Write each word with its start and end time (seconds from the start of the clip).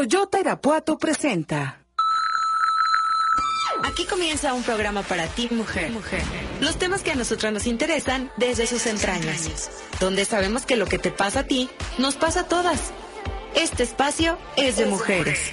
Toyota 0.00 0.40
Irapuato 0.40 0.96
presenta. 0.96 1.84
Aquí 3.84 4.06
comienza 4.06 4.54
un 4.54 4.62
programa 4.62 5.02
para 5.02 5.26
ti, 5.26 5.48
mujer. 5.50 5.90
mujer. 5.90 6.22
Los 6.62 6.78
temas 6.78 7.02
que 7.02 7.10
a 7.10 7.14
nosotros 7.14 7.52
nos 7.52 7.66
interesan 7.66 8.32
desde 8.38 8.66
sus 8.66 8.86
entrañas. 8.86 9.70
Donde 10.00 10.24
sabemos 10.24 10.64
que 10.64 10.76
lo 10.76 10.86
que 10.86 10.98
te 10.98 11.10
pasa 11.10 11.40
a 11.40 11.44
ti, 11.44 11.68
nos 11.98 12.16
pasa 12.16 12.40
a 12.40 12.48
todas. 12.48 12.94
Este 13.54 13.82
espacio 13.82 14.38
es 14.56 14.78
de 14.78 14.86
mujeres. 14.86 15.52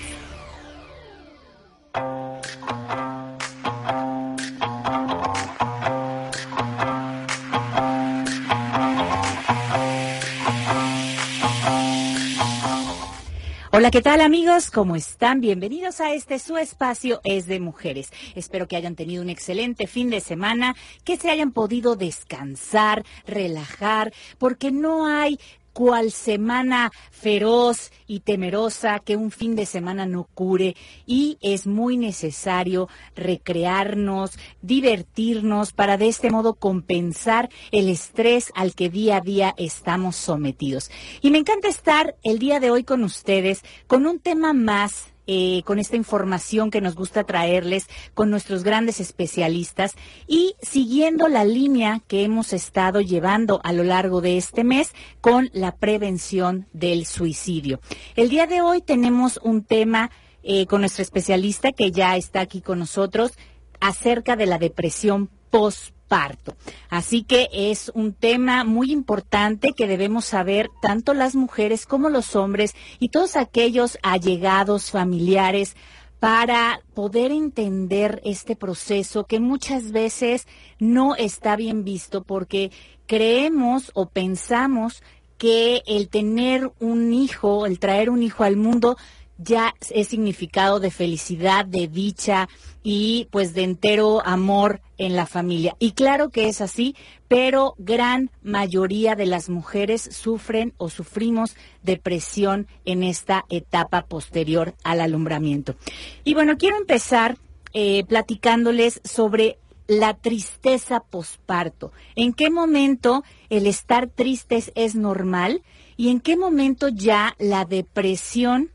Hola, 13.78 13.92
¿qué 13.92 14.02
tal 14.02 14.22
amigos? 14.22 14.72
¿Cómo 14.72 14.96
están? 14.96 15.40
Bienvenidos 15.40 16.02
a 16.02 16.12
este 16.12 16.40
su 16.40 16.58
espacio 16.58 17.22
es 17.24 17.46
de 17.46 17.60
mujeres. 17.60 18.10
Espero 18.34 18.68
que 18.68 18.76
hayan 18.76 18.96
tenido 18.96 19.22
un 19.22 19.30
excelente 19.30 19.86
fin 19.86 20.10
de 20.10 20.20
semana, 20.20 20.76
que 21.04 21.16
se 21.16 21.30
hayan 21.30 21.52
podido 21.52 21.96
descansar, 21.96 23.06
relajar, 23.28 24.14
porque 24.40 24.72
no 24.72 25.06
hay 25.06 25.40
cual 25.78 26.10
semana 26.12 26.92
feroz 27.12 27.92
y 28.08 28.22
temerosa 28.22 28.98
que 28.98 29.16
un 29.16 29.30
fin 29.30 29.56
de 29.56 29.68
semana 29.68 30.08
no 30.08 30.24
cure 30.24 30.76
y 31.06 31.38
es 31.40 31.68
muy 31.68 31.98
necesario 31.98 32.90
recrearnos, 33.16 34.40
divertirnos 34.64 35.74
para 35.74 35.98
de 35.98 36.08
este 36.08 36.32
modo 36.32 36.56
compensar 36.56 37.52
el 37.72 37.90
estrés 37.90 38.52
al 38.56 38.74
que 38.74 38.90
día 38.90 39.18
a 39.18 39.22
día 39.22 39.54
estamos 39.56 40.16
sometidos. 40.16 40.90
Y 41.22 41.30
me 41.30 41.38
encanta 41.38 41.68
estar 41.68 42.16
el 42.24 42.40
día 42.40 42.60
de 42.60 42.72
hoy 42.72 42.84
con 42.84 43.04
ustedes 43.04 43.62
con 43.86 44.08
un 44.08 44.18
tema 44.18 44.54
más 44.54 45.14
eh, 45.28 45.62
con 45.66 45.78
esta 45.78 45.96
información 45.96 46.72
que 46.72 46.82
nos 46.82 46.96
gusta 46.96 47.26
traerles 47.26 47.88
con 48.14 48.30
nuestros 48.30 48.64
grandes 48.64 49.00
especialistas 49.00 49.96
y 50.26 50.56
siguiendo 50.62 51.28
la 51.28 51.46
línea 51.46 52.02
que 52.08 52.24
hemos 52.24 52.54
estado 52.54 53.02
llevando 53.02 53.60
a 53.64 53.74
lo 53.74 53.84
largo 53.84 54.22
de 54.22 54.38
este 54.38 54.64
mes 54.64 54.94
con 55.22 55.50
la 55.54 55.76
prevención 55.76 56.68
del 56.74 57.06
suicidio. 57.06 57.80
El 58.16 58.30
día 58.30 58.48
de 58.48 58.62
hoy 58.62 58.82
tenemos 58.82 59.40
un 59.44 59.64
tema 59.64 60.12
eh, 60.44 60.66
con 60.66 60.82
nuestro 60.82 61.02
especialista 61.02 61.74
que 61.74 61.92
ya 61.92 62.16
está 62.16 62.40
aquí 62.40 62.62
con 62.62 62.80
nosotros 62.80 63.34
acerca 63.80 64.36
de 64.36 64.46
la 64.46 64.58
depresión 64.58 65.30
post 65.50 65.97
parto. 66.08 66.56
Así 66.90 67.24
que 67.24 67.50
es 67.52 67.92
un 67.94 68.14
tema 68.14 68.64
muy 68.64 68.92
importante 68.92 69.74
que 69.76 69.88
debemos 69.88 70.26
saber 70.26 70.70
tanto 70.82 71.14
las 71.14 71.36
mujeres 71.36 71.86
como 71.86 72.10
los 72.10 72.36
hombres 72.36 72.76
y 73.00 73.10
todos 73.10 73.36
aquellos 73.36 73.98
allegados, 74.02 74.92
familiares, 74.92 75.76
para 76.20 76.82
poder 76.96 77.32
entender 77.32 78.22
este 78.26 78.56
proceso 78.56 79.26
que 79.26 79.40
muchas 79.40 79.92
veces 79.92 80.48
no 80.80 81.16
está 81.16 81.56
bien 81.56 81.84
visto 81.84 82.24
porque 82.24 82.72
creemos 83.06 83.92
o 83.94 84.10
pensamos 84.10 85.04
que 85.38 85.84
el 85.86 86.10
tener 86.10 86.72
un 86.80 87.14
hijo, 87.14 87.68
el 87.68 87.78
traer 87.78 88.10
un 88.10 88.24
hijo 88.24 88.44
al 88.44 88.56
mundo, 88.58 88.98
ya 89.38 89.76
es 89.90 90.08
significado 90.08 90.80
de 90.80 90.92
felicidad, 90.92 91.66
de 91.66 91.88
dicha 91.88 92.50
y 92.84 93.28
pues 93.32 93.54
de 93.54 93.64
entero 93.64 94.26
amor 94.26 94.82
en 94.98 95.16
la 95.16 95.26
familia. 95.26 95.76
Y 95.80 95.92
claro 95.92 96.30
que 96.30 96.48
es 96.48 96.62
así, 96.62 96.96
pero 97.28 97.76
gran 97.78 98.32
mayoría 98.42 99.16
de 99.16 99.26
las 99.26 99.50
mujeres 99.50 100.02
sufren 100.02 100.74
o 100.78 100.90
sufrimos 100.90 101.56
depresión 101.84 102.68
en 102.86 103.04
esta 103.04 103.46
etapa 103.50 104.06
posterior 104.06 104.74
al 104.84 105.02
alumbramiento. 105.02 105.76
Y 106.24 106.34
bueno, 106.34 106.58
quiero 106.58 106.78
empezar 106.78 107.38
eh, 107.74 108.04
platicándoles 108.06 109.02
sobre 109.04 109.58
la 109.88 110.14
tristeza 110.16 111.00
posparto. 111.00 111.92
¿En 112.16 112.34
qué 112.34 112.50
momento 112.50 113.24
el 113.50 113.68
estar 113.68 114.08
tristes 114.08 114.72
es 114.76 114.96
normal? 114.96 115.62
¿Y 115.96 116.10
en 116.10 116.20
qué 116.20 116.38
momento 116.38 116.90
ya 116.90 117.36
la 117.40 117.66
depresión 117.66 118.72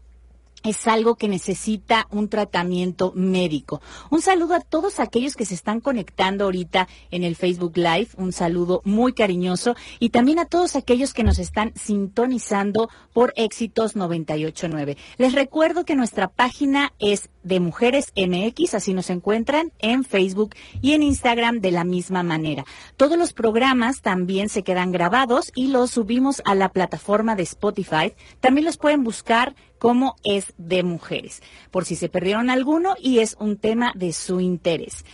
es 0.63 0.87
algo 0.87 1.17
que 1.17 1.29
necesita 1.29 2.07
un 2.11 2.29
tratamiento 2.29 3.13
médico. 3.15 3.81
Un 4.11 4.21
saludo 4.21 4.55
a 4.55 4.61
todos 4.61 5.01
aquellos 5.01 5.35
que 5.35 5.45
se 5.45 5.55
están 5.55 5.81
conectando 5.81 6.45
ahorita 6.45 6.89
en 7.11 7.25
el 7.25 7.37
Facebook 7.37 7.77
Live, 7.77 8.09
un 8.17 8.33
saludo 8.33 8.83
muy 8.85 9.13
cariñoso 9.13 9.75
y 9.99 10.11
también 10.11 10.39
a 10.39 10.47
todos 10.47 10.77
aquellos 10.77 11.15
que 11.15 11.25
nos 11.25 11.39
están 11.39 11.73
sintonizando 11.75 12.89
por 13.13 13.33
Éxitos 13.37 13.97
989. 13.97 14.97
Les 15.19 15.33
recuerdo 15.33 15.85
que 15.85 15.97
nuestra 15.97 16.29
página 16.29 16.93
es 16.99 17.31
de 17.43 17.61
Mujeres 17.61 18.13
MX, 18.17 18.75
así 18.75 18.95
nos 18.95 19.11
encuentran 19.11 19.73
en 19.79 20.05
Facebook 20.05 20.55
y 20.81 20.93
en 20.93 21.03
Instagram 21.03 21.61
de 21.61 21.73
la 21.73 21.85
misma 21.85 22.23
manera. 22.23 22.65
Todos 22.97 23.19
los 23.19 23.33
programas 23.33 24.01
también 24.01 24.49
se 24.49 24.63
quedan 24.63 24.93
grabados 24.93 25.51
y 25.55 25.69
los 25.69 25.91
subimos 25.91 26.43
a 26.45 26.55
la 26.55 26.69
plataforma 26.69 27.35
de 27.35 27.43
Spotify. 27.43 28.15
También 28.41 28.65
los 28.65 28.77
pueden 28.77 29.03
buscar 29.03 29.55
como 29.83 30.15
es 30.23 30.55
de 30.59 30.85
mujeres, 30.85 31.43
por 31.73 31.85
si 31.85 31.97
se 31.97 32.09
perdieron 32.09 32.51
alguno 32.51 32.95
y 33.01 33.19
es 33.19 33.37
un 33.41 33.57
tema 33.57 33.91
de 33.97 34.13
su 34.13 34.39
interés. 34.39 35.05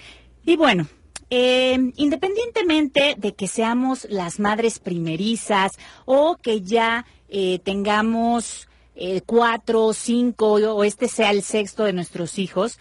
Y 0.45 0.57
bueno, 0.57 0.87
eh, 1.31 1.91
independientemente 1.97 3.15
de 3.17 3.35
que 3.35 3.49
seamos 3.49 4.07
las 4.11 4.39
madres 4.39 4.79
primerizas 4.79 5.79
o 6.05 6.37
que 6.37 6.61
ya 6.61 7.07
eh, 7.31 7.61
tengamos 7.61 8.69
eh, 8.95 9.23
cuatro, 9.25 9.95
cinco 9.95 10.57
o 10.57 10.85
este 10.85 11.09
sea 11.09 11.31
el 11.31 11.43
sexto 11.43 11.85
de 11.85 11.95
nuestros 11.95 12.39
hijos, 12.39 12.79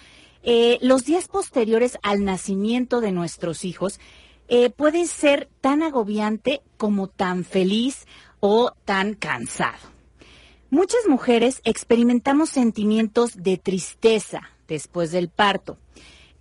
los 0.81 1.05
días 1.05 1.29
posteriores 1.29 1.97
al 2.03 2.25
nacimiento 2.25 2.99
de 2.99 3.13
nuestros 3.13 3.63
hijos 3.63 4.01
pueden 4.75 5.07
ser 5.07 5.47
tan 5.61 5.83
agobiante 5.83 6.61
como 6.75 7.07
tan 7.07 7.45
feliz 7.45 8.07
o 8.41 8.73
tan 8.83 9.13
cansado. 9.13 9.96
Muchas 10.69 11.07
mujeres 11.07 11.61
experimentamos 11.63 12.49
sentimientos 12.49 13.41
de 13.41 13.57
tristeza 13.57 14.49
después 14.67 15.11
del 15.11 15.29
parto, 15.29 15.77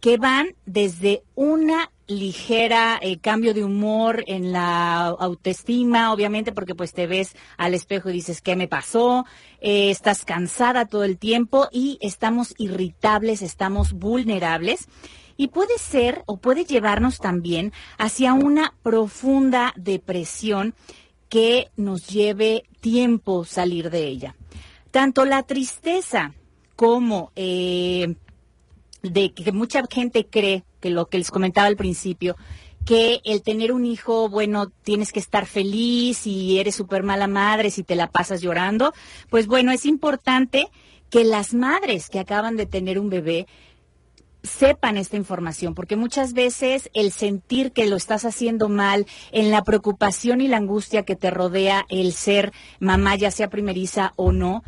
que 0.01 0.19
van 0.19 0.57
desde 0.67 1.23
una 1.37 1.93
ligera 2.09 2.99
eh, 3.01 3.19
cambio 3.19 3.55
de 3.55 3.63
humor 3.63 4.25
en 4.27 4.51
la 4.51 5.07
autoestima, 5.07 6.13
obviamente 6.13 6.51
porque 6.51 6.75
pues 6.75 6.93
te 6.93 7.07
ves 7.07 7.37
al 7.57 7.75
espejo 7.75 8.11
y 8.11 8.15
dices, 8.15 8.43
¿qué 8.43 8.57
me 8.57 8.67
pasó? 8.67 9.27
Eh, 9.61 9.91
estás 9.91 10.25
cansada 10.25 10.87
todo 10.87 11.05
el 11.05 11.19
tiempo 11.19 11.69
y 11.71 11.97
estamos 12.01 12.53
irritables, 12.59 13.43
estamos 13.43 13.93
vulnerables. 13.93 14.89
Y 15.37 15.49
puede 15.49 15.79
ser 15.79 16.23
o 16.27 16.39
puede 16.39 16.65
llevarnos 16.65 17.19
también 17.19 17.73
hacia 17.99 18.33
una 18.33 18.73
profunda 18.83 19.75
depresión 19.77 20.75
que 21.29 21.71
nos 21.77 22.07
lleve 22.09 22.65
tiempo 22.81 23.45
salir 23.45 23.91
de 23.91 24.07
ella. 24.07 24.37
Tanto 24.91 25.25
la 25.25 25.43
tristeza 25.43 26.35
como 26.77 27.33
eh, 27.37 28.15
de 29.03 29.33
que 29.33 29.53
mucha 29.53 29.83
gente 29.91 30.27
cree 30.27 30.65
que 30.81 30.91
lo 30.91 31.07
que 31.07 31.19
les 31.19 31.31
comentaba 31.31 31.67
al 31.67 31.77
principio, 31.77 32.37
que 32.85 33.21
el 33.25 33.43
tener 33.43 33.73
un 33.73 33.85
hijo, 33.85 34.29
bueno, 34.29 34.71
tienes 34.85 35.13
que 35.13 35.19
estar 35.19 35.47
feliz 35.47 36.27
y 36.27 36.61
eres 36.61 36.77
súper 36.77 37.03
mala 37.03 37.27
madre 37.27 37.71
si 37.71 37.83
te 37.83 37.97
la 37.97 38.11
pasas 38.11 38.41
llorando, 38.41 38.93
pues 39.29 39.49
bueno, 39.49 39.73
es 39.73 39.85
importante 39.87 40.69
que 41.11 41.25
las 41.25 41.53
madres 41.55 42.09
que 42.09 42.21
acaban 42.21 42.57
de 42.57 42.67
tener 42.67 42.99
un 42.99 43.11
bebé 43.11 43.47
sepan 44.47 44.97
esta 44.97 45.17
información, 45.17 45.75
porque 45.75 45.97
muchas 45.97 46.33
veces 46.33 46.91
el 46.95 47.13
sentir 47.13 47.73
que 47.73 47.87
lo 47.87 47.97
estás 47.97 48.25
haciendo 48.25 48.69
mal, 48.69 49.07
en 49.33 49.51
la 49.51 49.63
preocupación 49.63 50.41
y 50.41 50.49
la 50.49 50.57
angustia 50.57 51.05
que 51.05 51.17
te 51.17 51.31
rodea 51.31 51.87
el 51.89 52.13
ser 52.13 52.53
mamá, 52.81 53.17
ya 53.17 53.31
sea 53.31 53.51
primeriza 53.51 54.13
o 54.17 54.33
no, 54.33 54.63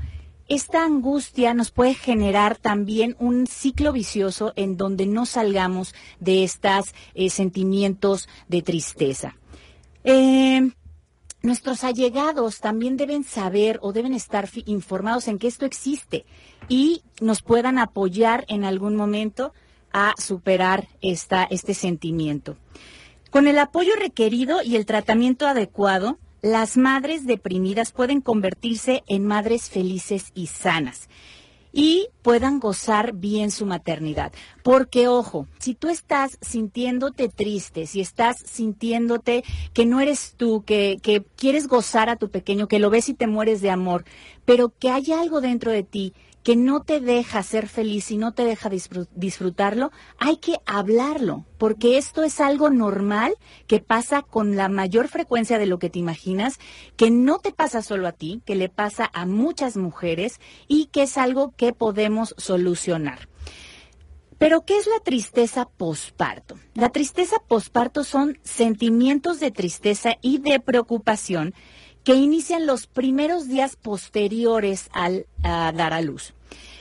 esta 0.49 0.85
angustia 0.85 1.53
nos 1.53 1.71
puede 1.71 1.95
generar 1.95 2.57
también 2.57 3.17
un 3.19 3.47
ciclo 3.47 3.93
vicioso 3.93 4.55
en 4.57 4.79
donde 4.79 5.07
no 5.07 5.27
salgamos 5.27 5.95
de 6.21 6.43
estos 6.43 6.95
eh, 7.15 7.29
sentimientos 7.29 8.29
de 8.49 8.63
tristeza. 8.63 9.37
Eh, 10.05 10.71
nuestros 11.43 11.85
allegados 11.85 12.61
también 12.61 12.97
deben 12.97 13.25
saber 13.25 13.79
o 13.83 13.93
deben 13.93 14.15
estar 14.15 14.49
informados 14.65 15.29
en 15.29 15.39
que 15.39 15.47
esto 15.47 15.67
existe 15.67 16.25
y 16.69 17.03
nos 17.21 17.43
puedan 17.43 17.79
apoyar 17.79 18.45
en 18.49 18.65
algún 18.65 18.97
momento 18.97 19.53
a 19.93 20.15
superar 20.19 20.89
esta, 21.03 21.45
este 21.45 21.75
sentimiento. 21.75 22.57
Con 23.31 23.47
el 23.47 23.59
apoyo 23.59 23.95
requerido 23.97 24.63
y 24.63 24.77
el 24.77 24.87
tratamiento 24.87 25.47
adecuado, 25.47 26.19
las 26.41 26.77
madres 26.77 27.27
deprimidas 27.27 27.93
pueden 27.93 28.21
convertirse 28.21 29.03
en 29.07 29.27
madres 29.27 29.69
felices 29.69 30.31
y 30.35 30.47
sanas 30.47 31.09
y 31.73 32.09
puedan 32.23 32.61
gozar 32.61 33.13
bien 33.13 33.51
su 33.51 33.67
maternidad. 33.67 34.33
Porque, 34.63 35.09
ojo, 35.09 35.47
si 35.59 35.75
tú 35.75 35.89
estás 35.89 36.39
sintiéndote 36.41 37.29
triste, 37.29 37.87
si 37.87 38.01
estás 38.01 38.39
sintiéndote 38.39 39.45
que 39.75 39.87
no 39.87 40.01
eres 40.01 40.35
tú, 40.37 40.63
que, 40.65 40.99
que 41.03 41.25
quieres 41.37 41.69
gozar 41.69 42.09
a 42.09 42.17
tu 42.17 42.31
pequeño, 42.31 42.69
que 42.69 42.79
lo 42.79 42.91
ves 42.91 43.09
y 43.09 43.15
te 43.15 43.27
mueres 43.27 43.61
de 43.61 43.71
amor, 43.71 44.05
pero 44.45 44.73
que 44.79 44.91
hay 44.91 45.13
algo 45.13 45.41
dentro 45.41 45.71
de 45.71 45.83
ti 45.83 46.15
que 46.49 46.57
no 46.57 46.81
te 46.81 47.01
deja 47.01 47.43
ser 47.43 47.69
feliz 47.69 48.11
y 48.11 48.17
no 48.17 48.33
te 48.33 48.43
deja 48.43 48.71
disfrutarlo, 48.71 49.93
hay 50.17 50.39
que 50.39 50.57
hablarlo, 50.65 51.45
porque 51.59 51.99
esto 51.99 52.23
es 52.23 52.41
algo 52.41 52.71
normal 52.71 53.35
que 53.67 53.81
pasa 53.81 54.23
con 54.23 54.57
la 54.57 54.71
mayor 54.71 55.09
frecuencia 55.09 55.59
de 55.59 55.67
lo 55.67 55.79
que 55.79 55.91
te 55.91 55.99
imaginas, 55.99 56.59
que 56.97 57.11
no 57.11 57.39
te 57.39 57.53
pasa 57.53 57.83
solo 57.83 58.09
a 58.09 58.13
ti, 58.13 58.41
que 58.47 58.55
le 58.55 58.71
pasa 58.71 59.11
a 59.13 59.27
muchas 59.27 59.77
mujeres 59.77 60.41
y 60.69 60.87
que 60.87 61.03
es 61.03 61.19
algo 61.19 61.53
que 61.55 61.75
podemos 61.75 62.35
solucionar. 62.39 63.29
Pero, 64.39 64.65
¿qué 64.65 64.79
es 64.79 64.87
la 64.87 65.01
tristeza 65.05 65.69
posparto? 65.69 66.59
La 66.73 66.89
tristeza 66.89 67.37
posparto 67.47 68.05
son 68.05 68.39
sentimientos 68.43 69.39
de 69.39 69.51
tristeza 69.51 70.13
y 70.23 70.39
de 70.39 70.61
preocupación 70.61 71.53
que 72.05 72.15
inician 72.15 72.65
los 72.65 72.87
primeros 72.87 73.49
días 73.49 73.77
posteriores 73.77 74.89
al 74.95 75.27
dar 75.43 75.93
a 75.93 76.01
luz. 76.01 76.33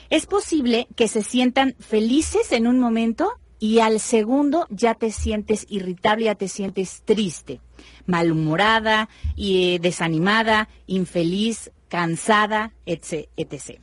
Es 0.10 0.26
posible 0.26 0.88
que 0.96 1.08
se 1.08 1.24
sientan 1.24 1.76
felices 1.80 2.52
en 2.52 2.68
un 2.68 2.80
momento 2.80 3.32
y 3.60 3.80
al 3.80 4.00
segundo 4.00 4.68
ya 4.70 4.94
te 4.94 5.12
sientes 5.12 5.66
irritable, 5.70 6.26
ya 6.26 6.36
te 6.36 6.48
sientes 6.48 7.02
triste, 7.04 7.60
malhumorada, 8.06 9.10
y, 9.36 9.76
eh, 9.76 9.80
desanimada, 9.80 10.70
infeliz, 10.86 11.72
cansada, 11.88 12.74
etc. 12.86 13.80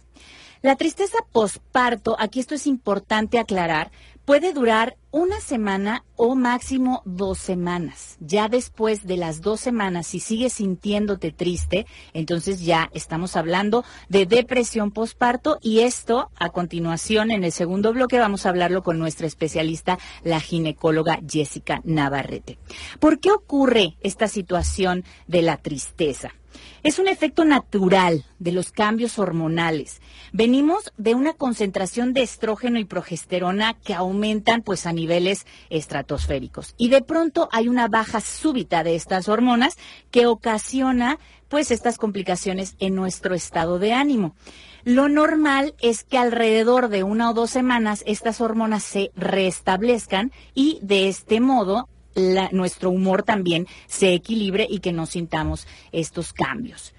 La 0.63 0.77
tristeza 0.77 1.19
posparto, 1.33 2.17
aquí 2.19 2.41
esto 2.41 2.55
es 2.55 2.67
importante 2.67 3.39
aclarar, 3.39 3.91
puede 4.25 4.53
durar 4.53 4.97
una 5.11 5.41
semana 5.41 6.05
o 6.17 6.35
máximo 6.35 7.03
dos 7.05 7.39
semanas. 7.39 8.17
Ya 8.21 8.49
después 8.49 9.07
de 9.07 9.17
las 9.17 9.41
dos 9.41 9.61
semanas, 9.61 10.07
si 10.07 10.19
sigues 10.19 10.55
sintiéndote 10.55 11.31
triste, 11.31 11.87
entonces 12.13 12.65
ya 12.65 12.91
estamos 12.95 13.37
hablando 13.37 13.85
de 14.09 14.27
depresión 14.27 14.91
posparto 14.91 15.59
y 15.61 15.81
esto 15.81 16.31
a 16.37 16.51
continuación 16.51 17.31
en 17.31 17.45
el 17.45 17.53
segundo 17.53 17.93
bloque 17.93 18.19
vamos 18.19 18.47
a 18.47 18.49
hablarlo 18.49 18.83
con 18.83 18.99
nuestra 18.99 19.27
especialista, 19.27 19.99
la 20.23 20.41
ginecóloga 20.41 21.21
Jessica 21.29 21.81
Navarrete. 21.85 22.59
¿Por 22.99 23.21
qué 23.21 23.31
ocurre 23.31 23.97
esta 24.01 24.29
situación 24.29 25.05
de 25.27 25.43
la 25.43 25.59
tristeza? 25.59 26.33
Es 26.83 26.99
un 26.99 27.09
efecto 27.09 27.45
natural 27.45 28.25
de 28.39 28.53
los 28.53 28.71
cambios 28.71 29.19
hormonales. 29.19 30.01
Venimos 30.33 30.93
de 30.97 31.15
una 31.15 31.33
concentración 31.33 32.13
de 32.13 32.23
estrógeno 32.23 32.79
y 32.79 32.85
progesterona 32.85 33.75
que 33.75 33.95
aumentan 33.95 34.63
pues 34.63 34.87
a 34.87 34.93
niveles 34.93 35.47
estratosféricos 35.71 36.75
y 36.77 36.89
de 36.89 37.03
pronto 37.03 37.49
hay 37.53 37.69
una 37.69 37.89
baja 37.89 38.21
súbita 38.21 38.85
de 38.85 38.95
estas 38.95 39.29
hormonas 39.29 39.77
que 40.11 40.27
ocasiona 40.27 41.19
pues 41.49 41.71
estas 41.71 41.99
complicaciones 41.99 42.75
en 42.79 42.95
nuestro 42.95 43.35
estado 43.35 43.79
de 43.79 43.93
ánimo. 43.93 44.35
Lo 44.85 45.09
normal 45.09 45.75
es 45.81 46.05
que 46.05 46.19
alrededor 46.19 46.89
de 46.89 47.05
una 47.05 47.31
o 47.31 47.35
dos 47.35 47.51
semanas 47.51 48.03
estas 48.07 48.41
hormonas 48.41 48.83
se 48.83 49.13
restablezcan 49.17 50.33
y 50.55 50.79
de 50.83 51.09
este 51.09 51.41
modo 51.41 51.89
nuestro 52.53 52.91
humor 52.91 53.23
también 53.23 53.67
se 53.87 54.13
equilibre 54.15 54.67
y 54.69 54.81
que 54.81 54.93
no 54.93 55.07
sintamos 55.07 55.67
estos 55.93 56.33
cambios. 56.33 56.95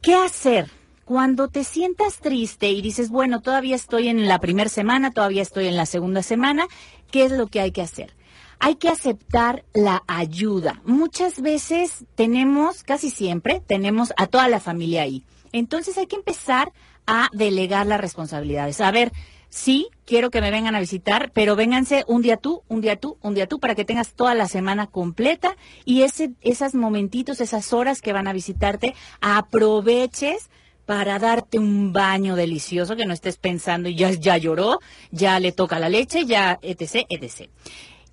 ¿Qué 0.00 0.14
hacer? 0.14 0.70
Cuando 1.04 1.48
te 1.48 1.64
sientas 1.64 2.18
triste 2.20 2.70
y 2.70 2.80
dices, 2.80 3.10
bueno, 3.10 3.40
todavía 3.40 3.76
estoy 3.76 4.08
en 4.08 4.26
la 4.26 4.38
primera 4.38 4.70
semana, 4.70 5.10
todavía 5.10 5.42
estoy 5.42 5.66
en 5.66 5.76
la 5.76 5.86
segunda 5.86 6.22
semana, 6.22 6.66
¿qué 7.10 7.24
es 7.24 7.32
lo 7.32 7.46
que 7.46 7.60
hay 7.60 7.72
que 7.72 7.82
hacer? 7.82 8.14
Hay 8.58 8.76
que 8.76 8.88
aceptar 8.88 9.64
la 9.74 10.02
ayuda. 10.06 10.80
Muchas 10.84 11.42
veces 11.42 12.04
tenemos, 12.14 12.82
casi 12.82 13.10
siempre, 13.10 13.62
tenemos 13.66 14.14
a 14.16 14.26
toda 14.26 14.48
la 14.48 14.60
familia 14.60 15.02
ahí. 15.02 15.24
Entonces 15.52 15.98
hay 15.98 16.06
que 16.06 16.16
empezar 16.16 16.72
a 17.06 17.28
delegar 17.32 17.86
las 17.86 18.00
responsabilidades. 18.00 18.80
A 18.80 18.90
ver, 18.90 19.12
sí, 19.54 19.88
quiero 20.04 20.30
que 20.30 20.40
me 20.40 20.50
vengan 20.50 20.74
a 20.74 20.80
visitar, 20.80 21.30
pero 21.32 21.54
vénganse 21.54 22.04
un 22.08 22.22
día 22.22 22.36
tú, 22.36 22.64
un 22.66 22.80
día 22.80 22.96
tú, 22.96 23.18
un 23.22 23.34
día 23.34 23.46
tú, 23.46 23.60
para 23.60 23.76
que 23.76 23.84
tengas 23.84 24.14
toda 24.14 24.34
la 24.34 24.48
semana 24.48 24.88
completa 24.88 25.56
y 25.84 26.02
ese, 26.02 26.32
esos 26.40 26.74
momentitos, 26.74 27.40
esas 27.40 27.72
horas 27.72 28.02
que 28.02 28.12
van 28.12 28.26
a 28.26 28.32
visitarte, 28.32 28.96
aproveches 29.20 30.50
para 30.86 31.20
darte 31.20 31.60
un 31.60 31.92
baño 31.92 32.34
delicioso 32.34 32.96
que 32.96 33.06
no 33.06 33.14
estés 33.14 33.36
pensando 33.36 33.88
ya, 33.88 34.10
ya 34.10 34.36
lloró, 34.38 34.80
ya 35.12 35.38
le 35.38 35.52
toca 35.52 35.78
la 35.78 35.88
leche, 35.88 36.26
ya, 36.26 36.58
etc., 36.60 37.06
etc. 37.08 37.48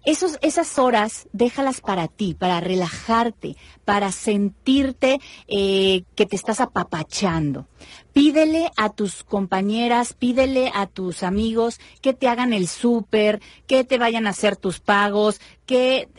Esos, 0.04 0.40
esas 0.42 0.80
horas 0.80 1.28
déjalas 1.32 1.80
para 1.82 2.08
ti, 2.08 2.34
para 2.34 2.60
relajarte, 2.60 3.56
para 3.86 4.12
sentirte 4.12 5.20
eh, 5.48 6.04
que 6.16 6.26
te 6.26 6.36
estás 6.36 6.60
apapachando. 6.60 7.68
Pídele 8.14 8.72
a 8.78 8.90
tus 8.90 9.24
compañeras, 9.24 10.14
pídele 10.14 10.72
a 10.74 10.88
tus 10.88 11.24
amigos 11.24 11.80
que 12.02 12.14
te 12.14 12.28
hagan 12.28 12.54
el 12.54 12.68
súper, 12.68 13.42
que 13.68 13.84
te 13.84 13.98
vayan 13.98 14.28
a 14.28 14.32
hacer 14.32 14.56
tus 14.56 14.80
pagos, 14.80 15.40
que 15.66 16.10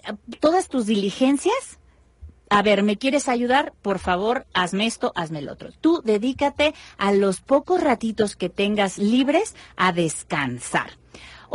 todas 0.40 0.68
tus 0.68 0.86
diligencias 0.86 1.78
a 2.52 2.60
ver, 2.60 2.82
¿me 2.82 2.98
quieres 2.98 3.30
ayudar? 3.30 3.72
Por 3.80 3.98
favor, 3.98 4.46
hazme 4.52 4.86
esto, 4.86 5.10
hazme 5.14 5.38
el 5.38 5.48
otro. 5.48 5.70
Tú 5.80 6.02
dedícate 6.04 6.74
a 6.98 7.10
los 7.10 7.40
pocos 7.40 7.80
ratitos 7.80 8.36
que 8.36 8.50
tengas 8.50 8.98
libres 8.98 9.56
a 9.74 9.92
descansar. 9.92 10.90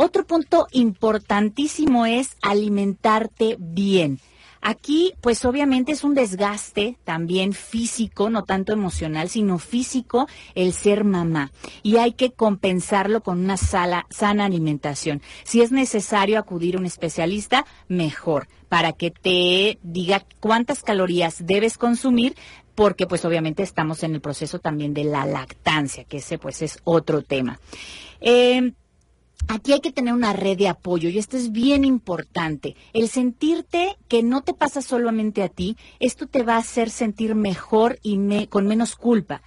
Otro 0.00 0.24
punto 0.24 0.68
importantísimo 0.70 2.06
es 2.06 2.36
alimentarte 2.40 3.56
bien. 3.58 4.20
Aquí, 4.60 5.12
pues 5.20 5.44
obviamente 5.44 5.90
es 5.90 6.04
un 6.04 6.14
desgaste 6.14 6.96
también 7.02 7.52
físico, 7.52 8.30
no 8.30 8.44
tanto 8.44 8.72
emocional, 8.72 9.28
sino 9.28 9.58
físico 9.58 10.28
el 10.54 10.72
ser 10.72 11.02
mamá. 11.02 11.50
Y 11.82 11.96
hay 11.96 12.12
que 12.12 12.30
compensarlo 12.30 13.24
con 13.24 13.40
una 13.40 13.56
sala, 13.56 14.06
sana 14.08 14.44
alimentación. 14.44 15.20
Si 15.42 15.62
es 15.62 15.72
necesario 15.72 16.38
acudir 16.38 16.76
a 16.76 16.78
un 16.78 16.86
especialista, 16.86 17.66
mejor, 17.88 18.46
para 18.68 18.92
que 18.92 19.10
te 19.10 19.80
diga 19.82 20.24
cuántas 20.38 20.84
calorías 20.84 21.44
debes 21.44 21.76
consumir 21.76 22.36
porque 22.76 23.08
pues 23.08 23.24
obviamente 23.24 23.64
estamos 23.64 24.04
en 24.04 24.14
el 24.14 24.20
proceso 24.20 24.60
también 24.60 24.94
de 24.94 25.02
la 25.02 25.26
lactancia, 25.26 26.04
que 26.04 26.18
ese 26.18 26.38
pues 26.38 26.62
es 26.62 26.78
otro 26.84 27.22
tema. 27.22 27.58
Eh, 28.20 28.74
Aquí 29.46 29.72
hay 29.72 29.80
que 29.80 29.92
tener 29.92 30.12
una 30.12 30.32
red 30.32 30.58
de 30.58 30.68
apoyo 30.68 31.08
y 31.08 31.18
esto 31.18 31.36
es 31.36 31.52
bien 31.52 31.84
importante. 31.84 32.76
El 32.92 33.08
sentirte 33.08 33.96
que 34.08 34.22
no 34.22 34.42
te 34.42 34.52
pasa 34.52 34.82
solamente 34.82 35.42
a 35.42 35.48
ti, 35.48 35.76
esto 36.00 36.26
te 36.26 36.42
va 36.42 36.56
a 36.56 36.58
hacer 36.58 36.90
sentir 36.90 37.34
mejor 37.34 37.98
y 38.02 38.46
con 38.48 38.66
menos 38.66 38.96
culpa. 38.96 39.42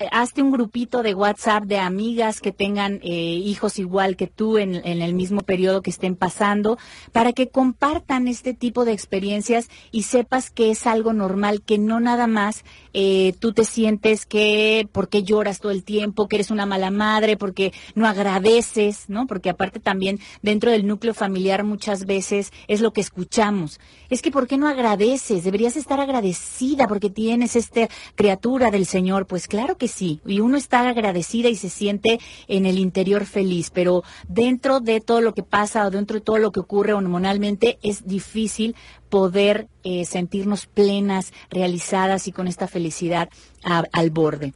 Eh, 0.00 0.08
hazte 0.12 0.40
un 0.40 0.50
grupito 0.50 1.02
de 1.02 1.12
WhatsApp 1.12 1.64
de 1.64 1.78
amigas 1.78 2.40
que 2.40 2.52
tengan 2.52 3.00
eh, 3.02 3.10
hijos 3.10 3.78
igual 3.78 4.16
que 4.16 4.26
tú 4.26 4.56
en, 4.56 4.76
el 4.76 5.12
mismo 5.12 5.42
periodo 5.42 5.82
que 5.82 5.90
estén 5.90 6.16
pasando, 6.16 6.78
para 7.12 7.34
que 7.34 7.50
compartan 7.50 8.26
este 8.26 8.54
tipo 8.54 8.86
de 8.86 8.92
experiencias 8.92 9.68
y 9.92 10.04
sepas 10.04 10.48
que 10.48 10.70
es 10.70 10.86
algo 10.86 11.12
normal, 11.12 11.60
que 11.60 11.76
no 11.76 12.00
nada 12.00 12.26
más 12.26 12.64
eh, 12.94 13.34
tú 13.40 13.52
te 13.52 13.64
sientes 13.64 14.24
que 14.24 14.88
porque 14.90 15.22
lloras 15.22 15.60
todo 15.60 15.70
el 15.70 15.84
tiempo, 15.84 16.28
que 16.28 16.36
eres 16.36 16.50
una 16.50 16.64
mala 16.64 16.90
madre, 16.90 17.36
porque 17.36 17.74
no 17.94 18.06
agradeces, 18.06 19.04
¿no? 19.08 19.26
Porque 19.26 19.50
aparte 19.50 19.80
también 19.80 20.18
dentro 20.40 20.70
del 20.70 20.86
núcleo 20.86 21.12
familiar 21.12 21.62
muchas 21.62 22.06
veces 22.06 22.54
es 22.68 22.80
lo 22.80 22.94
que 22.94 23.02
escuchamos. 23.02 23.78
Es 24.08 24.22
que 24.22 24.30
¿por 24.30 24.48
qué 24.48 24.56
no 24.56 24.66
agradeces? 24.66 25.44
Deberías 25.44 25.76
estar 25.76 26.00
agradecida 26.00 26.88
porque 26.88 27.10
tienes 27.10 27.54
esta 27.54 27.86
criatura 28.14 28.70
del 28.70 28.86
Señor. 28.86 29.26
Pues 29.26 29.46
claro 29.46 29.76
que 29.76 29.89
sí, 29.90 30.20
y 30.26 30.40
uno 30.40 30.56
está 30.56 30.88
agradecida 30.88 31.48
y 31.48 31.56
se 31.56 31.68
siente 31.68 32.18
en 32.48 32.66
el 32.66 32.78
interior 32.78 33.26
feliz, 33.26 33.70
pero 33.70 34.02
dentro 34.28 34.80
de 34.80 35.00
todo 35.00 35.20
lo 35.20 35.34
que 35.34 35.42
pasa 35.42 35.86
o 35.86 35.90
dentro 35.90 36.14
de 36.14 36.20
todo 36.22 36.38
lo 36.38 36.52
que 36.52 36.60
ocurre 36.60 36.94
hormonalmente 36.94 37.78
es 37.82 38.06
difícil 38.06 38.74
poder 39.08 39.68
eh, 39.84 40.04
sentirnos 40.04 40.66
plenas, 40.66 41.32
realizadas 41.50 42.28
y 42.28 42.32
con 42.32 42.48
esta 42.48 42.66
felicidad 42.68 43.28
al 43.62 44.10
borde. 44.10 44.54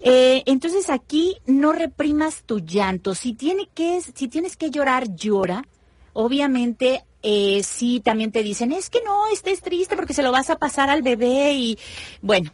Eh, 0.00 0.42
entonces 0.46 0.88
aquí 0.88 1.36
no 1.46 1.72
reprimas 1.72 2.42
tu 2.44 2.58
llanto. 2.60 3.14
Si, 3.14 3.34
tiene 3.34 3.68
que, 3.74 4.00
si 4.00 4.28
tienes 4.28 4.56
que 4.56 4.70
llorar, 4.70 5.14
llora. 5.14 5.66
Obviamente 6.12 7.04
eh, 7.22 7.62
sí 7.62 8.00
también 8.00 8.32
te 8.32 8.42
dicen, 8.42 8.72
es 8.72 8.88
que 8.88 9.02
no, 9.04 9.28
estés 9.28 9.60
triste 9.60 9.96
porque 9.96 10.14
se 10.14 10.22
lo 10.22 10.32
vas 10.32 10.50
a 10.50 10.58
pasar 10.58 10.88
al 10.88 11.02
bebé 11.02 11.52
y 11.52 11.78
bueno, 12.22 12.50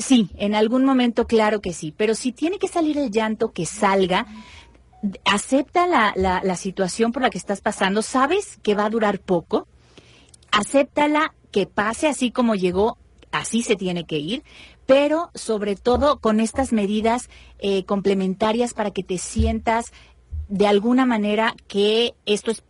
Sí, 0.00 0.30
en 0.36 0.54
algún 0.54 0.84
momento 0.84 1.26
claro 1.26 1.60
que 1.60 1.74
sí, 1.74 1.92
pero 1.94 2.14
si 2.14 2.32
tiene 2.32 2.58
que 2.58 2.68
salir 2.68 2.96
el 2.96 3.10
llanto, 3.10 3.52
que 3.52 3.66
salga, 3.66 4.26
acepta 5.24 5.86
la, 5.86 6.14
la, 6.16 6.56
situación 6.56 7.12
por 7.12 7.22
la 7.22 7.30
que 7.30 7.38
estás 7.38 7.60
pasando, 7.60 8.00
sabes 8.00 8.58
que 8.62 8.74
va 8.74 8.86
a 8.86 8.90
durar 8.90 9.18
poco, 9.18 9.68
acéptala, 10.50 11.34
que 11.50 11.66
pase 11.66 12.08
así 12.08 12.30
como 12.30 12.54
llegó, 12.54 12.96
así 13.30 13.62
se 13.62 13.76
tiene 13.76 14.06
que 14.06 14.18
ir, 14.18 14.42
pero 14.86 15.30
sobre 15.34 15.76
todo 15.76 16.18
con 16.18 16.40
estas 16.40 16.72
medidas 16.72 17.28
eh, 17.58 17.84
complementarias 17.84 18.72
para 18.72 18.92
que 18.92 19.02
te 19.02 19.18
sientas 19.18 19.92
de 20.48 20.66
alguna 20.66 21.04
manera 21.04 21.54
que 21.68 22.14
esto 22.24 22.50
es 22.50 22.62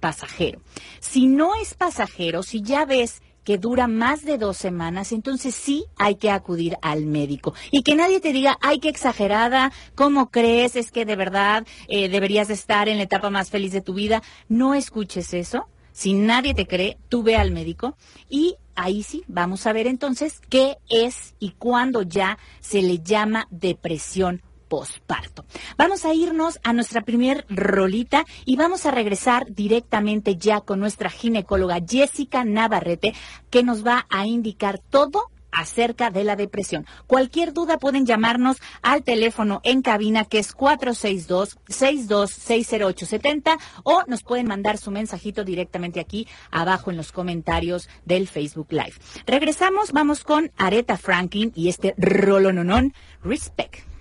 pasajero. 0.00 0.62
Si 1.00 1.26
no 1.26 1.54
es 1.54 1.74
pasajero, 1.74 2.42
si 2.42 2.62
ya 2.62 2.86
ves 2.86 3.22
que 3.44 3.58
dura 3.58 3.86
más 3.86 4.24
de 4.24 4.38
dos 4.38 4.56
semanas, 4.56 5.12
entonces 5.12 5.54
sí 5.54 5.84
hay 5.96 6.16
que 6.16 6.30
acudir 6.30 6.76
al 6.82 7.06
médico. 7.06 7.54
Y 7.70 7.82
que 7.82 7.94
nadie 7.94 8.20
te 8.20 8.32
diga, 8.32 8.58
ay, 8.60 8.80
qué 8.80 8.88
exagerada, 8.88 9.72
¿cómo 9.94 10.30
crees? 10.30 10.76
Es 10.76 10.90
que 10.90 11.04
de 11.04 11.16
verdad 11.16 11.66
eh, 11.88 12.08
deberías 12.08 12.50
estar 12.50 12.88
en 12.88 12.96
la 12.96 13.04
etapa 13.04 13.30
más 13.30 13.50
feliz 13.50 13.72
de 13.72 13.80
tu 13.82 13.94
vida. 13.94 14.22
No 14.48 14.74
escuches 14.74 15.34
eso. 15.34 15.68
Si 15.92 16.14
nadie 16.14 16.54
te 16.54 16.66
cree, 16.66 16.98
tú 17.08 17.22
ve 17.22 17.36
al 17.36 17.52
médico 17.52 17.96
y 18.28 18.56
ahí 18.74 19.04
sí, 19.04 19.22
vamos 19.28 19.66
a 19.66 19.72
ver 19.72 19.86
entonces 19.86 20.40
qué 20.48 20.78
es 20.88 21.34
y 21.38 21.50
cuándo 21.50 22.02
ya 22.02 22.38
se 22.60 22.82
le 22.82 22.98
llama 22.98 23.46
depresión 23.50 24.42
posparto. 24.74 25.46
Vamos 25.78 26.04
a 26.04 26.12
irnos 26.14 26.58
a 26.64 26.72
nuestra 26.72 27.02
primer 27.02 27.46
rolita 27.48 28.24
y 28.44 28.56
vamos 28.56 28.86
a 28.86 28.90
regresar 28.90 29.54
directamente 29.54 30.36
ya 30.36 30.62
con 30.62 30.80
nuestra 30.80 31.10
ginecóloga 31.10 31.78
Jessica 31.88 32.44
Navarrete, 32.44 33.14
que 33.50 33.62
nos 33.62 33.86
va 33.86 34.04
a 34.10 34.26
indicar 34.26 34.80
todo 34.80 35.30
acerca 35.52 36.10
de 36.10 36.24
la 36.24 36.34
depresión. 36.34 36.88
Cualquier 37.06 37.52
duda 37.52 37.78
pueden 37.78 38.04
llamarnos 38.04 38.56
al 38.82 39.04
teléfono 39.04 39.60
en 39.62 39.80
cabina 39.80 40.24
que 40.24 40.40
es 40.40 40.56
462-6260-870 40.56 43.56
o 43.84 44.02
nos 44.08 44.24
pueden 44.24 44.48
mandar 44.48 44.76
su 44.76 44.90
mensajito 44.90 45.44
directamente 45.44 46.00
aquí 46.00 46.26
abajo 46.50 46.90
en 46.90 46.96
los 46.96 47.12
comentarios 47.12 47.88
del 48.04 48.26
Facebook 48.26 48.72
Live. 48.72 48.94
Regresamos, 49.24 49.92
vamos 49.92 50.24
con 50.24 50.50
Aretha 50.56 50.96
Franklin 50.96 51.52
y 51.54 51.68
este 51.68 51.94
rolononon 51.96 52.92
Respect. 53.22 53.93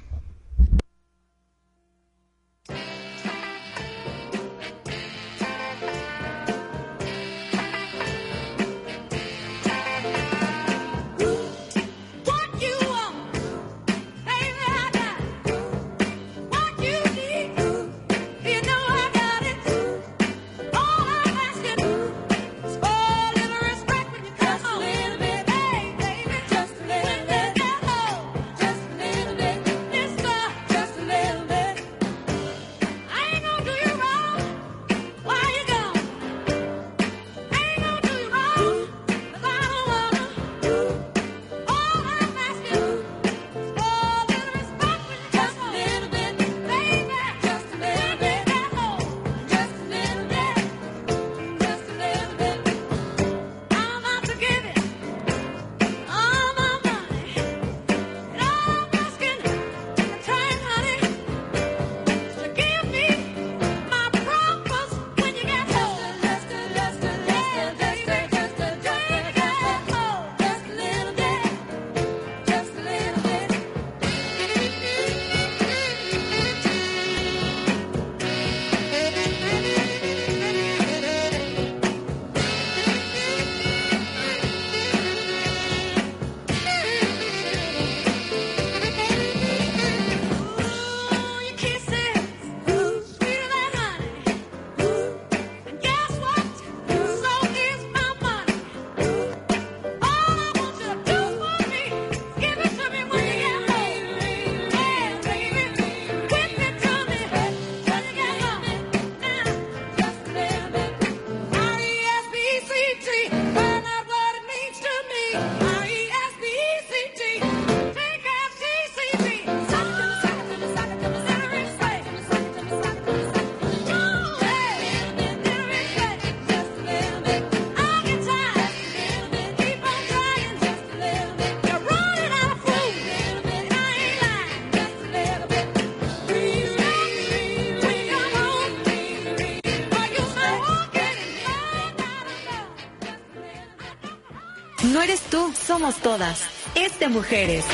Somos 145.83 146.01
todas. 146.01 146.39
Es 146.75 146.97
de 146.97 147.09
mujeres. 147.09 147.65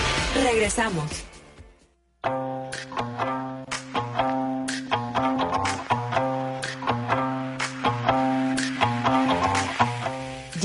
Regresamos. 0.43 1.28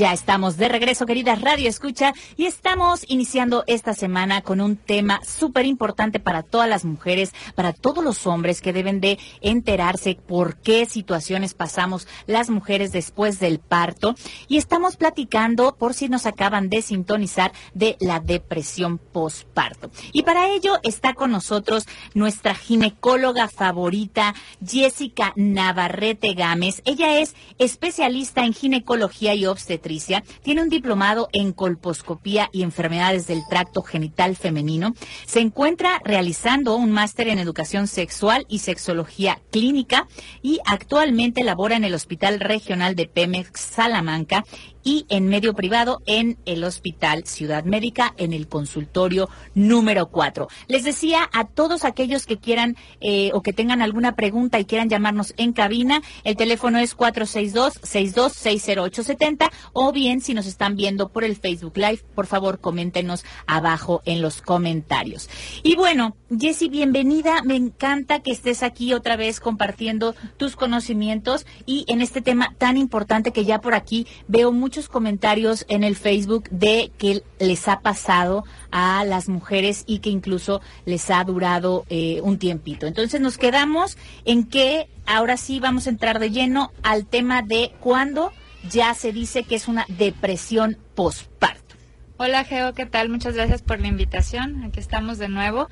Ya 0.05 0.13
estamos 0.13 0.57
de 0.57 0.67
regreso, 0.67 1.07
queridas 1.07 1.41
Radio 1.41 1.67
Escucha, 1.67 2.13
y 2.37 2.45
estamos 2.45 3.03
iniciando 3.07 3.63
esta 3.65 3.95
semana 3.95 4.43
con 4.43 4.61
un 4.61 4.75
tema 4.75 5.19
súper 5.25 5.65
importante 5.65 6.19
para 6.19 6.43
todas 6.43 6.69
las 6.69 6.85
mujeres, 6.85 7.33
para 7.55 7.73
todos 7.73 8.03
los 8.03 8.27
hombres 8.27 8.61
que 8.61 8.71
deben 8.71 9.01
de 9.01 9.17
enterarse 9.41 10.15
por 10.27 10.57
qué 10.57 10.85
situaciones 10.85 11.55
pasamos 11.55 12.07
las 12.27 12.51
mujeres 12.51 12.91
después 12.91 13.39
del 13.39 13.57
parto. 13.57 14.13
Y 14.47 14.57
estamos 14.57 14.95
platicando, 14.95 15.75
por 15.75 15.95
si 15.95 16.07
nos 16.07 16.27
acaban 16.27 16.69
de 16.69 16.83
sintonizar, 16.83 17.51
de 17.73 17.97
la 17.99 18.19
depresión 18.19 18.99
postparto. 18.99 19.89
Y 20.13 20.21
para 20.21 20.49
ello 20.49 20.77
está 20.83 21.15
con 21.15 21.31
nosotros 21.31 21.87
nuestra 22.13 22.53
ginecóloga 22.53 23.47
favorita, 23.47 24.35
Jessica 24.63 25.33
Navarrete 25.35 26.35
Gámez. 26.35 26.83
Ella 26.85 27.17
es 27.17 27.33
especialista 27.57 28.45
en 28.45 28.53
ginecología 28.53 29.33
y 29.33 29.47
obstetricia 29.47 29.94
tiene 30.43 30.61
un 30.61 30.69
diplomado 30.69 31.29
en 31.33 31.53
colposcopía 31.53 32.49
y 32.51 32.63
enfermedades 32.63 33.27
del 33.27 33.41
tracto 33.49 33.81
genital 33.81 34.35
femenino. 34.35 34.93
Se 35.25 35.39
encuentra 35.39 36.01
realizando 36.03 36.75
un 36.75 36.91
máster 36.91 37.27
en 37.27 37.39
educación 37.39 37.87
sexual 37.87 38.45
y 38.49 38.59
sexología 38.59 39.39
clínica 39.51 40.07
y 40.41 40.59
actualmente 40.65 41.43
labora 41.43 41.75
en 41.75 41.83
el 41.83 41.93
Hospital 41.93 42.39
Regional 42.39 42.95
de 42.95 43.07
Pemex 43.07 43.59
Salamanca 43.59 44.43
y 44.85 45.05
en 45.09 45.27
medio 45.27 45.53
privado 45.55 46.01
en 46.05 46.37
el 46.45 46.63
Hospital 46.63 47.25
Ciudad 47.25 47.65
Médica 47.65 48.13
en 48.17 48.31
el 48.31 48.47
consultorio 48.47 49.27
número 49.55 50.09
4. 50.09 50.47
Les 50.67 50.85
decía 50.85 51.27
a 51.33 51.45
todos 51.45 51.83
aquellos 51.83 52.27
que 52.27 52.37
quieran 52.37 52.77
eh, 53.01 53.31
o 53.33 53.41
que 53.41 53.51
tengan 53.51 53.81
alguna 53.81 54.15
pregunta 54.15 54.59
y 54.59 54.65
quieran 54.65 54.87
llamarnos 54.87 55.33
en 55.37 55.53
cabina, 55.53 56.03
el 56.23 56.37
teléfono 56.37 56.77
es 56.77 56.95
462-6260-870 56.95 59.49
o 59.73 59.91
bien 59.91 60.21
si 60.21 60.35
nos 60.35 60.45
están 60.45 60.75
viendo 60.75 61.09
por 61.09 61.23
el 61.23 61.35
Facebook 61.35 61.77
Live, 61.77 62.03
por 62.13 62.27
favor 62.27 62.59
coméntenos 62.59 63.25
abajo 63.47 64.03
en 64.05 64.21
los 64.21 64.43
comentarios. 64.43 65.31
Y 65.63 65.75
bueno, 65.75 66.15
Jessy, 66.29 66.69
bienvenida. 66.69 67.41
Me 67.43 67.55
encanta 67.55 68.19
que 68.19 68.29
estés 68.31 68.61
aquí 68.61 68.93
otra 68.93 69.15
vez 69.15 69.39
compartiendo 69.39 70.13
tus 70.37 70.55
conocimientos 70.55 71.47
y 71.65 71.85
en 71.87 72.01
este 72.01 72.21
tema 72.21 72.53
tan 72.59 72.77
importante 72.77 73.31
que 73.31 73.45
ya 73.45 73.61
por 73.61 73.73
aquí 73.73 74.05
veo 74.27 74.51
mucho 74.51 74.74
muchos 74.75 74.89
comentarios 74.89 75.65
en 75.69 75.85
el 75.85 75.95
Facebook 75.95 76.49
de 76.49 76.91
que 76.97 77.23
les 77.39 77.69
ha 77.69 77.79
pasado 77.79 78.43
a 78.71 79.05
las 79.05 79.29
mujeres 79.29 79.85
y 79.87 79.99
que 79.99 80.09
incluso 80.09 80.59
les 80.83 81.09
ha 81.11 81.23
durado 81.23 81.85
eh, 81.87 82.19
un 82.23 82.39
tiempito. 82.39 82.85
Entonces 82.85 83.21
nos 83.21 83.37
quedamos 83.37 83.97
en 84.25 84.43
que 84.43 84.89
ahora 85.05 85.37
sí 85.37 85.61
vamos 85.61 85.87
a 85.87 85.91
entrar 85.91 86.19
de 86.19 86.29
lleno 86.29 86.73
al 86.83 87.05
tema 87.05 87.41
de 87.41 87.71
cuándo 87.79 88.33
ya 88.69 88.93
se 88.95 89.13
dice 89.13 89.43
que 89.43 89.55
es 89.55 89.69
una 89.69 89.85
depresión 89.87 90.77
postparto. 90.93 91.75
Hola 92.17 92.43
Geo, 92.43 92.73
¿qué 92.73 92.85
tal? 92.85 93.07
Muchas 93.07 93.33
gracias 93.33 93.61
por 93.61 93.79
la 93.79 93.87
invitación. 93.87 94.61
Aquí 94.65 94.81
estamos 94.81 95.19
de 95.19 95.29
nuevo. 95.29 95.69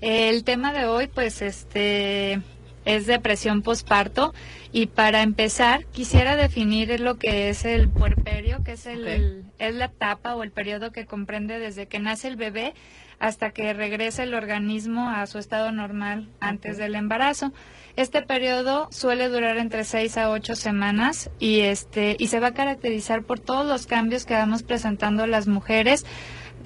El 0.00 0.44
tema 0.44 0.72
de 0.72 0.86
hoy, 0.86 1.08
pues, 1.08 1.42
este, 1.42 2.40
es 2.86 3.06
depresión 3.06 3.60
postparto 3.60 4.32
y 4.72 4.86
para 4.86 5.22
empezar 5.22 5.84
quisiera 5.86 6.36
definir 6.36 6.98
lo 7.00 7.18
que 7.18 7.50
es 7.50 7.66
el 7.66 7.90
puerperio, 7.90 8.64
que 8.64 8.72
es 8.72 8.86
el 8.86 9.44
es 9.58 9.74
la 9.74 9.86
etapa 9.86 10.34
o 10.34 10.42
el 10.42 10.52
periodo 10.52 10.92
que 10.92 11.04
comprende 11.04 11.58
desde 11.58 11.86
que 11.86 11.98
nace 11.98 12.28
el 12.28 12.36
bebé 12.36 12.74
hasta 13.18 13.50
que 13.50 13.72
regresa 13.72 14.22
el 14.22 14.34
organismo 14.34 15.08
a 15.08 15.26
su 15.26 15.38
estado 15.38 15.72
normal 15.72 16.28
antes 16.38 16.76
del 16.76 16.94
embarazo. 16.94 17.52
Este 17.96 18.20
periodo 18.20 18.88
suele 18.92 19.28
durar 19.28 19.56
entre 19.56 19.84
seis 19.84 20.18
a 20.18 20.30
ocho 20.30 20.54
semanas 20.54 21.30
y 21.38 21.60
este 21.60 22.16
y 22.18 22.28
se 22.28 22.40
va 22.40 22.48
a 22.48 22.54
caracterizar 22.54 23.22
por 23.22 23.40
todos 23.40 23.66
los 23.66 23.86
cambios 23.86 24.26
que 24.26 24.34
vamos 24.34 24.62
presentando 24.62 25.26
las 25.26 25.48
mujeres 25.48 26.04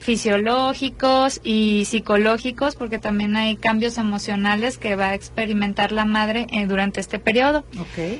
fisiológicos 0.00 1.40
y 1.45 1.85
psicológicos, 1.85 2.75
porque 2.75 2.99
también 2.99 3.37
hay 3.37 3.57
cambios 3.57 3.99
emocionales 3.99 4.78
que 4.78 4.97
va 4.97 5.09
a 5.09 5.14
experimentar 5.14 5.92
la 5.92 6.07
madre 6.07 6.47
eh, 6.50 6.66
durante 6.66 7.00
este 7.00 7.19
periodo. 7.19 7.64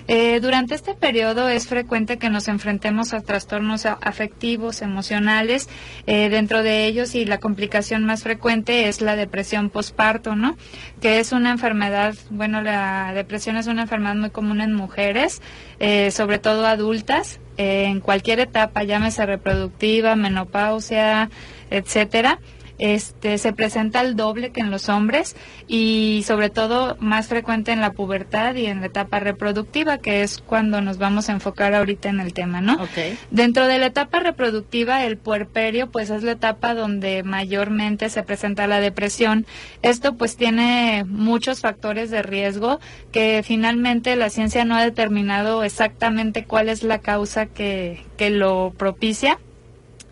Eh, 0.06 0.40
durante 0.40 0.75
este 0.75 0.94
periodo 0.94 1.49
es 1.49 1.66
frecuente 1.66 2.18
que 2.18 2.28
nos 2.28 2.49
enfrentemos 2.49 3.14
a 3.14 3.20
trastornos 3.20 3.87
afectivos, 3.87 4.82
emocionales, 4.82 5.70
eh, 6.06 6.28
dentro 6.28 6.62
de 6.62 6.84
ellos 6.84 7.14
y 7.14 7.25
la 7.25 7.38
complicación 7.38 8.04
más 8.04 8.22
frecuente 8.22 8.88
es 8.88 9.00
la 9.00 9.16
depresión 9.16 9.70
postparto, 9.70 10.37
¿no? 10.37 10.58
Que 11.00 11.18
es 11.18 11.32
una 11.32 11.50
enfermedad, 11.50 12.14
bueno, 12.28 12.60
la 12.60 13.12
depresión 13.14 13.56
es 13.56 13.66
una 13.66 13.82
enfermedad 13.82 14.16
muy 14.16 14.30
común 14.30 14.60
en 14.60 14.75
mujeres, 14.75 15.40
sobre 16.10 16.38
todo 16.38 16.66
adultas, 16.66 17.40
en 17.61 18.00
cualquier 18.00 18.40
etapa, 18.40 18.85
llámese 18.85 19.26
reproductiva, 19.26 20.17
menopausia, 20.17 21.29
etcétera, 21.71 22.38
este, 22.80 23.37
se 23.37 23.52
presenta 23.52 24.00
el 24.00 24.16
doble 24.16 24.50
que 24.50 24.60
en 24.60 24.70
los 24.70 24.88
hombres 24.88 25.37
y 25.68 26.25
sobre 26.26 26.49
todo 26.49 26.96
más 26.99 27.28
frecuente 27.28 27.72
en 27.72 27.80
la 27.82 27.92
pubertad 27.92 28.54
y 28.54 28.66
en 28.66 28.80
la 28.80 28.87
etapa 28.87 29.20
reproductiva, 29.20 29.99
que 29.99 30.22
es 30.22 30.38
cuando 30.38 30.80
nos 30.80 30.96
vamos 30.96 31.28
a 31.28 31.32
enfocar 31.32 31.75
ahorita 31.75 32.08
en 32.08 32.20
el 32.20 32.32
tema, 32.32 32.62
¿no? 32.62 32.78
Dentro 33.30 33.66
de 33.66 33.78
la 33.78 33.87
etapa 33.87 34.20
reproductiva, 34.20 35.04
el 35.04 35.18
puerperio, 35.18 35.90
pues 35.90 36.08
es 36.08 36.22
la 36.22 36.32
etapa 36.32 36.75
donde 36.75 37.22
mayormente 37.22 38.08
se 38.08 38.22
presenta 38.22 38.66
la 38.66 38.80
depresión. 38.80 39.46
Esto 39.82 40.16
pues 40.16 40.37
tiene 40.37 41.04
muchos 41.06 41.60
factores 41.60 42.10
de 42.10 42.22
riesgo 42.22 42.80
que 43.12 43.42
finalmente 43.44 44.16
la 44.16 44.30
ciencia 44.30 44.64
no 44.64 44.75
ha 44.75 44.82
determinado 44.82 45.64
exactamente 45.64 46.44
cuál 46.44 46.70
es 46.70 46.82
la 46.82 46.99
causa 46.99 47.44
que, 47.44 48.04
que 48.16 48.30
lo 48.30 48.72
propicia 48.76 49.38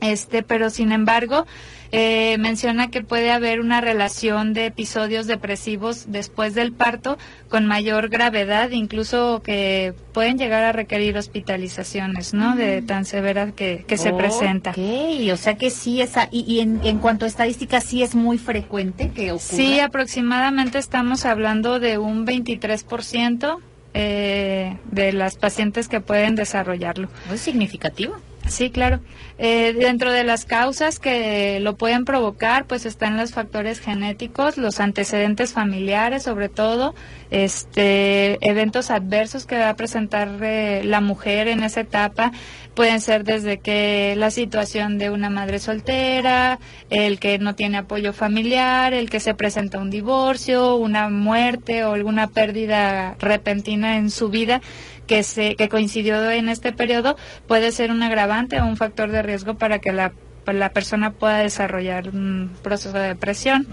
este, 0.00 0.42
pero 0.42 0.70
sin 0.70 0.92
embargo, 0.92 1.46
eh, 1.90 2.36
menciona 2.38 2.90
que 2.90 3.02
puede 3.02 3.30
haber 3.30 3.60
una 3.60 3.80
relación 3.80 4.52
de 4.52 4.66
episodios 4.66 5.26
depresivos 5.26 6.04
después 6.08 6.54
del 6.54 6.72
parto 6.72 7.16
con 7.48 7.66
mayor 7.66 8.08
gravedad, 8.08 8.70
incluso 8.70 9.42
que 9.42 9.94
pueden 10.12 10.38
llegar 10.38 10.64
a 10.64 10.72
requerir 10.72 11.16
hospitalizaciones, 11.16 12.34
¿no? 12.34 12.56
De 12.56 12.82
mm. 12.82 12.86
tan 12.86 13.04
severa 13.04 13.52
que, 13.52 13.84
que 13.86 13.96
se 13.96 14.12
presenta. 14.12 14.72
o 14.72 15.36
sea 15.36 15.56
que 15.56 15.70
sí, 15.70 16.02
esa, 16.02 16.28
y, 16.30 16.40
y 16.46 16.60
en, 16.60 16.80
en, 16.84 16.98
cuanto 16.98 17.24
a 17.24 17.28
estadísticas, 17.28 17.84
sí 17.84 18.02
es 18.02 18.14
muy 18.14 18.38
frecuente 18.38 19.10
que 19.10 19.32
ocurra. 19.32 19.38
Sí, 19.38 19.80
aproximadamente 19.80 20.78
estamos 20.78 21.24
hablando 21.24 21.80
de 21.80 21.98
un 21.98 22.26
23% 22.26 23.58
eh, 23.94 24.76
de 24.92 25.12
las 25.12 25.36
pacientes 25.36 25.88
que 25.88 26.00
pueden 26.00 26.34
desarrollarlo. 26.34 27.08
Muy 27.28 27.38
significativo. 27.38 28.16
Sí, 28.48 28.70
claro. 28.70 29.00
Eh, 29.40 29.72
dentro 29.72 30.10
de 30.10 30.24
las 30.24 30.44
causas 30.44 30.98
que 30.98 31.60
lo 31.60 31.76
pueden 31.76 32.04
provocar, 32.04 32.66
pues 32.66 32.86
están 32.86 33.16
los 33.16 33.32
factores 33.32 33.78
genéticos, 33.78 34.56
los 34.56 34.80
antecedentes 34.80 35.52
familiares, 35.52 36.24
sobre 36.24 36.48
todo, 36.48 36.94
este, 37.30 38.38
eventos 38.40 38.90
adversos 38.90 39.46
que 39.46 39.58
va 39.58 39.68
a 39.68 39.76
presentar 39.76 40.28
eh, 40.42 40.82
la 40.84 41.00
mujer 41.00 41.46
en 41.46 41.62
esa 41.62 41.82
etapa, 41.82 42.32
pueden 42.74 43.00
ser 43.00 43.22
desde 43.24 43.58
que 43.58 44.14
la 44.16 44.30
situación 44.30 44.98
de 44.98 45.10
una 45.10 45.30
madre 45.30 45.58
soltera, 45.58 46.58
el 46.90 47.20
que 47.20 47.38
no 47.38 47.54
tiene 47.54 47.78
apoyo 47.78 48.12
familiar, 48.12 48.92
el 48.92 49.10
que 49.10 49.20
se 49.20 49.34
presenta 49.34 49.78
un 49.78 49.90
divorcio, 49.90 50.76
una 50.76 51.08
muerte 51.10 51.84
o 51.84 51.92
alguna 51.92 52.28
pérdida 52.28 53.14
repentina 53.18 53.98
en 53.98 54.10
su 54.10 54.30
vida 54.30 54.60
que, 55.08 55.24
se, 55.24 55.56
que 55.56 55.68
coincidió 55.68 56.30
en 56.30 56.48
este 56.48 56.72
periodo 56.72 57.16
puede 57.48 57.72
ser 57.72 57.90
un 57.90 58.04
agravante 58.04 58.60
o 58.60 58.66
un 58.66 58.76
factor 58.76 59.10
de 59.10 59.22
riesgo 59.22 59.54
para 59.54 59.80
que 59.80 59.92
la 59.92 60.12
la 60.54 60.70
persona 60.70 61.12
pueda 61.12 61.38
desarrollar 61.38 62.08
un 62.08 62.50
proceso 62.62 62.98
de 62.98 63.08
depresión. 63.08 63.66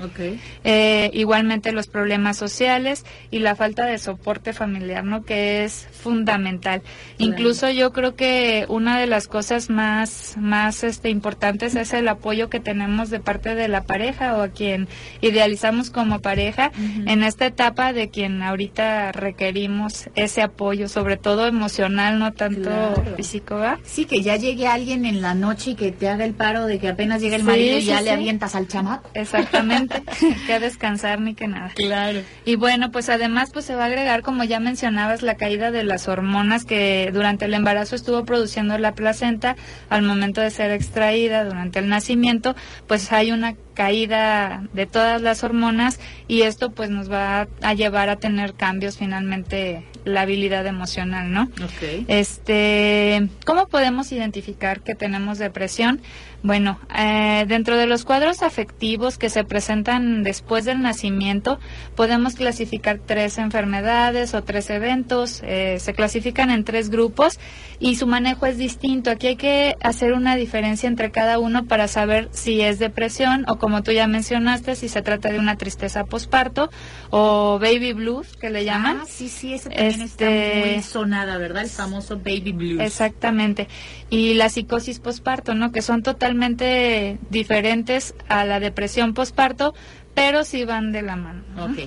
Eh, 0.64 1.10
igualmente 1.14 1.72
los 1.72 1.88
problemas 1.88 2.38
sociales 2.38 3.06
y 3.32 3.40
la 3.40 3.56
falta 3.56 3.86
de 3.86 3.98
soporte 3.98 4.54
familiar, 4.54 5.04
¿no? 5.04 5.24
Que 5.24 5.64
es 5.64 5.88
fundamental. 5.92 6.82
Incluso 7.18 7.70
yo 7.70 7.92
creo 7.92 8.16
que 8.16 8.66
una 8.70 9.00
de 9.00 9.08
las 9.08 9.28
cosas 9.28 9.70
más, 9.70 10.36
más 10.38 10.84
este, 10.84 11.10
importantes 11.10 11.76
es 11.76 11.94
el 11.94 12.08
apoyo 12.08 12.50
que 12.50 12.60
tenemos 12.60 13.10
de 13.10 13.20
parte 13.20 13.56
de 13.56 13.68
la 13.68 13.84
pareja 13.84 14.36
o 14.38 14.42
a 14.42 14.50
quien 14.50 14.88
idealizamos 15.22 15.90
como 15.90 16.20
pareja 16.20 16.72
en 17.06 17.24
esta 17.24 17.46
etapa 17.46 17.94
de 17.94 18.10
quien 18.10 18.42
ahorita 18.42 19.12
requerimos 19.12 20.10
ese 20.16 20.42
apoyo, 20.42 20.88
sobre 20.88 21.18
todo 21.18 21.48
emocional, 21.48 22.20
no 22.20 22.34
tanto 22.34 22.70
físico, 23.16 23.56
¿va? 23.56 23.80
Sí, 23.84 24.06
que 24.06 24.22
ya 24.22 24.36
llegue 24.36 24.68
alguien 24.68 25.06
en 25.06 25.22
la 25.22 25.34
noche 25.34 25.72
y 25.72 25.76
que 25.76 25.92
te 25.92 26.10
haga 26.10 26.26
el 26.26 26.34
paro 26.34 26.64
de 26.65 26.80
que 26.80 26.89
apenas 26.89 27.21
llega 27.21 27.36
el 27.36 27.43
marido 27.43 27.78
y 27.78 27.84
ya 27.84 28.01
le 28.01 28.12
avientas 28.12 28.56
al 28.56 28.67
chamaco. 28.67 29.10
Exactamente, 29.13 30.04
que 30.47 30.60
descansar 30.60 31.19
ni 31.21 31.36
que 31.36 31.47
nada. 31.47 31.71
Claro. 31.75 32.21
Y 32.45 32.56
bueno, 32.56 32.91
pues 32.91 33.10
además 33.10 33.49
pues 33.51 33.65
se 33.65 33.75
va 33.75 33.84
a 33.84 33.88
agregar, 33.88 34.21
como 34.21 34.43
ya 34.43 34.60
mencionabas, 34.60 35.21
la 35.21 35.36
caída 35.36 35.71
de 35.71 35.84
las 35.84 36.08
hormonas 36.08 36.65
que 36.65 37.10
durante 37.13 37.45
el 37.45 37.54
embarazo 37.54 37.95
estuvo 37.95 38.25
produciendo 38.25 38.78
la 38.78 38.93
placenta 38.93 39.56
al 39.89 40.04
momento 40.04 40.41
de 40.41 40.49
ser 40.49 40.71
extraída 40.71 41.43
durante 41.43 41.80
el 41.80 41.89
nacimiento, 41.89 42.56
pues 42.88 43.12
hay 43.12 43.32
una 43.32 43.56
caída 43.76 44.64
de 44.74 44.88
todas 44.88 45.22
las 45.22 45.44
hormonas 45.44 46.00
y 46.28 46.42
esto 46.42 46.72
pues 46.72 46.90
nos 46.90 47.12
va 47.12 47.48
a 47.62 47.74
llevar 47.76 48.10
a 48.10 48.16
tener 48.16 48.56
cambios 48.56 48.98
finalmente 48.98 49.84
la 50.06 50.22
habilidad 50.22 50.66
emocional, 50.66 51.32
¿no? 51.32 51.50
Okay. 51.76 52.06
Este, 52.08 53.28
¿cómo 53.46 53.68
podemos 53.68 54.12
identificar 54.12 54.82
que 54.82 54.96
tenemos 54.96 55.38
depresión? 55.38 56.02
Bueno, 56.46 56.80
eh, 56.96 57.46
dentro 57.48 57.76
de 57.76 57.88
los 57.88 58.06
cuadros 58.06 58.44
afectivos 58.44 59.18
que 59.18 59.32
se 59.32 59.44
presentan 59.44 60.22
después 60.22 60.64
del 60.64 60.80
nacimiento, 60.80 61.60
podemos 61.96 62.36
clasificar 62.36 63.00
tres 63.04 63.40
enfermedades 63.40 64.36
o 64.36 64.44
tres 64.44 64.70
eventos. 64.70 65.42
Eh, 65.44 65.78
se 65.80 65.94
clasifican 65.94 66.52
en 66.52 66.64
tres 66.64 66.92
grupos 66.92 67.40
y 67.80 67.96
su 67.96 68.06
manejo 68.06 68.46
es 68.46 68.60
distinto. 68.60 69.10
Aquí 69.10 69.26
hay 69.26 69.36
que 69.38 69.76
hacer 69.82 70.14
una 70.14 70.36
diferencia 70.36 70.88
entre 70.88 71.10
cada 71.10 71.40
uno 71.40 71.66
para 71.66 71.88
saber 71.88 72.30
si 72.32 72.62
es 72.62 72.78
depresión 72.78 73.46
o, 73.48 73.58
como 73.65 73.82
tú 73.82 73.91
ya 73.91 74.06
mencionaste, 74.06 74.75
si 74.75 74.89
se 74.89 75.01
trata 75.01 75.32
de 75.32 75.39
una 75.39 75.58
tristeza 75.58 76.06
posparto 76.06 76.69
o 77.10 77.58
baby 77.60 77.93
blues, 77.93 78.38
que 78.38 78.51
le 78.51 78.63
llaman. 78.63 78.99
Ah, 79.01 79.06
sí, 79.10 79.28
sí, 79.28 79.56
ese 79.56 79.71
también 79.71 80.01
está 80.01 80.25
muy 80.25 80.34
este, 80.36 80.82
sonada, 80.84 81.39
¿verdad? 81.39 81.63
El 81.63 81.71
famoso 81.71 82.17
baby 82.17 82.51
blues. 82.51 82.80
Exactamente. 82.80 83.67
Y 84.12 84.36
la 84.36 84.49
psicosis 84.49 84.99
posparto, 84.99 85.56
¿no? 85.56 85.71
Que 85.71 85.82
son 85.82 86.04
totalmente 86.04 87.17
diferentes 87.32 88.13
a 88.30 88.45
la 88.45 88.60
depresión 88.60 89.15
postparto, 89.15 89.73
pero 90.13 90.43
sí 90.43 90.63
van 90.63 90.91
de 90.91 91.01
la 91.01 91.15
mano. 91.15 91.43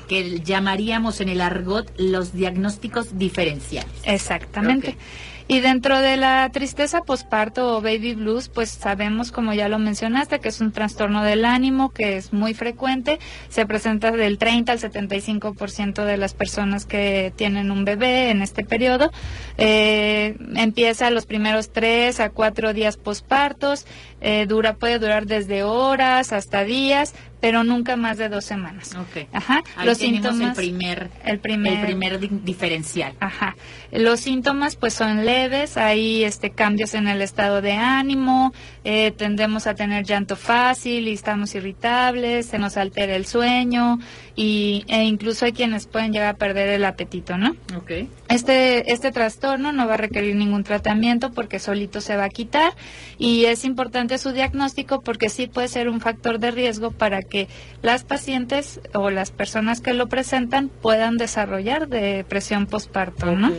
que 0.09 0.41
llamaríamos 0.41 1.21
en 1.21 1.29
el 1.29 1.41
argot 1.41 1.89
los 1.97 2.33
diagnósticos 2.33 3.17
diferenciales. 3.17 3.93
Exactamente. 4.03 4.97
Y 5.51 5.61
dentro 5.61 5.99
de 6.03 6.19
la 6.19 6.51
tristeza 6.51 7.01
posparto 7.01 7.75
o 7.75 7.81
baby 7.81 8.15
blues, 8.15 8.51
pues 8.51 8.69
sabemos, 8.69 9.33
como 9.33 9.55
ya 9.55 9.71
lo 9.71 9.79
mencionaste, 9.79 10.41
que 10.41 10.51
es 10.51 10.61
un 10.61 10.73
trastorno 10.73 11.25
del 11.25 11.47
ánimo 11.47 11.89
que 11.89 12.19
es 12.19 12.35
muy 12.35 12.53
frecuente. 12.53 13.19
Se 13.49 13.65
presenta 13.65 14.11
del 14.11 14.37
30 14.37 14.73
al 14.73 14.79
75% 14.79 16.05
de 16.05 16.19
las 16.19 16.35
personas 16.35 16.85
que 16.85 17.33
tienen 17.35 17.71
un 17.71 17.87
bebé 17.87 18.29
en 18.29 18.43
este 18.43 18.63
periodo. 18.63 19.11
Eh, 19.57 20.37
empieza 20.55 21.09
los 21.09 21.25
primeros 21.25 21.73
3 21.73 22.21
a 22.21 22.29
4 22.29 22.75
días 22.75 22.99
pospartos. 22.99 23.87
Eh, 24.21 24.45
dura, 24.47 24.75
puede 24.75 24.99
durar 24.99 25.25
desde 25.27 25.63
horas 25.63 26.33
hasta 26.33 26.65
días, 26.65 27.15
pero 27.41 27.63
nunca 27.63 27.97
más 27.97 28.19
de 28.19 28.29
dos 28.29 28.45
semanas. 28.45 28.97
Ajá. 29.33 29.63
los 29.85 29.99
síntomas. 29.99 30.49
El 30.49 30.55
primer, 30.55 31.11
el 31.25 31.39
primer, 31.39 31.73
el 31.75 31.87
primer 31.87 32.45
diferencial. 32.45 33.15
Ajá. 33.21 33.57
Los 33.93 34.21
síntomas, 34.21 34.75
pues, 34.75 34.95
son 34.95 35.25
leves 35.25 35.38
hay 35.77 36.25
este, 36.25 36.51
cambios 36.51 36.95
en 36.95 37.09
el 37.09 37.23
estado 37.23 37.61
de 37.61 37.73
ánimo, 37.73 38.53
eh, 38.85 39.13
tendemos 39.13 39.67
a 39.67 39.75
tener 39.75 40.05
llanto 40.05 40.37
fácil 40.37 41.09
y 41.09 41.13
estamos 41.13 41.55
irritables, 41.55 42.47
se 42.47 42.59
nos 42.59 42.77
altera 42.77 43.15
el 43.15 43.27
sueño 43.27 43.99
y, 44.35 44.85
e 44.89 45.05
incluso 45.05 45.45
hay 45.45 45.53
quienes 45.53 45.87
pueden 45.87 46.13
llegar 46.13 46.35
a 46.35 46.39
perder 46.39 46.69
el 46.69 46.85
apetito, 46.85 47.39
¿no? 47.39 47.55
Okay. 47.77 48.09
Este, 48.29 48.93
este 48.93 49.13
trastorno 49.13 49.73
no 49.73 49.87
va 49.87 49.95
a 49.95 49.97
requerir 49.97 50.37
ningún 50.37 50.65
tratamiento 50.65 51.33
porque 51.33 51.59
solito 51.59 52.01
se 52.01 52.17
va 52.17 52.25
a 52.25 52.29
quitar 52.29 52.75
y 53.19 53.45
es 53.45 53.65
importante 53.65 54.19
su 54.19 54.33
diagnóstico 54.33 55.01
porque 55.01 55.29
sí 55.29 55.47
puede 55.47 55.69
ser 55.69 55.89
un 55.89 56.01
factor 56.01 56.39
de 56.39 56.51
riesgo 56.51 56.91
para 56.91 57.23
que 57.23 57.49
las 57.83 58.05
pacientes 58.05 58.81
o 58.95 59.11
las 59.11 59.31
personas 59.31 59.81
que 59.81 59.95
lo 59.95 60.09
presentan 60.09 60.69
puedan 60.69 61.17
desarrollar 61.17 61.89
depresión 61.89 62.67
postparto, 62.67 63.35
¿no? 63.37 63.53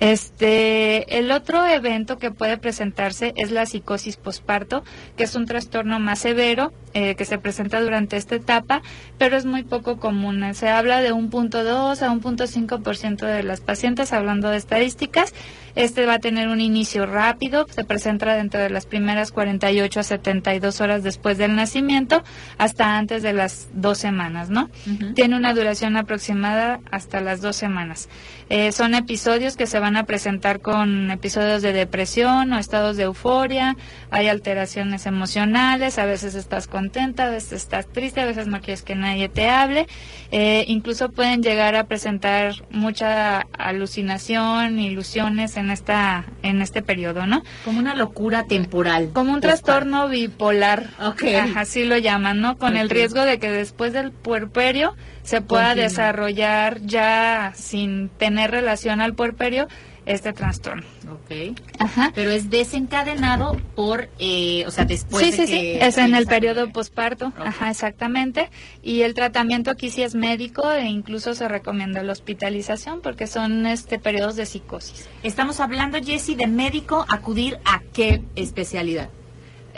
Este, 0.00 1.18
el 1.18 1.30
otro 1.30 1.64
evento 1.66 2.18
que 2.18 2.30
puede 2.30 2.58
presentarse 2.58 3.32
es 3.36 3.50
la 3.50 3.64
psicosis 3.64 4.16
posparto, 4.16 4.84
que 5.16 5.24
es 5.24 5.34
un 5.34 5.46
trastorno 5.46 5.98
más 5.98 6.18
severo 6.18 6.72
eh, 6.92 7.14
que 7.14 7.24
se 7.24 7.38
presenta 7.38 7.80
durante 7.80 8.16
esta 8.16 8.34
etapa, 8.34 8.82
pero 9.18 9.36
es 9.36 9.46
muy 9.46 9.62
poco 9.62 9.98
común. 9.98 10.54
Se 10.54 10.68
habla 10.68 11.00
de 11.00 11.12
un 11.12 11.30
punto 11.30 11.64
dos 11.64 12.02
a 12.02 12.10
un 12.10 12.20
punto 12.20 12.46
cinco 12.46 12.80
por 12.80 12.96
ciento 12.96 13.26
de 13.26 13.42
las 13.42 13.60
pacientes, 13.60 14.12
hablando 14.12 14.50
de 14.50 14.58
estadísticas. 14.58 15.32
Este 15.76 16.06
va 16.06 16.14
a 16.14 16.18
tener 16.18 16.48
un 16.48 16.60
inicio 16.62 17.04
rápido, 17.04 17.66
se 17.68 17.84
presenta 17.84 18.34
dentro 18.34 18.58
de 18.60 18.70
las 18.70 18.86
primeras 18.86 19.30
48 19.30 20.00
a 20.00 20.02
72 20.02 20.80
horas 20.80 21.02
después 21.02 21.36
del 21.36 21.54
nacimiento, 21.54 22.24
hasta 22.56 22.96
antes 22.96 23.22
de 23.22 23.34
las 23.34 23.68
dos 23.74 23.98
semanas, 23.98 24.48
¿no? 24.48 24.70
Tiene 25.14 25.36
una 25.36 25.52
duración 25.52 25.98
aproximada 25.98 26.80
hasta 26.90 27.20
las 27.20 27.42
dos 27.42 27.56
semanas. 27.56 28.08
Eh, 28.48 28.72
son 28.72 28.94
episodios 28.94 29.56
que 29.56 29.66
se 29.66 29.78
van 29.78 29.96
a 29.96 30.04
presentar 30.04 30.60
con 30.60 31.10
episodios 31.10 31.60
de 31.60 31.72
depresión 31.72 32.52
o 32.52 32.58
estados 32.58 32.96
de 32.96 33.02
euforia, 33.02 33.76
hay 34.10 34.28
alteraciones 34.28 35.04
emocionales, 35.04 35.98
a 35.98 36.06
veces 36.06 36.34
estás 36.34 36.68
contenta, 36.68 37.26
a 37.26 37.30
veces 37.30 37.52
estás 37.52 37.86
triste, 37.86 38.20
a 38.20 38.26
veces 38.26 38.46
no 38.46 38.60
quieres 38.60 38.82
que 38.82 38.94
nadie 38.94 39.28
te 39.28 39.50
hable, 39.50 39.88
eh, 40.30 40.64
incluso 40.68 41.10
pueden 41.10 41.42
llegar 41.42 41.74
a 41.74 41.84
presentar 41.84 42.54
mucha 42.70 43.40
alucinación, 43.58 44.78
ilusiones 44.78 45.56
en 45.56 45.65
esta 45.70 46.24
en 46.42 46.62
este 46.62 46.82
periodo, 46.82 47.26
¿no? 47.26 47.42
Como 47.64 47.78
una 47.78 47.94
locura 47.94 48.44
temporal. 48.44 49.10
Como 49.12 49.32
un 49.32 49.40
trastorno 49.40 50.08
bipolar, 50.08 50.90
okay. 51.00 51.36
así 51.56 51.84
lo 51.84 51.96
llaman, 51.98 52.40
¿no? 52.40 52.58
Con 52.58 52.76
el 52.76 52.90
riesgo 52.90 53.22
de 53.22 53.38
que 53.38 53.50
después 53.50 53.92
del 53.92 54.12
puerperio 54.12 54.94
se 55.22 55.40
pueda 55.40 55.74
desarrollar 55.74 56.80
ya 56.82 57.52
sin 57.54 58.08
tener 58.08 58.50
relación 58.50 59.00
al 59.00 59.14
puerperio 59.14 59.66
este 60.06 60.32
trastorno. 60.32 60.86
Ok. 61.10 61.58
Ajá. 61.78 62.12
Pero 62.14 62.30
es 62.30 62.48
desencadenado 62.48 63.56
por, 63.74 64.08
eh, 64.18 64.64
o 64.66 64.70
sea, 64.70 64.84
después 64.84 65.24
sí, 65.24 65.30
de 65.32 65.36
sí, 65.36 65.52
que 65.52 65.60
sí, 65.60 65.78
es 65.80 65.98
en 65.98 66.14
el 66.14 66.26
periodo 66.26 66.70
posparto. 66.72 67.32
Ajá, 67.38 67.70
exactamente. 67.70 68.48
Y 68.82 69.02
el 69.02 69.14
tratamiento 69.14 69.70
aquí 69.70 69.90
sí 69.90 70.02
es 70.02 70.14
médico 70.14 70.70
e 70.70 70.86
incluso 70.86 71.34
se 71.34 71.48
recomienda 71.48 72.02
la 72.02 72.12
hospitalización 72.12 73.00
porque 73.00 73.26
son 73.26 73.66
este 73.66 73.98
periodos 73.98 74.36
de 74.36 74.46
psicosis. 74.46 75.08
Estamos 75.22 75.60
hablando, 75.60 75.98
Jessy, 76.02 76.36
de 76.36 76.46
médico, 76.46 77.04
acudir 77.08 77.58
a 77.64 77.82
qué 77.92 78.22
especialidad. 78.36 79.10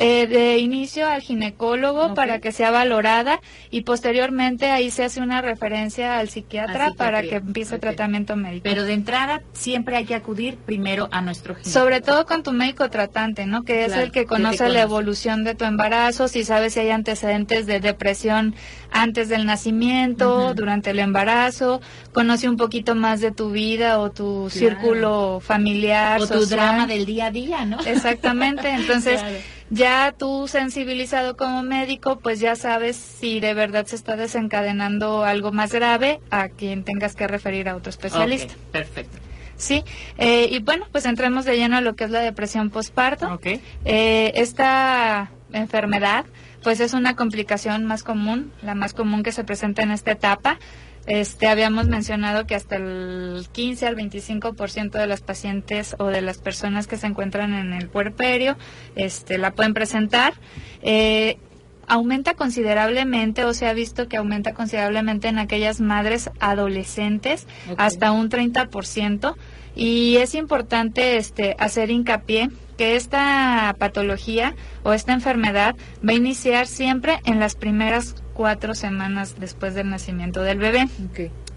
Eh, 0.00 0.28
de 0.28 0.58
inicio 0.58 1.08
al 1.08 1.20
ginecólogo 1.22 2.14
para 2.14 2.38
que 2.38 2.52
sea 2.52 2.70
valorada 2.70 3.40
y 3.70 3.82
posteriormente 3.82 4.70
ahí 4.70 4.92
se 4.92 5.02
hace 5.04 5.20
una 5.20 5.42
referencia 5.42 6.18
al 6.18 6.28
psiquiatra 6.28 6.92
para 6.96 7.22
que 7.22 7.36
empiece 7.36 7.74
Ok. 7.74 7.80
tratamiento 7.80 8.36
médico. 8.36 8.62
Pero 8.62 8.84
de 8.84 8.92
entrada 8.92 9.42
siempre 9.52 9.96
hay 9.96 10.04
que 10.04 10.14
acudir 10.14 10.56
primero 10.56 11.08
a 11.10 11.20
nuestro 11.20 11.54
ginecólogo. 11.56 11.80
Sobre 11.80 12.00
todo 12.00 12.26
con 12.26 12.44
tu 12.44 12.52
médico 12.52 12.88
tratante, 12.90 13.44
¿no? 13.46 13.64
Que 13.64 13.82
es 13.82 13.88
Claro, 13.88 14.02
el 14.04 14.12
que 14.12 14.20
el 14.20 14.24
que 14.26 14.28
conoce 14.28 14.58
conoce. 14.58 14.74
la 14.74 14.82
evolución 14.82 15.42
de 15.42 15.56
tu 15.56 15.64
embarazo, 15.64 16.28
si 16.28 16.44
sabes 16.44 16.74
si 16.74 16.80
hay 16.80 16.90
antecedentes 16.90 17.66
de 17.66 17.80
depresión 17.80 18.54
antes 18.92 19.28
del 19.28 19.46
nacimiento, 19.46 20.54
durante 20.54 20.90
el 20.90 21.00
embarazo, 21.00 21.80
conoce 22.12 22.48
un 22.48 22.56
poquito 22.56 22.94
más 22.94 23.20
de 23.20 23.32
tu 23.32 23.50
vida 23.50 23.98
o 23.98 24.10
tu 24.10 24.48
círculo 24.50 25.40
familiar, 25.42 26.20
o 26.20 26.26
tu 26.28 26.46
drama 26.46 26.86
del 26.86 27.04
día 27.04 27.26
a 27.26 27.30
día, 27.30 27.64
¿no? 27.64 27.78
Exactamente, 27.84 28.68
entonces 28.72 29.20
Claro. 29.20 29.36
Ya 29.70 30.14
tú 30.16 30.48
sensibilizado 30.48 31.36
como 31.36 31.62
médico, 31.62 32.18
pues 32.18 32.40
ya 32.40 32.56
sabes 32.56 32.96
si 32.96 33.40
de 33.40 33.54
verdad 33.54 33.86
se 33.86 33.96
está 33.96 34.16
desencadenando 34.16 35.24
algo 35.24 35.52
más 35.52 35.72
grave 35.72 36.20
a 36.30 36.48
quien 36.48 36.84
tengas 36.84 37.14
que 37.14 37.26
referir 37.26 37.68
a 37.68 37.76
otro 37.76 37.90
especialista. 37.90 38.54
Perfecto. 38.72 39.18
Sí, 39.56 39.82
eh, 40.18 40.48
y 40.50 40.60
bueno, 40.60 40.86
pues 40.92 41.04
entremos 41.04 41.44
de 41.44 41.56
lleno 41.56 41.76
a 41.76 41.80
lo 41.80 41.96
que 41.96 42.04
es 42.04 42.10
la 42.10 42.20
depresión 42.20 42.70
postparto. 42.70 43.34
Ok. 43.34 43.46
Eh, 43.84 44.32
esta 44.36 45.30
enfermedad, 45.52 46.24
pues 46.62 46.78
es 46.78 46.94
una 46.94 47.16
complicación 47.16 47.84
más 47.84 48.04
común, 48.04 48.52
la 48.62 48.76
más 48.76 48.94
común 48.94 49.24
que 49.24 49.32
se 49.32 49.42
presenta 49.42 49.82
en 49.82 49.90
esta 49.90 50.12
etapa. 50.12 50.58
Este, 51.08 51.48
habíamos 51.48 51.88
mencionado 51.88 52.46
que 52.46 52.54
hasta 52.54 52.76
el 52.76 53.46
15 53.50 53.86
al 53.86 53.96
25% 53.96 54.90
de 54.90 55.06
las 55.06 55.22
pacientes 55.22 55.96
o 55.98 56.08
de 56.08 56.20
las 56.20 56.36
personas 56.36 56.86
que 56.86 56.98
se 56.98 57.06
encuentran 57.06 57.54
en 57.54 57.72
el 57.72 57.88
puerperio, 57.88 58.58
este, 58.94 59.38
la 59.38 59.52
pueden 59.52 59.72
presentar. 59.72 60.34
Eh, 60.82 61.38
aumenta 61.86 62.34
considerablemente 62.34 63.44
o 63.44 63.54
se 63.54 63.66
ha 63.66 63.72
visto 63.72 64.06
que 64.06 64.18
aumenta 64.18 64.52
considerablemente 64.52 65.28
en 65.28 65.38
aquellas 65.38 65.80
madres 65.80 66.30
adolescentes 66.40 67.46
hasta 67.78 68.12
un 68.12 68.28
30% 68.28 69.34
y 69.74 70.16
es 70.16 70.34
importante 70.34 71.16
este 71.16 71.56
hacer 71.58 71.90
hincapié 71.90 72.50
que 72.76 72.96
esta 72.96 73.74
patología 73.78 74.54
o 74.82 74.92
esta 74.92 75.14
enfermedad 75.14 75.74
va 76.06 76.12
a 76.12 76.16
iniciar 76.16 76.66
siempre 76.66 77.20
en 77.24 77.40
las 77.40 77.54
primeras 77.56 78.14
cuatro 78.38 78.76
semanas 78.76 79.34
después 79.40 79.74
del 79.74 79.90
nacimiento 79.90 80.42
del 80.42 80.58
bebé. 80.58 80.86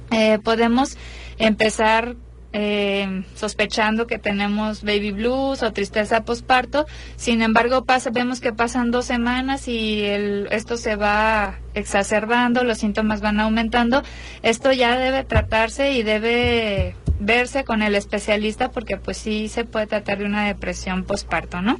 Eh, 0.09 0.39
podemos 0.43 0.97
empezar 1.37 2.15
eh, 2.53 3.23
sospechando 3.35 4.07
que 4.07 4.17
tenemos 4.17 4.81
baby 4.81 5.11
blues 5.11 5.61
o 5.61 5.71
tristeza 5.73 6.25
posparto. 6.25 6.87
Sin 7.17 7.43
embargo, 7.43 7.85
pasa, 7.85 8.09
vemos 8.09 8.41
que 8.41 8.51
pasan 8.51 8.89
dos 8.89 9.05
semanas 9.05 9.67
y 9.67 10.01
el, 10.05 10.47
esto 10.49 10.75
se 10.75 10.95
va 10.95 11.59
exacerbando, 11.75 12.63
los 12.63 12.79
síntomas 12.79 13.21
van 13.21 13.39
aumentando. 13.39 14.01
Esto 14.41 14.71
ya 14.71 14.97
debe 14.97 15.23
tratarse 15.23 15.93
y 15.93 16.01
debe 16.01 16.95
verse 17.21 17.63
con 17.63 17.83
el 17.83 17.95
especialista 17.95 18.71
porque 18.71 18.97
pues 18.97 19.17
sí 19.17 19.47
se 19.47 19.63
puede 19.63 19.87
tratar 19.87 20.17
de 20.17 20.25
una 20.25 20.45
depresión 20.45 21.03
posparto, 21.03 21.61
¿no? 21.61 21.79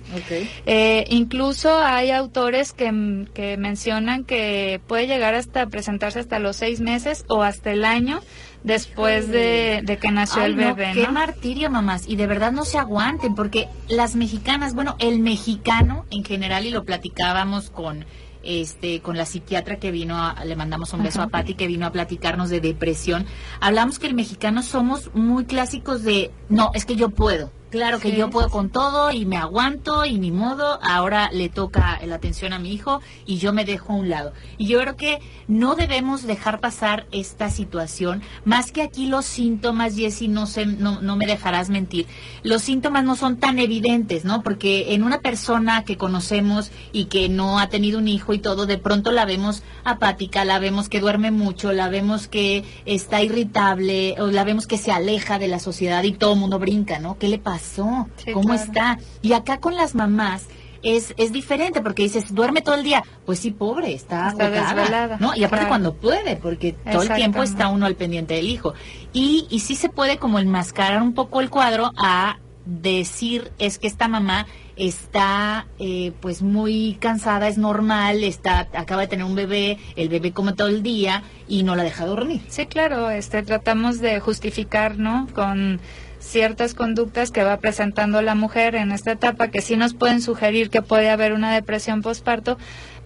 Eh, 0.65 1.05
incluso 1.09 1.79
hay 1.79 2.11
autores 2.11 2.73
que, 2.73 3.25
que 3.33 3.57
mencionan 3.57 4.23
que 4.23 4.79
puede 4.87 5.07
llegar 5.07 5.33
hasta 5.33 5.65
presentarse 5.65 6.19
hasta 6.19 6.39
los 6.39 6.55
seis 6.55 6.79
meses 6.79 7.25
o 7.27 7.41
hasta 7.41 7.71
el 7.71 7.85
año 7.85 8.21
después 8.63 9.27
de, 9.29 9.81
de 9.83 9.97
que 9.97 10.11
nació 10.11 10.43
Ay, 10.43 10.51
el 10.51 10.57
no, 10.57 10.75
bebé, 10.75 10.91
qué 10.93 11.07
¿no? 11.07 11.11
martirio, 11.11 11.71
mamás. 11.71 12.07
Y 12.07 12.15
de 12.15 12.27
verdad 12.27 12.51
no 12.51 12.63
se 12.63 12.77
aguanten, 12.77 13.33
porque 13.33 13.67
las 13.89 14.15
mexicanas, 14.15 14.75
bueno, 14.75 14.95
el 14.99 15.19
mexicano 15.19 16.05
en 16.11 16.23
general, 16.23 16.67
y 16.67 16.69
lo 16.69 16.83
platicábamos 16.83 17.71
con 17.71 18.05
este 18.43 19.01
con 19.01 19.17
la 19.17 19.25
psiquiatra 19.25 19.77
que 19.77 19.91
vino 19.91 20.17
a, 20.17 20.43
le 20.45 20.55
mandamos 20.55 20.93
un 20.93 21.03
beso 21.03 21.19
Ajá. 21.19 21.27
a 21.27 21.31
Patti 21.31 21.53
que 21.55 21.67
vino 21.67 21.85
a 21.85 21.91
platicarnos 21.91 22.49
de 22.49 22.61
depresión 22.61 23.25
hablamos 23.59 23.99
que 23.99 24.07
el 24.07 24.13
mexicano 24.13 24.63
somos 24.63 25.13
muy 25.13 25.45
clásicos 25.45 26.03
de 26.03 26.31
no 26.49 26.71
es 26.73 26.85
que 26.85 26.95
yo 26.95 27.09
puedo 27.09 27.51
claro 27.71 27.99
que 27.99 28.11
Sí. 28.11 28.17
yo 28.17 28.29
puedo 28.29 28.49
con 28.49 28.69
todo 28.69 29.11
y 29.11 29.25
me 29.25 29.37
aguanto 29.37 30.05
y 30.05 30.19
ni 30.19 30.29
modo. 30.31 30.79
Ahora 30.83 31.29
le 31.31 31.49
toca 31.49 31.99
la 32.05 32.15
atención 32.15 32.53
a 32.53 32.59
mi 32.59 32.71
hijo 32.73 33.01
y 33.25 33.37
yo 33.37 33.53
me 33.53 33.65
dejo 33.65 33.93
a 33.93 33.95
un 33.95 34.09
lado. 34.09 34.33
Y 34.57 34.67
yo 34.67 34.79
creo 34.81 34.95
que 34.95 35.19
no 35.47 35.75
debemos 35.75 36.23
dejar 36.23 36.59
pasar 36.59 37.07
esta 37.11 37.49
situación 37.49 38.21
más 38.45 38.71
que 38.71 38.81
aquí 38.81 39.07
los 39.07 39.25
síntomas 39.25 39.95
Jessy 39.95 40.27
no 40.27 40.45
sé 40.45 40.65
no, 40.65 41.01
no 41.01 41.15
me 41.15 41.25
dejarás 41.25 41.69
mentir. 41.69 42.05
Los 42.43 42.61
síntomas 42.61 43.03
no 43.03 43.15
son 43.15 43.37
tan 43.37 43.57
evidentes 43.59 44.25
no 44.25 44.43
porque 44.43 44.93
en 44.93 45.03
una 45.03 45.21
persona 45.21 45.83
que 45.83 45.97
conocemos 45.97 46.71
y 46.91 47.05
que 47.05 47.29
no 47.29 47.59
ha 47.59 47.67
tenido 47.69 47.97
un 47.99 48.07
hijo 48.07 48.33
y 48.33 48.39
todo 48.39 48.65
de 48.65 48.77
pronto 48.77 49.11
la 49.11 49.25
vemos 49.25 49.63
apática 49.83 50.45
la 50.45 50.59
vemos 50.59 50.89
que 50.89 50.99
duerme 50.99 51.31
mucho 51.31 51.71
la 51.73 51.89
vemos 51.89 52.27
que 52.27 52.63
está 52.85 53.21
irritable 53.21 54.15
o 54.19 54.27
la 54.27 54.43
vemos 54.43 54.67
que 54.67 54.77
se 54.77 54.91
aleja 54.91 55.39
de 55.39 55.47
la 55.47 55.59
sociedad 55.59 56.03
y 56.03 56.11
todo 56.13 56.33
el 56.33 56.39
mundo 56.39 56.59
brinca 56.59 56.99
no 56.99 57.17
qué 57.17 57.27
le 57.27 57.39
pasó 57.61 58.07
Sí, 58.17 58.31
cómo 58.31 58.49
claro. 58.49 58.63
está 58.63 58.99
y 59.21 59.33
acá 59.33 59.59
con 59.59 59.75
las 59.75 59.95
mamás 59.95 60.47
es, 60.83 61.13
es 61.17 61.31
diferente 61.31 61.81
porque 61.81 62.03
dices, 62.03 62.33
duerme 62.33 62.61
todo 62.61 62.73
el 62.73 62.83
día. 62.83 63.03
Pues 63.23 63.37
sí, 63.37 63.51
pobre, 63.51 63.93
está, 63.93 64.29
Está 64.29 64.47
agotada, 64.47 65.17
¿no? 65.19 65.35
Y 65.35 65.43
aparte 65.43 65.65
claro. 65.65 65.67
cuando 65.67 65.93
puede, 65.93 66.37
porque 66.37 66.73
todo 66.73 67.03
el 67.03 67.13
tiempo 67.13 67.43
está 67.43 67.67
uno 67.67 67.85
al 67.85 67.95
pendiente 67.95 68.33
del 68.33 68.47
hijo. 68.47 68.73
Y, 69.13 69.45
y 69.51 69.59
sí 69.59 69.75
se 69.75 69.89
puede 69.89 70.17
como 70.17 70.39
enmascarar 70.39 71.03
un 71.03 71.13
poco 71.13 71.39
el 71.39 71.51
cuadro 71.51 71.91
a 71.97 72.39
decir 72.65 73.51
es 73.59 73.79
que 73.79 73.87
esta 73.87 74.07
mamá 74.07 74.45
está 74.75 75.67
eh, 75.79 76.13
pues 76.19 76.41
muy 76.41 76.97
cansada, 76.99 77.47
es 77.47 77.57
normal, 77.57 78.23
está 78.23 78.67
acaba 78.73 79.01
de 79.01 79.07
tener 79.07 79.25
un 79.25 79.35
bebé, 79.35 79.77
el 79.95 80.09
bebé 80.09 80.31
come 80.31 80.53
todo 80.53 80.67
el 80.67 80.81
día 80.81 81.23
y 81.47 81.63
no 81.63 81.75
la 81.75 81.83
deja 81.83 82.05
dormir. 82.05 82.41
Sí, 82.47 82.65
claro, 82.65 83.09
este 83.09 83.43
tratamos 83.43 83.99
de 83.99 84.19
justificar, 84.19 84.97
¿no? 84.97 85.27
Con 85.33 85.79
ciertas 86.21 86.75
conductas 86.75 87.31
que 87.31 87.43
va 87.43 87.57
presentando 87.57 88.21
la 88.21 88.35
mujer 88.35 88.75
en 88.75 88.91
esta 88.91 89.11
etapa 89.11 89.49
que 89.49 89.61
sí 89.61 89.75
nos 89.75 89.93
pueden 89.93 90.21
sugerir 90.21 90.69
que 90.69 90.81
puede 90.81 91.09
haber 91.09 91.33
una 91.33 91.53
depresión 91.53 92.01
postparto, 92.01 92.57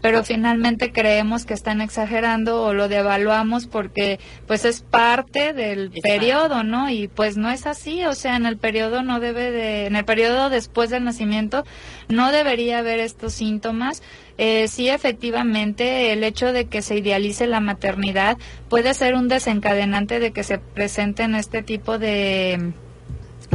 pero 0.02 0.24
finalmente 0.24 0.92
creemos 0.92 1.46
que 1.46 1.56
están 1.56 1.82
exagerando 1.82 2.62
o 2.62 2.74
lo 2.74 2.88
devaluamos 2.90 3.66
porque 3.66 4.20
pues 4.46 4.66
es 4.66 4.82
parte 4.82 5.54
del 5.54 5.92
periodo, 6.04 6.64
¿no? 6.64 6.90
Y 6.92 7.08
pues 7.08 7.38
no 7.38 7.50
es 7.50 7.66
así, 7.66 8.06
o 8.06 8.14
sea, 8.14 8.36
en 8.36 8.46
el 8.46 8.58
periodo 8.58 9.02
no 9.02 9.20
debe 9.20 9.50
de, 9.50 9.88
en 9.88 9.96
el 9.96 10.06
periodo 10.06 10.50
después 10.50 10.90
del 10.90 11.06
nacimiento 11.06 11.66
no 12.08 12.32
debería 12.32 12.80
haber 12.80 13.00
estos 13.00 13.34
síntomas. 13.34 14.04
Eh, 14.38 14.68
sí, 14.68 14.90
efectivamente, 14.90 16.12
el 16.12 16.24
hecho 16.24 16.52
de 16.52 16.66
que 16.66 16.82
se 16.82 16.98
idealice 16.98 17.48
la 17.48 17.62
maternidad 17.62 18.38
puede 18.70 18.94
ser 18.94 19.16
un 19.16 19.30
desencadenante 19.30 20.20
de 20.20 20.32
que 20.32 20.44
se 20.44 20.60
presenten 20.60 21.34
este 21.34 21.64
tipo 21.64 21.98
de 21.98 22.74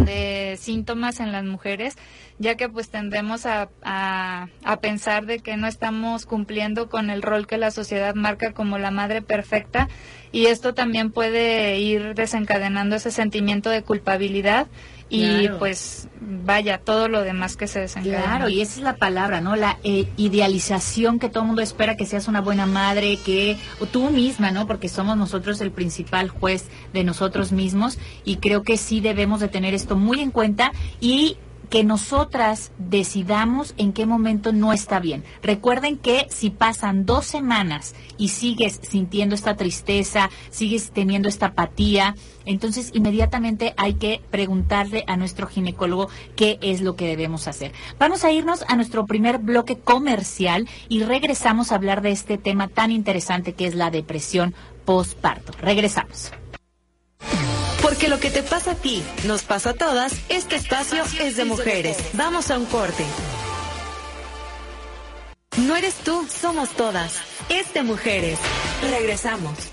de 0.05 0.57
síntomas 0.59 1.21
en 1.21 1.33
las 1.33 1.45
mujeres, 1.45 1.97
ya 2.39 2.57
que 2.57 2.69
pues 2.69 2.89
tendemos 2.89 3.47
a, 3.47 3.69
a, 3.83 4.49
pensar 4.81 5.27
de 5.27 5.41
que 5.41 5.57
no 5.57 5.67
estamos 5.67 6.27
cumpliendo 6.27 6.89
con 6.89 7.11
el 7.11 7.23
rol 7.23 7.47
que 7.47 7.59
la 7.59 7.71
sociedad 7.71 8.15
marca 8.15 8.53
como 8.53 8.79
la 8.79 8.91
madre 8.91 9.23
perfecta 9.23 9.89
y 10.33 10.47
esto 10.47 10.75
también 10.75 11.11
puede 11.11 11.79
ir 11.79 12.15
desencadenando 12.15 12.97
ese 12.97 13.11
sentimiento 13.11 13.69
de 13.69 13.83
culpabilidad 13.83 14.69
y 15.11 15.49
pues 15.59 16.09
vaya 16.21 16.79
todo 16.79 17.09
lo 17.09 17.23
demás 17.23 17.57
que 17.57 17.67
se 17.67 17.81
desencadena. 17.81 18.23
Claro, 18.23 18.49
y 18.49 18.61
esa 18.61 18.77
es 18.77 18.83
la 18.83 18.97
palabra, 18.97 19.41
¿no? 19.41 19.57
La 19.57 19.79
eh, 19.83 20.07
idealización 20.17 21.19
que 21.19 21.29
todo 21.29 21.43
el 21.43 21.49
mundo 21.49 21.63
espera 21.63 21.97
que 21.97 22.07
seas 22.07 22.29
una 22.29 22.41
buena 22.41 22.67
madre, 22.67 23.19
que 23.25 23.57
o 23.81 23.87
tú 23.87 24.11
misma, 24.11 24.53
¿no? 24.53 24.67
Porque 24.67 24.89
somos 24.89 25.17
nosotros 25.17 25.61
el 25.61 25.73
principal 25.73 26.29
juez 26.29 26.67
de 26.93 27.05
nosotros 27.05 27.53
mismos 27.53 27.99
y 28.25 28.37
creo 28.37 28.63
que 28.63 28.77
sí 28.77 29.01
debemos 29.01 29.41
de 29.41 29.49
tener 29.49 29.75
esto 29.75 29.97
muy 29.97 30.21
en 30.21 30.31
cuenta 30.31 30.73
y 31.01 31.37
que 31.71 31.85
nosotras 31.85 32.73
decidamos 32.79 33.75
en 33.79 33.93
qué 33.93 34.05
momento 34.05 34.53
no 34.53 34.73
está 34.73 34.99
bien. 34.99 35.25
Recuerden 35.41 35.97
que 35.97 36.27
si 36.29 36.51
pasan 36.51 37.07
dos 37.07 37.25
semanas 37.27 37.95
y 38.19 38.29
sigues 38.29 38.81
sintiendo 38.83 39.37
esta 39.37 39.57
tristeza, 39.57 40.29
sigues 40.51 40.91
teniendo 40.91 41.29
esta 41.29 41.47
apatía, 41.47 42.17
entonces 42.45 42.91
inmediatamente 42.93 43.73
hay 43.77 43.95
que 43.95 44.21
preguntarle 44.31 45.05
a 45.07 45.17
nuestro 45.17 45.47
ginecólogo 45.47 46.09
qué 46.35 46.59
es 46.61 46.81
lo 46.81 46.97
que 46.97 47.07
debemos 47.07 47.47
hacer. 47.47 47.73
Vamos 47.99 48.25
a 48.25 48.33
irnos 48.33 48.65
a 48.69 48.75
nuestro 48.75 49.07
primer 49.07 49.39
bloque 49.39 49.79
comercial 49.79 50.69
y 50.89 51.05
regresamos 51.05 51.71
a 51.71 51.77
hablar 51.77 52.03
de 52.03 52.11
este 52.11 52.37
tema 52.37 52.67
tan 52.67 52.91
interesante 52.91 53.53
que 53.53 53.67
es 53.67 53.77
la 53.77 53.91
depresión 53.91 54.55
postparto. 54.85 55.53
Regresamos. 55.61 56.33
Porque 57.83 58.09
lo 58.09 58.19
que 58.19 58.31
te 58.31 58.43
pasa 58.43 58.73
a 58.73 58.75
ti 58.75 59.03
nos 59.25 59.43
pasa 59.43 59.71
a 59.71 59.75
todas, 59.75 60.13
este 60.29 60.57
espacio 60.57 61.03
es 61.21 61.37
de 61.37 61.45
mujeres. 61.45 61.97
Vamos 62.13 62.51
a 62.51 62.59
un 62.59 62.67
corte. 62.67 63.05
No 65.59 65.77
eres 65.77 65.95
tú, 65.97 66.27
somos 66.29 66.71
todas. 66.71 67.21
Es 67.49 67.73
de 67.75 67.83
mujeres. 67.83 68.39
Regresamos. 68.91 69.73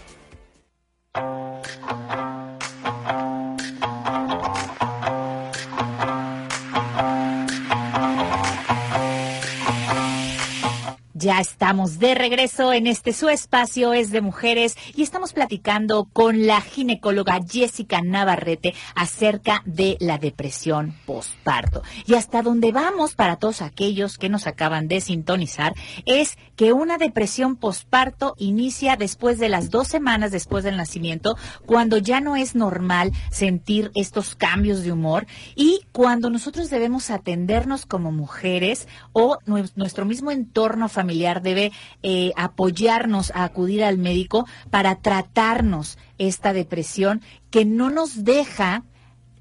Ya 11.27 11.41
estamos 11.41 11.99
de 11.99 12.15
regreso 12.15 12.71
en 12.71 12.87
este 12.87 13.11
su 13.11 13.27
espacio 13.27 13.91
es 13.91 14.11
de 14.11 14.21
mujeres 14.21 14.77
y 14.95 15.03
estamos 15.03 15.33
platicando 15.33 16.05
con 16.05 16.47
la 16.47 16.61
ginecóloga 16.61 17.41
Jessica 17.45 18.01
Navarrete 18.01 18.73
acerca 18.95 19.61
de 19.65 19.97
la 19.99 20.19
depresión 20.19 20.95
postparto. 21.05 21.83
Y 22.05 22.13
hasta 22.13 22.41
donde 22.43 22.71
vamos 22.71 23.13
para 23.15 23.35
todos 23.35 23.61
aquellos 23.61 24.17
que 24.17 24.29
nos 24.29 24.47
acaban 24.47 24.87
de 24.87 25.01
sintonizar 25.01 25.75
es 26.05 26.37
que 26.55 26.71
una 26.71 26.97
depresión 26.97 27.57
postparto 27.57 28.33
inicia 28.37 28.95
después 28.95 29.37
de 29.37 29.49
las 29.49 29.69
dos 29.69 29.89
semanas 29.89 30.31
después 30.31 30.63
del 30.63 30.77
nacimiento, 30.77 31.35
cuando 31.65 31.97
ya 31.97 32.21
no 32.21 32.37
es 32.37 32.55
normal 32.55 33.11
sentir 33.31 33.91
estos 33.95 34.33
cambios 34.35 34.81
de 34.81 34.93
humor 34.93 35.27
y 35.57 35.81
cuando 35.91 36.29
nosotros 36.29 36.69
debemos 36.69 37.09
atendernos 37.09 37.85
como 37.85 38.13
mujeres 38.13 38.87
o 39.11 39.39
nuestro 39.45 40.05
mismo 40.05 40.31
entorno 40.31 40.87
familiar 40.87 41.16
debe 41.41 41.71
eh, 42.03 42.31
apoyarnos 42.35 43.31
a 43.35 43.43
acudir 43.43 43.83
al 43.83 43.97
médico 43.97 44.45
para 44.69 44.95
tratarnos 44.95 45.97
esta 46.17 46.53
depresión 46.53 47.21
que 47.49 47.65
no 47.65 47.89
nos 47.89 48.23
deja 48.23 48.83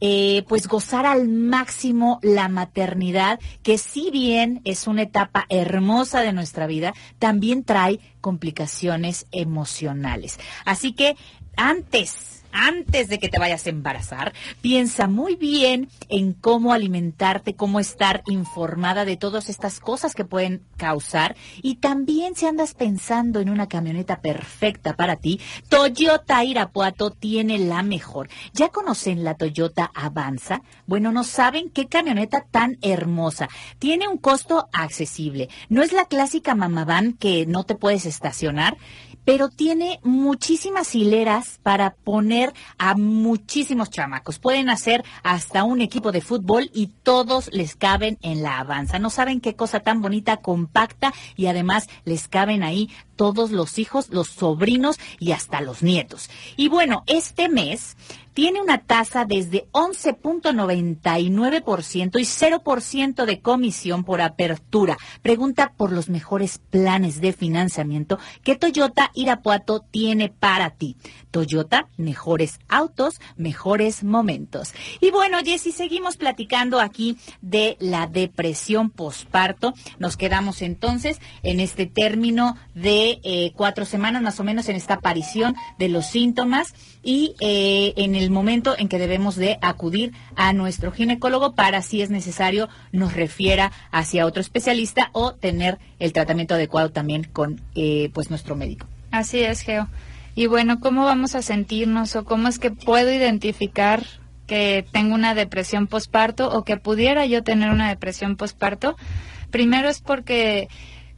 eh, 0.01 0.45
pues 0.47 0.69
gozar 0.69 1.07
al 1.07 1.27
máximo 1.27 2.21
la 2.23 2.49
maternidad, 2.49 3.41
que 3.63 3.79
si 3.79 4.11
bien 4.11 4.61
es 4.65 4.87
una 4.87 5.03
etapa 5.03 5.47
hermosa 5.49 6.21
de 6.21 6.35
nuestra 6.35 6.67
vida, 6.67 6.93
también 7.19 7.65
trae 7.65 8.01
complicaciones 8.21 9.27
emocionales. 9.33 10.39
Así 10.67 10.93
que 10.93 11.17
antes 11.57 12.36
antes 12.57 13.09
de 13.09 13.19
que 13.19 13.29
te 13.29 13.39
vayas 13.39 13.67
a 13.67 13.71
embarazar, 13.71 14.33
piensa 14.61 15.09
muy 15.09 15.37
bien 15.37 15.89
en 16.09 16.33
cómo 16.33 16.73
alimentarte, 16.73 17.55
cómo 17.55 17.81
estar 17.81 18.23
informada 18.27 19.05
de 19.05 19.17
todas 19.17 19.51
estas 19.51 19.79
cosas 19.79 20.15
que 20.15 20.25
pueden 20.25 20.63
causar 20.77 21.37
y 21.63 21.77
también 21.77 22.35
si 22.35 22.47
andas 22.47 22.75
pensando 22.75 23.41
en 23.41 23.51
una 23.51 23.69
camioneta 23.69 24.21
perfecta 24.21 24.97
para 24.97 25.17
ti, 25.17 25.41
Toyota 25.69 26.43
Irapuato 26.45 27.11
tiene 27.11 27.59
la 27.59 27.83
mejor. 27.83 28.29
¿Ya 28.55 28.71
conocen 28.71 29.23
la 29.23 29.35
Toyota 29.35 29.91
Avanza? 29.95 30.63
Bueno, 30.87 31.13
no 31.13 31.25
saben 31.25 31.71
qué 31.71 31.87
camioneta 31.87 32.47
tan 32.51 32.79
hermosa. 32.81 33.49
Tiene 33.79 34.09
un 34.09 34.17
costo 34.17 34.69
accesible. 34.73 35.49
No 35.69 35.83
es 35.83 35.93
la 35.93 36.07
clásica 36.07 36.55
mamaván 36.55 37.13
que 37.13 37.45
no 37.47 37.65
te 37.65 37.75
puedes 37.75 38.07
estacionar 38.07 38.77
pero 39.27 39.49
tiene 39.49 39.99
muchísimas 40.05 40.95
hileras 40.95 41.59
para 41.65 41.97
poner 41.97 42.55
a 42.79 42.95
muchísimos 42.95 43.91
chamacos. 43.91 44.39
Pueden 44.39 44.71
hacer 44.71 45.05
hasta 45.25 45.65
un 45.65 45.81
equipo 45.81 46.13
de 46.13 46.21
fútbol 46.21 46.71
y 46.73 46.93
todos 47.03 47.51
les 47.53 47.75
caben 47.75 48.19
en 48.23 48.45
la 48.45 48.61
avanza. 48.61 49.01
No 49.01 49.11
saben 49.11 49.41
qué 49.41 49.57
cosa 49.57 49.81
tan 49.81 50.01
bonita, 50.01 50.37
compacta 50.37 51.13
y 51.35 51.47
además 51.47 51.89
les 52.05 52.29
caben 52.29 52.63
ahí 52.63 52.89
todos 53.17 53.51
los 53.51 53.79
hijos, 53.81 54.11
los 54.11 54.29
sobrinos 54.29 54.97
y 55.19 55.33
hasta 55.33 55.61
los 55.61 55.83
nietos. 55.83 56.31
Y 56.57 56.69
bueno, 56.69 57.03
este 57.09 57.49
mes 57.49 57.97
tiene 58.37 58.61
una 58.61 58.83
tasa 58.83 59.25
desde 59.25 59.67
11.99% 59.73 62.21
y 62.21 62.25
0% 62.25 63.25
de 63.25 63.41
comisión 63.41 64.05
por 64.05 64.21
apertura. 64.21 64.99
Pregunta 65.23 65.73
por 65.75 65.91
los 65.91 66.11
mejores 66.11 66.59
planes 66.59 67.23
de 67.23 67.33
financiamiento 67.33 68.19
que 68.45 68.55
Toyota 68.55 69.11
Irapuato 69.15 69.81
tiene 69.81 70.29
para 70.29 70.69
ti. 70.69 70.99
Toyota, 71.31 71.89
mejores 71.97 72.59
autos, 72.69 73.23
mejores 73.39 74.05
momentos. 74.05 74.75
Y 75.01 75.11
bueno, 75.11 75.39
Jessy, 75.43 75.73
seguimos 75.73 76.19
platicando 76.19 76.79
aquí 76.79 77.17
de 77.41 77.79
la 77.81 78.07
depresión 78.07 78.91
posparto. 78.91 79.73
Nos 79.99 80.19
quedamos 80.19 80.61
entonces 80.61 81.21
en 81.43 81.59
este 81.59 81.87
término 81.87 82.59
de 82.75 83.19
eh, 83.23 83.53
cuatro 83.57 83.87
semanas 83.87 84.21
más 84.21 84.39
o 84.41 84.45
menos 84.45 84.69
en 84.69 84.77
esta 84.77 84.93
aparición 84.95 85.55
de 85.79 85.89
los 85.89 86.05
síntomas 86.05 86.75
y 87.03 87.35
eh, 87.41 87.95
en 87.97 88.17
el 88.17 88.26
momento 88.31 88.75
en 88.79 88.89
que 88.89 88.99
debemos 88.99 89.37
de 89.37 89.59
acudir 89.61 90.13
a 90.37 90.53
nuestro 90.53 90.93
ginecólogo 90.93 91.55
para 91.55 91.83
si 91.83 92.03
es 92.03 92.11
necesario 92.11 92.69
nos 92.93 93.15
refiera 93.15 93.73
hacia 93.91 94.27
otro 94.27 94.41
especialista 94.41 95.11
o 95.13 95.35
tener 95.35 95.79
el 95.99 96.13
tratamiento 96.13 96.55
adecuado 96.55 96.91
también 96.91 97.25
con 97.25 97.61
eh, 97.75 98.11
pues 98.13 98.31
nuestro 98.31 98.57
médico. 98.57 98.87
Así 99.11 99.41
es, 99.41 99.61
Geo. 99.61 99.89
Y 100.35 100.47
bueno, 100.47 100.81
¿cómo 100.81 101.05
vamos 101.05 101.35
a 101.35 101.43
sentirnos 101.43 102.15
o 102.17 102.25
cómo 102.25 102.49
es 102.49 102.59
que 102.59 102.71
puedo 102.71 103.11
identificar 103.11 104.05
que 104.47 104.87
tengo 104.93 105.15
una 105.15 105.35
depresión 105.35 105.87
posparto 105.87 106.51
o 106.51 106.65
que 106.65 106.77
pudiera 106.77 107.25
yo 107.27 107.43
tener 107.43 107.71
una 107.71 107.89
depresión 107.89 108.37
posparto? 108.37 108.97
Primero 109.51 109.89
es 109.89 110.01
porque 110.01 110.69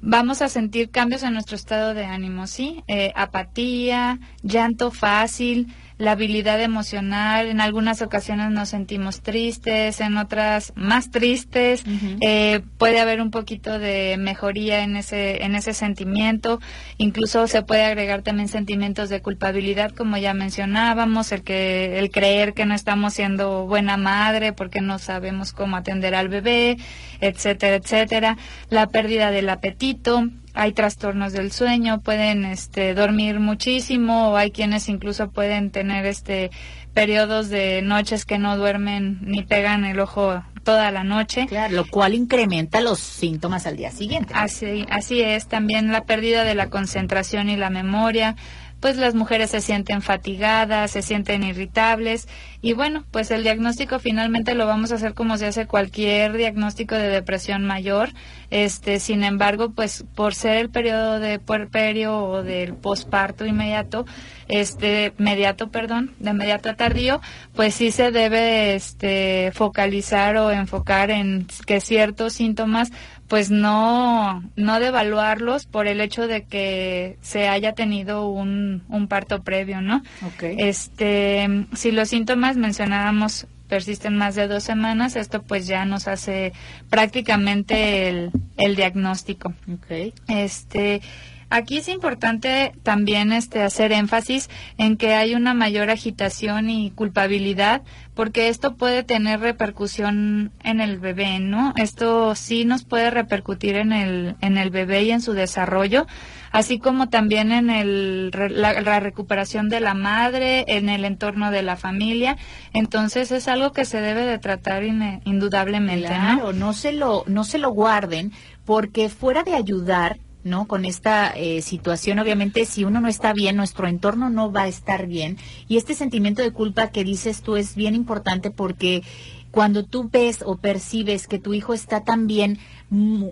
vamos 0.00 0.42
a 0.42 0.48
sentir 0.48 0.90
cambios 0.90 1.22
en 1.22 1.32
nuestro 1.32 1.56
estado 1.56 1.94
de 1.94 2.04
ánimo, 2.04 2.46
¿sí? 2.46 2.84
Eh, 2.86 3.12
apatía, 3.16 4.20
llanto 4.42 4.90
fácil, 4.90 5.74
la 5.98 6.12
habilidad 6.12 6.60
emocional. 6.60 7.48
En 7.48 7.60
algunas 7.60 8.02
ocasiones 8.02 8.50
nos 8.50 8.70
sentimos 8.70 9.20
tristes, 9.20 10.00
en 10.00 10.16
otras 10.16 10.72
más 10.76 11.10
tristes. 11.10 11.82
eh, 12.20 12.60
puede 12.78 13.00
haber 13.00 13.20
un 13.20 13.30
poquito 13.30 13.78
de 13.78 14.16
mejoría 14.18 14.84
en 14.84 14.96
ese, 14.96 15.44
en 15.44 15.54
ese 15.54 15.74
sentimiento. 15.74 16.60
Incluso 16.96 17.46
se 17.48 17.62
puede 17.62 17.84
agregar 17.84 18.22
también 18.22 18.48
sentimientos 18.48 19.08
de 19.08 19.20
culpabilidad, 19.20 19.90
como 19.90 20.16
ya 20.16 20.34
mencionábamos, 20.34 21.32
el 21.32 21.42
que, 21.42 21.98
el 21.98 22.10
creer 22.10 22.54
que 22.54 22.64
no 22.64 22.74
estamos 22.74 23.14
siendo 23.14 23.66
buena 23.66 23.96
madre 23.96 24.52
porque 24.52 24.80
no 24.80 24.98
sabemos 24.98 25.52
cómo 25.52 25.76
atender 25.76 26.14
al 26.14 26.28
bebé, 26.28 26.78
etcétera, 27.20 27.76
etcétera. 27.76 28.36
La 28.70 28.86
pérdida 28.86 29.30
del 29.30 29.48
apetito, 29.48 30.28
hay 30.58 30.72
trastornos 30.72 31.32
del 31.32 31.52
sueño, 31.52 32.00
pueden 32.00 32.44
este, 32.44 32.92
dormir 32.92 33.38
muchísimo 33.38 34.30
o 34.30 34.36
hay 34.36 34.50
quienes 34.50 34.88
incluso 34.88 35.30
pueden 35.30 35.70
tener 35.70 36.04
este 36.04 36.50
periodos 36.94 37.48
de 37.48 37.80
noches 37.80 38.24
que 38.24 38.38
no 38.38 38.56
duermen 38.56 39.18
ni 39.22 39.44
pegan 39.44 39.84
el 39.84 40.00
ojo 40.00 40.42
toda 40.64 40.90
la 40.90 41.04
noche. 41.04 41.46
Claro, 41.46 41.76
lo 41.76 41.86
cual 41.86 42.14
incrementa 42.14 42.80
los 42.80 42.98
síntomas 42.98 43.66
al 43.66 43.76
día 43.76 43.92
siguiente. 43.92 44.34
Así, 44.36 44.84
así 44.90 45.22
es, 45.22 45.46
también 45.46 45.92
la 45.92 46.04
pérdida 46.04 46.42
de 46.42 46.56
la 46.56 46.68
concentración 46.70 47.48
y 47.48 47.56
la 47.56 47.70
memoria, 47.70 48.34
pues 48.80 48.96
las 48.96 49.14
mujeres 49.14 49.50
se 49.50 49.60
sienten 49.60 50.02
fatigadas, 50.02 50.90
se 50.92 51.02
sienten 51.02 51.42
irritables 51.42 52.28
y 52.60 52.72
bueno, 52.72 53.04
pues 53.10 53.30
el 53.30 53.42
diagnóstico 53.42 53.98
finalmente 53.98 54.54
lo 54.54 54.66
vamos 54.66 54.90
a 54.90 54.96
hacer 54.96 55.14
como 55.14 55.36
se 55.36 55.46
hace 55.46 55.66
cualquier 55.66 56.36
diagnóstico 56.36 56.94
de 56.94 57.08
depresión 57.08 57.64
mayor. 57.64 58.10
Este, 58.50 58.98
sin 58.98 59.22
embargo, 59.24 59.70
pues 59.70 60.04
por 60.14 60.34
ser 60.34 60.56
el 60.56 60.70
periodo 60.70 61.20
de 61.20 61.38
puerperio 61.38 62.16
o 62.16 62.42
del 62.42 62.74
posparto 62.74 63.46
inmediato, 63.46 64.06
este, 64.48 65.12
inmediato, 65.18 65.70
perdón, 65.70 66.14
de 66.18 66.30
inmediato 66.30 66.70
a 66.70 66.74
tardío, 66.74 67.20
pues 67.54 67.74
sí 67.74 67.90
se 67.90 68.10
debe 68.10 68.74
este 68.74 69.52
focalizar 69.52 70.36
o 70.36 70.50
enfocar 70.50 71.10
en 71.10 71.46
que 71.66 71.80
ciertos 71.80 72.32
síntomas 72.32 72.90
pues 73.28 73.50
no, 73.50 74.42
no 74.56 74.80
devaluarlos 74.80 75.66
por 75.66 75.86
el 75.86 76.00
hecho 76.00 76.26
de 76.26 76.44
que 76.44 77.18
se 77.20 77.48
haya 77.48 77.74
tenido 77.74 78.28
un, 78.28 78.82
un 78.88 79.06
parto 79.06 79.42
previo, 79.42 79.80
¿no? 79.82 80.02
Okay. 80.34 80.56
Este, 80.58 81.66
si 81.74 81.92
los 81.92 82.08
síntomas 82.08 82.56
mencionábamos 82.56 83.46
persisten 83.68 84.16
más 84.16 84.34
de 84.34 84.48
dos 84.48 84.62
semanas, 84.62 85.14
esto 85.14 85.42
pues 85.42 85.66
ya 85.66 85.84
nos 85.84 86.08
hace 86.08 86.52
prácticamente 86.88 88.08
el, 88.08 88.30
el 88.56 88.76
diagnóstico. 88.76 89.52
Okay. 89.82 90.14
Este, 90.26 91.02
Aquí 91.50 91.78
es 91.78 91.88
importante 91.88 92.72
también 92.82 93.32
este 93.32 93.62
hacer 93.62 93.92
énfasis 93.92 94.50
en 94.76 94.98
que 94.98 95.14
hay 95.14 95.34
una 95.34 95.54
mayor 95.54 95.88
agitación 95.88 96.68
y 96.68 96.90
culpabilidad 96.90 97.82
porque 98.14 98.48
esto 98.48 98.74
puede 98.74 99.02
tener 99.02 99.40
repercusión 99.40 100.52
en 100.62 100.80
el 100.80 100.98
bebé, 100.98 101.38
¿no? 101.38 101.72
Esto 101.76 102.34
sí 102.34 102.64
nos 102.66 102.84
puede 102.84 103.10
repercutir 103.10 103.76
en 103.76 103.92
el 103.92 104.36
en 104.40 104.58
el 104.58 104.70
bebé 104.70 105.04
y 105.04 105.12
en 105.12 105.22
su 105.22 105.32
desarrollo, 105.32 106.06
así 106.50 106.78
como 106.80 107.08
también 107.08 107.50
en 107.52 107.70
el 107.70 108.30
la, 108.30 108.82
la 108.82 109.00
recuperación 109.00 109.70
de 109.70 109.80
la 109.80 109.94
madre, 109.94 110.64
en 110.66 110.90
el 110.90 111.06
entorno 111.06 111.50
de 111.50 111.62
la 111.62 111.76
familia. 111.76 112.36
Entonces 112.74 113.32
es 113.32 113.48
algo 113.48 113.72
que 113.72 113.86
se 113.86 114.02
debe 114.02 114.22
de 114.22 114.38
tratar 114.38 114.84
in, 114.84 115.22
indudablemente, 115.24 116.08
claro, 116.08 116.52
no 116.52 116.74
se 116.74 116.92
lo 116.92 117.24
no 117.26 117.44
se 117.44 117.58
lo 117.58 117.70
guarden 117.70 118.32
porque 118.66 119.08
fuera 119.08 119.44
de 119.44 119.54
ayudar 119.54 120.18
¿no? 120.44 120.66
Con 120.66 120.84
esta 120.84 121.30
eh, 121.30 121.62
situación, 121.62 122.18
obviamente, 122.18 122.64
si 122.64 122.84
uno 122.84 123.00
no 123.00 123.08
está 123.08 123.32
bien, 123.32 123.56
nuestro 123.56 123.86
entorno 123.86 124.30
no 124.30 124.52
va 124.52 124.62
a 124.62 124.68
estar 124.68 125.06
bien. 125.06 125.36
Y 125.68 125.76
este 125.76 125.94
sentimiento 125.94 126.42
de 126.42 126.52
culpa 126.52 126.90
que 126.90 127.04
dices 127.04 127.42
tú 127.42 127.56
es 127.56 127.74
bien 127.74 127.94
importante 127.94 128.50
porque 128.50 129.02
cuando 129.50 129.84
tú 129.84 130.08
ves 130.10 130.42
o 130.44 130.56
percibes 130.56 131.26
que 131.26 131.38
tu 131.38 131.54
hijo 131.54 131.74
está 131.74 132.04
también 132.04 132.58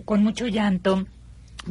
con 0.05 0.23
mucho 0.23 0.47
llanto, 0.47 1.05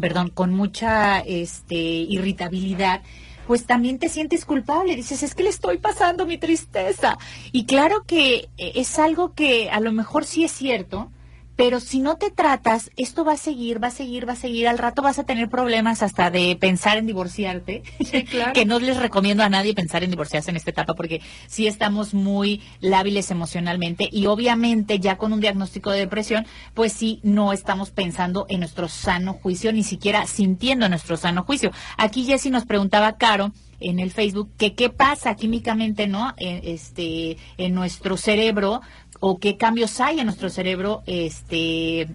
perdón, 0.01 0.31
con 0.31 0.55
mucha 0.55 1.21
este, 1.21 1.77
irritabilidad, 1.77 3.03
pues 3.47 3.65
también 3.65 3.99
te 3.99 4.09
sientes 4.09 4.45
culpable. 4.45 4.97
Dices, 4.97 5.23
es 5.23 5.35
que 5.35 5.45
le 5.45 5.51
estoy 5.51 5.79
pasando 5.79 6.27
mi 6.27 6.39
tristeza. 6.39 7.19
Y 7.53 7.65
claro 7.67 8.05
que 8.07 8.49
eh, 8.59 8.73
es 8.75 8.99
algo 8.99 9.35
que 9.35 9.71
a 9.71 9.81
lo 9.81 9.93
mejor 9.93 10.25
sí 10.25 10.45
es 10.45 10.53
cierto, 10.53 11.11
pero 11.57 11.81
si 11.81 12.01
no 12.01 12.17
te 12.17 12.31
tratas, 12.31 12.91
esto 12.97 13.25
va 13.25 13.33
a 13.33 13.39
seguir, 13.39 13.83
va 13.83 13.89
a 13.89 13.91
seguir, 13.91 14.29
va 14.29 14.35
a 14.35 14.37
seguir. 14.37 14.69
Al 14.69 14.79
rato 14.79 15.03
vas 15.03 15.19
a 15.19 15.25
tener 15.25 15.49
problemas 15.49 16.03
hasta 16.03 16.31
de 16.31 16.57
pensar 16.61 16.99
en 16.99 17.07
divorciarte. 17.07 17.83
Sí, 18.05 18.25
claro. 18.31 18.53
que 18.53 18.67
no 18.67 18.79
les 18.79 18.99
recomiendo 18.99 19.43
a 19.43 19.49
nadie 19.49 19.75
pensar 19.75 20.05
en 20.05 20.11
divorciarse 20.11 20.51
en 20.51 20.57
esta 20.57 20.71
etapa 20.71 20.95
porque 20.95 21.23
sí 21.47 21.67
estamos 21.67 22.13
muy 22.13 22.63
lábiles 22.81 23.31
emocionalmente 23.31 24.09
y 24.13 24.27
obviamente 24.27 25.01
ya 25.01 25.17
con 25.17 25.33
un 25.33 25.41
diagnóstico 25.41 25.91
de 25.91 26.01
depresión, 26.01 26.47
pues 26.75 26.93
sí 26.93 27.21
no 27.23 27.53
estamos 27.53 27.91
pensando 27.91 28.47
en 28.49 28.61
nuestro 28.61 28.89
sano 28.89 29.33
juicio, 29.33 29.73
ni 29.73 29.83
siquiera 29.83 30.27
sintiendo 30.27 30.89
nuestro 30.89 31.17
sano 31.17 31.45
juicio. 31.45 31.73
Aquí 31.97 32.25
Jessy 32.25 32.51
nos 32.51 32.67
preguntaba, 32.67 33.17
Caro, 33.17 33.53
en 33.81 33.99
el 33.99 34.11
Facebook 34.11 34.51
que 34.57 34.75
qué 34.75 34.91
pasa 34.91 35.35
químicamente 35.35 36.07
no 36.07 36.35
en, 36.37 36.61
este 36.65 37.37
en 37.59 37.75
nuestro 37.75 38.17
cerebro 38.17 38.81
o 39.21 39.39
qué 39.39 39.57
cambios 39.57 40.01
hay 40.01 40.21
en 40.21 40.27
nuestro 40.27 40.49
cerebro 40.51 41.03
este 41.07 42.09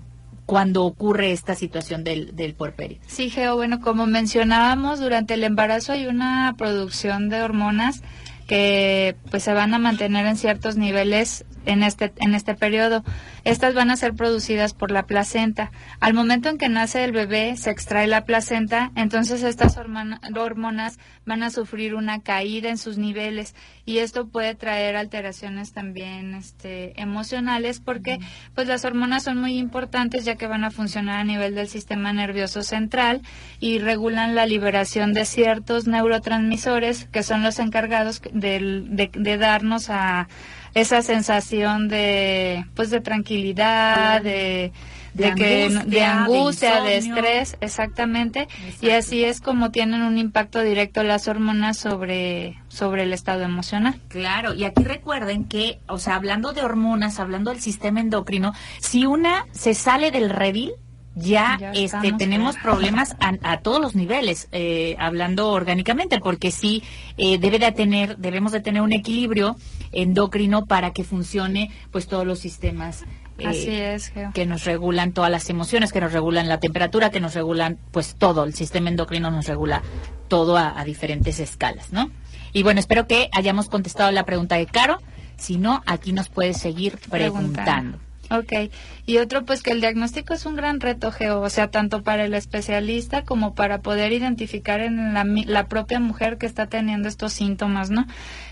cuando 0.46 0.84
ocurre 0.84 1.32
esta 1.32 1.56
situación 1.56 2.04
del, 2.04 2.36
del 2.36 2.56
puerperio. 2.56 2.98
Sí, 3.08 3.30
Geo, 3.30 3.56
bueno, 3.56 3.80
como 3.80 4.06
mencionábamos, 4.06 5.00
durante 5.00 5.36
el 5.36 5.46
embarazo 5.46 5.94
hay 5.94 6.08
una 6.08 6.56
producción 6.58 7.30
de 7.30 7.42
hormonas 7.42 8.02
que 8.48 9.16
pues 9.30 9.44
se 9.44 9.54
van 9.54 9.74
a 9.74 9.80
mantener 9.80 10.26
en 10.26 10.36
ciertos 10.36 10.76
niveles 10.76 11.46
en 11.66 11.84
este 11.84 12.14
en 12.18 12.36
este 12.36 12.56
periodo. 12.56 13.04
Estas 13.44 13.74
van 13.74 13.90
a 13.90 13.96
ser 13.96 14.14
producidas 14.14 14.74
por 14.74 14.92
la 14.92 15.04
placenta. 15.04 15.72
Al 16.00 16.14
momento 16.14 16.50
en 16.50 16.58
que 16.58 16.70
nace 16.70 17.04
el 17.04 17.12
bebé, 17.12 17.58
se 17.58 17.72
extrae 17.72 18.08
la 18.08 18.26
placenta, 18.26 18.92
entonces 18.96 19.44
estas 19.44 19.78
hormonas 19.78 21.00
van 21.26 21.44
a 21.44 21.50
sufrir 21.50 21.96
una 21.96 22.22
caída 22.22 22.70
en 22.70 22.78
sus 22.78 22.98
niveles 22.98 23.56
y 23.86 24.00
esto 24.00 24.28
puede 24.28 24.56
traer 24.56 24.96
alteraciones 24.96 25.74
también 25.74 26.34
este, 26.34 27.00
emocionales 27.00 27.80
porque 27.80 28.20
pues 28.56 28.68
las 28.68 28.86
hormonas 28.86 29.24
son 29.24 29.40
muy 29.40 29.58
importantes 29.58 30.26
ya 30.26 30.36
que 30.36 30.48
van 30.48 30.64
a 30.64 30.72
funcionar 30.72 31.20
a 31.20 31.24
nivel 31.24 31.56
del 31.56 31.68
sistema 31.68 32.14
nervioso 32.14 32.64
central 32.64 33.22
y 33.60 33.80
regulan 33.80 34.36
la 34.36 34.46
liberación 34.46 35.14
de 35.14 35.26
ciertos 35.26 35.88
neurotransmisores 35.88 37.06
que 37.06 37.24
son 37.24 37.44
los 37.44 37.60
encargados 37.60 38.22
de, 38.34 38.84
de, 38.88 39.12
de 39.14 39.38
darnos 39.38 39.90
a 39.90 40.28
esa 40.74 41.02
sensación 41.02 41.88
de 41.88 42.66
pues 42.76 42.90
de 42.90 43.02
tranquilidad, 43.02 44.22
de 44.22 44.72
de, 45.14 45.26
de 45.26 45.36
que 45.36 45.64
angustia, 45.64 45.86
de 45.86 46.04
angustia, 46.04 46.82
de 46.82 46.98
estrés, 46.98 47.58
exactamente, 47.62 48.42
Exacto. 48.42 48.86
y 48.86 48.90
así 48.92 49.24
es 49.24 49.42
como 49.42 49.72
tienen 49.72 50.02
un 50.02 50.18
impacto 50.18 50.62
directo 50.62 51.04
las 51.04 51.28
hormonas 51.28 51.78
sobre 51.78 52.58
sobre 52.70 53.04
el 53.04 53.14
estado 53.14 53.44
emocional. 53.44 54.00
Claro, 54.08 54.54
y 54.54 54.64
aquí 54.64 54.84
recuerden 54.84 55.46
que, 55.46 55.80
o 55.88 55.98
sea, 55.98 56.16
hablando 56.16 56.54
de 56.54 56.62
hormonas, 56.62 57.20
hablando 57.20 57.52
del 57.52 57.60
sistema 57.60 58.00
endocrino, 58.00 58.54
si 58.80 59.06
una 59.06 59.48
se 59.52 59.74
sale 59.74 60.12
del 60.12 60.30
redil, 60.30 60.72
ya, 61.16 61.58
Ya 61.60 61.72
este, 61.72 62.14
tenemos 62.14 62.56
problemas 62.58 63.16
a, 63.20 63.34
a 63.44 63.60
todos 63.60 63.82
los 63.82 63.96
niveles, 63.96 64.48
eh, 64.52 64.96
hablando 65.00 65.50
orgánicamente, 65.52 66.20
porque 66.20 66.52
sí 66.52 66.84
eh, 67.18 67.38
debe 67.38 67.60
de 67.60 67.72
tener, 67.72 68.18
debemos 68.18 68.52
de 68.52 68.62
tener 68.62 68.82
un 68.82 68.94
equilibrio 68.94 69.58
endocrino 69.92 70.66
para 70.66 70.92
que 70.92 71.04
funcione, 71.04 71.70
pues 71.92 72.08
todos 72.08 72.26
los 72.26 72.40
sistemas. 72.40 73.04
eh, 73.38 73.48
Así 73.48 73.70
es, 73.72 74.08
Geo. 74.10 74.32
que 74.34 74.46
nos 74.46 74.64
regulan 74.66 75.12
todas 75.12 75.30
las 75.32 75.50
emociones, 75.50 75.92
que 75.92 76.00
nos 76.00 76.14
regulan 76.14 76.48
la 76.48 76.60
temperatura, 76.60 77.10
que 77.10 77.20
nos 77.20 77.34
regulan 77.34 77.78
pues 77.92 78.16
todo, 78.18 78.44
el 78.46 78.54
sistema 78.54 78.90
endocrino 78.90 79.32
nos 79.32 79.48
regula 79.48 79.82
todo 80.28 80.56
a, 80.58 80.80
a 80.80 80.86
diferentes 80.86 81.40
escalas, 81.40 81.92
¿no? 81.92 82.10
Y 82.54 82.64
bueno, 82.64 82.80
espero 82.80 83.08
que 83.08 83.30
hayamos 83.34 83.68
contestado 83.70 84.12
la 84.12 84.24
pregunta 84.26 84.56
de 84.56 84.66
Caro, 84.66 85.00
si 85.38 85.58
no, 85.58 85.82
aquí 85.88 86.14
nos 86.14 86.30
puedes 86.30 86.58
seguir 86.58 86.98
preguntando. 87.10 87.98
Ok, 88.34 88.72
y 89.06 89.18
otro 89.18 89.44
pues 89.44 89.62
que 89.62 89.72
el 89.72 89.82
diagnóstico 89.82 90.34
es 90.34 90.46
un 90.46 90.56
gran 90.56 90.80
reto, 90.80 91.12
Geo, 91.12 91.42
o 91.42 91.50
sea, 91.50 91.68
tanto 91.70 92.02
para 92.02 92.24
el 92.24 92.34
especialista 92.34 93.24
como 93.24 93.56
para 93.56 93.80
poder 93.82 94.14
identificar 94.14 94.80
en 94.80 95.14
la, 95.14 95.26
la 95.26 95.68
propia 95.68 96.00
mujer 96.00 96.38
que 96.38 96.46
está 96.46 96.68
teniendo 96.68 97.10
estos 97.10 97.34
síntomas, 97.34 97.90
¿no? 97.90 98.06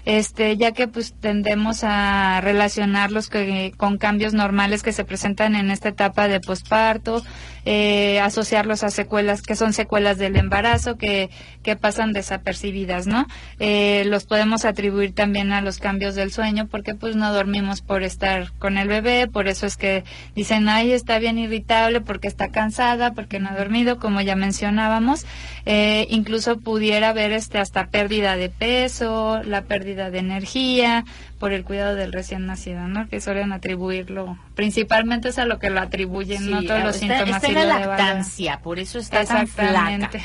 Este, 0.04 0.58
ya 0.58 0.74
que 0.74 0.90
pues 0.90 1.14
tendemos 1.14 1.86
a 1.86 2.42
relacionarlos 2.42 3.30
que- 3.30 3.72
con 3.78 3.98
cambios 3.98 4.34
normales 4.34 4.84
que 4.84 4.92
se 4.92 5.06
presentan 5.06 5.56
en 5.56 5.72
esta 5.72 5.90
etapa 5.90 6.28
de 6.28 6.42
posparto, 6.42 7.24
eh, 7.66 8.20
asociarlos 8.20 8.84
a 8.84 8.90
secuelas 8.90 9.42
que 9.42 9.56
son 9.56 9.72
secuelas 9.74 10.18
del 10.18 10.36
embarazo 10.36 10.98
que, 10.98 11.30
que 11.64 11.76
pasan 11.76 12.12
desapercibidas, 12.12 13.08
¿no? 13.08 13.28
Eh, 13.60 14.04
los 14.08 14.26
podemos 14.26 14.66
atribuir 14.66 15.14
también 15.14 15.54
a 15.54 15.62
los 15.62 15.78
cambios 15.78 16.16
del 16.16 16.32
sueño 16.34 16.68
porque 16.68 16.96
pues 16.96 17.16
no 17.16 17.32
dormimos 17.32 17.82
por 17.82 18.04
estar 18.04 18.52
con 18.60 18.78
el 18.78 18.88
bebé, 18.88 19.28
por 19.28 19.48
eso 19.48 19.69
que 19.78 20.04
dicen, 20.36 20.70
ay, 20.70 20.92
está 20.92 21.20
bien 21.20 21.38
irritable 21.38 22.02
porque 22.02 22.28
está 22.28 22.50
cansada, 22.50 23.14
porque 23.14 23.40
no 23.40 23.50
ha 23.50 23.56
dormido, 23.56 24.00
como 24.00 24.22
ya 24.22 24.36
mencionábamos. 24.36 25.26
Eh, 25.66 26.08
incluso 26.10 26.60
pudiera 26.60 27.10
haber 27.10 27.32
este, 27.32 27.58
hasta 27.58 27.88
pérdida 27.88 28.36
de 28.36 28.50
peso, 28.50 29.42
la 29.44 29.64
pérdida 29.64 30.10
de 30.12 30.20
energía, 30.20 31.06
por 31.40 31.54
el 31.54 31.64
cuidado 31.64 31.96
del 31.96 32.12
recién 32.12 32.46
nacido, 32.46 32.88
¿no? 32.88 33.08
Que 33.08 33.22
suelen 33.22 33.54
atribuirlo, 33.54 34.38
principalmente 34.60 35.30
es 35.30 35.40
a 35.40 35.46
lo 35.46 35.58
que 35.58 35.70
lo 35.70 35.80
atribuyen, 35.80 36.52
no 36.52 36.62
todos 36.64 36.84
los 36.84 36.98
síntomas. 36.98 37.42
es 37.42 37.54
la 37.54 37.64
lactancia, 37.64 38.60
por 38.60 38.78
eso 38.78 39.00
está 39.00 39.24
tan 39.24 39.48
flaca. 39.48 40.20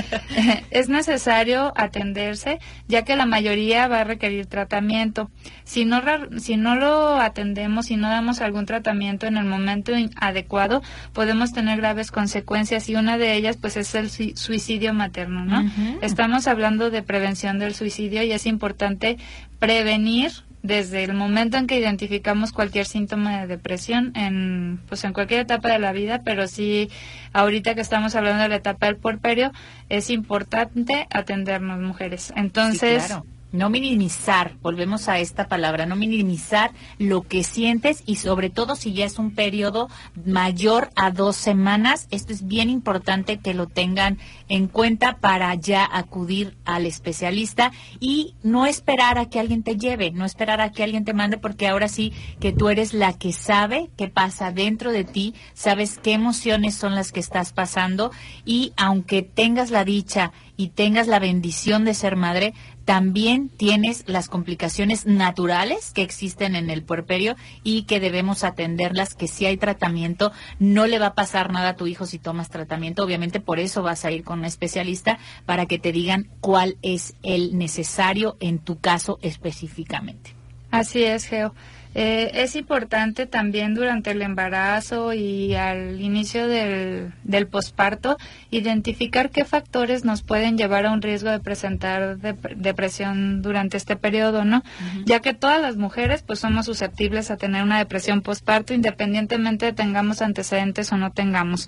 es 0.70 0.88
necesario 0.88 1.74
atenderse, 1.76 2.58
ya 2.88 3.02
que 3.02 3.16
la 3.16 3.26
mayoría 3.26 3.86
va 3.86 4.00
a 4.00 4.04
requerir 4.04 4.46
tratamiento. 4.46 5.30
Si 5.64 5.84
no, 5.84 6.00
si 6.38 6.56
no 6.56 6.74
lo 6.74 7.20
atendemos, 7.20 7.84
si 7.84 7.96
no 7.96 8.08
damos 8.08 8.40
algún 8.40 8.64
tratamiento 8.64 9.26
en 9.26 9.36
el 9.36 9.44
momento 9.44 9.92
adecuado, 10.18 10.80
podemos 11.12 11.52
tener 11.52 11.76
graves 11.76 12.10
consecuencias 12.10 12.88
y 12.88 12.94
una 12.94 13.18
de 13.18 13.34
ellas, 13.34 13.58
pues, 13.58 13.76
es 13.76 13.94
el 13.94 14.08
suicidio 14.08 14.94
materno, 14.94 15.44
¿no? 15.44 15.70
Estamos 16.00 16.46
hablando 16.46 16.88
de 16.88 17.02
prevención 17.02 17.58
del 17.58 17.74
suicidio 17.74 18.22
y 18.22 18.32
es 18.32 18.46
importante 18.46 19.18
prevenir 19.58 20.45
desde 20.62 21.04
el 21.04 21.14
momento 21.14 21.56
en 21.56 21.66
que 21.66 21.78
identificamos 21.78 22.52
cualquier 22.52 22.86
síntoma 22.86 23.40
de 23.40 23.46
depresión 23.46 24.12
en 24.16 24.80
pues 24.88 25.04
en 25.04 25.12
cualquier 25.12 25.40
etapa 25.40 25.68
de 25.68 25.78
la 25.78 25.92
vida, 25.92 26.22
pero 26.24 26.48
sí 26.48 26.90
ahorita 27.32 27.74
que 27.74 27.80
estamos 27.80 28.14
hablando 28.14 28.42
de 28.42 28.48
la 28.48 28.56
etapa 28.56 28.86
del 28.86 28.96
porperio 28.96 29.52
es 29.88 30.10
importante 30.10 31.06
atendernos 31.10 31.78
mujeres. 31.78 32.32
Entonces, 32.36 33.16
no 33.52 33.70
minimizar, 33.70 34.56
volvemos 34.60 35.08
a 35.08 35.18
esta 35.18 35.48
palabra, 35.48 35.86
no 35.86 35.96
minimizar 35.96 36.72
lo 36.98 37.22
que 37.22 37.44
sientes 37.44 38.02
y 38.06 38.16
sobre 38.16 38.50
todo 38.50 38.76
si 38.76 38.92
ya 38.92 39.04
es 39.04 39.18
un 39.18 39.34
periodo 39.34 39.88
mayor 40.24 40.90
a 40.96 41.10
dos 41.10 41.36
semanas, 41.36 42.08
esto 42.10 42.32
es 42.32 42.46
bien 42.46 42.70
importante 42.70 43.38
que 43.38 43.54
lo 43.54 43.66
tengan 43.66 44.18
en 44.48 44.66
cuenta 44.66 45.18
para 45.18 45.54
ya 45.54 45.88
acudir 45.90 46.56
al 46.64 46.86
especialista 46.86 47.72
y 48.00 48.34
no 48.42 48.66
esperar 48.66 49.18
a 49.18 49.28
que 49.28 49.40
alguien 49.40 49.62
te 49.62 49.76
lleve, 49.76 50.10
no 50.10 50.24
esperar 50.24 50.60
a 50.60 50.70
que 50.70 50.82
alguien 50.82 51.04
te 51.04 51.14
mande 51.14 51.38
porque 51.38 51.68
ahora 51.68 51.88
sí 51.88 52.12
que 52.40 52.52
tú 52.52 52.68
eres 52.68 52.94
la 52.94 53.12
que 53.12 53.32
sabe 53.32 53.90
qué 53.96 54.08
pasa 54.08 54.52
dentro 54.52 54.92
de 54.92 55.04
ti, 55.04 55.34
sabes 55.54 55.98
qué 56.02 56.12
emociones 56.12 56.74
son 56.74 56.94
las 56.94 57.12
que 57.12 57.20
estás 57.20 57.52
pasando 57.52 58.10
y 58.44 58.72
aunque 58.76 59.22
tengas 59.22 59.70
la 59.70 59.84
dicha 59.84 60.32
y 60.56 60.68
tengas 60.68 61.06
la 61.06 61.18
bendición 61.18 61.84
de 61.84 61.94
ser 61.94 62.16
madre, 62.16 62.54
también 62.86 63.48
tienes 63.48 64.04
las 64.06 64.28
complicaciones 64.28 65.06
naturales 65.06 65.90
que 65.90 66.02
existen 66.02 66.54
en 66.54 66.70
el 66.70 66.84
puerperio 66.84 67.34
y 67.64 67.82
que 67.82 67.98
debemos 67.98 68.44
atenderlas, 68.44 69.16
que 69.16 69.26
si 69.26 69.44
hay 69.44 69.56
tratamiento, 69.56 70.30
no 70.60 70.86
le 70.86 71.00
va 71.00 71.06
a 71.08 71.14
pasar 71.14 71.52
nada 71.52 71.70
a 71.70 71.76
tu 71.76 71.88
hijo 71.88 72.06
si 72.06 72.20
tomas 72.20 72.48
tratamiento. 72.48 73.02
Obviamente 73.02 73.40
por 73.40 73.58
eso 73.58 73.82
vas 73.82 74.04
a 74.04 74.12
ir 74.12 74.22
con 74.22 74.38
un 74.38 74.44
especialista 74.44 75.18
para 75.46 75.66
que 75.66 75.80
te 75.80 75.90
digan 75.90 76.28
cuál 76.40 76.78
es 76.80 77.16
el 77.24 77.58
necesario 77.58 78.36
en 78.38 78.60
tu 78.60 78.78
caso 78.78 79.18
específicamente. 79.20 80.36
Así 80.70 81.02
es, 81.02 81.24
Geo. 81.24 81.54
Eh, 81.98 82.42
es 82.42 82.56
importante 82.56 83.24
también 83.24 83.72
durante 83.74 84.10
el 84.10 84.20
embarazo 84.20 85.14
y 85.14 85.54
al 85.54 85.98
inicio 85.98 86.46
del, 86.46 87.14
del 87.24 87.46
posparto 87.46 88.18
identificar 88.50 89.30
qué 89.30 89.46
factores 89.46 90.04
nos 90.04 90.20
pueden 90.20 90.58
llevar 90.58 90.84
a 90.84 90.92
un 90.92 91.00
riesgo 91.00 91.30
de 91.30 91.40
presentar 91.40 92.18
depresión 92.18 93.40
durante 93.40 93.78
este 93.78 93.96
periodo, 93.96 94.44
¿no? 94.44 94.62
Ya 95.06 95.20
que 95.20 95.32
todas 95.32 95.58
las 95.62 95.78
mujeres 95.78 96.22
pues 96.22 96.38
somos 96.38 96.66
susceptibles 96.66 97.30
a 97.30 97.38
tener 97.38 97.62
una 97.62 97.78
depresión 97.78 98.20
posparto 98.20 98.74
independientemente 98.74 99.64
de 99.64 99.72
tengamos 99.72 100.20
antecedentes 100.20 100.92
o 100.92 100.98
no 100.98 101.12
tengamos. 101.12 101.66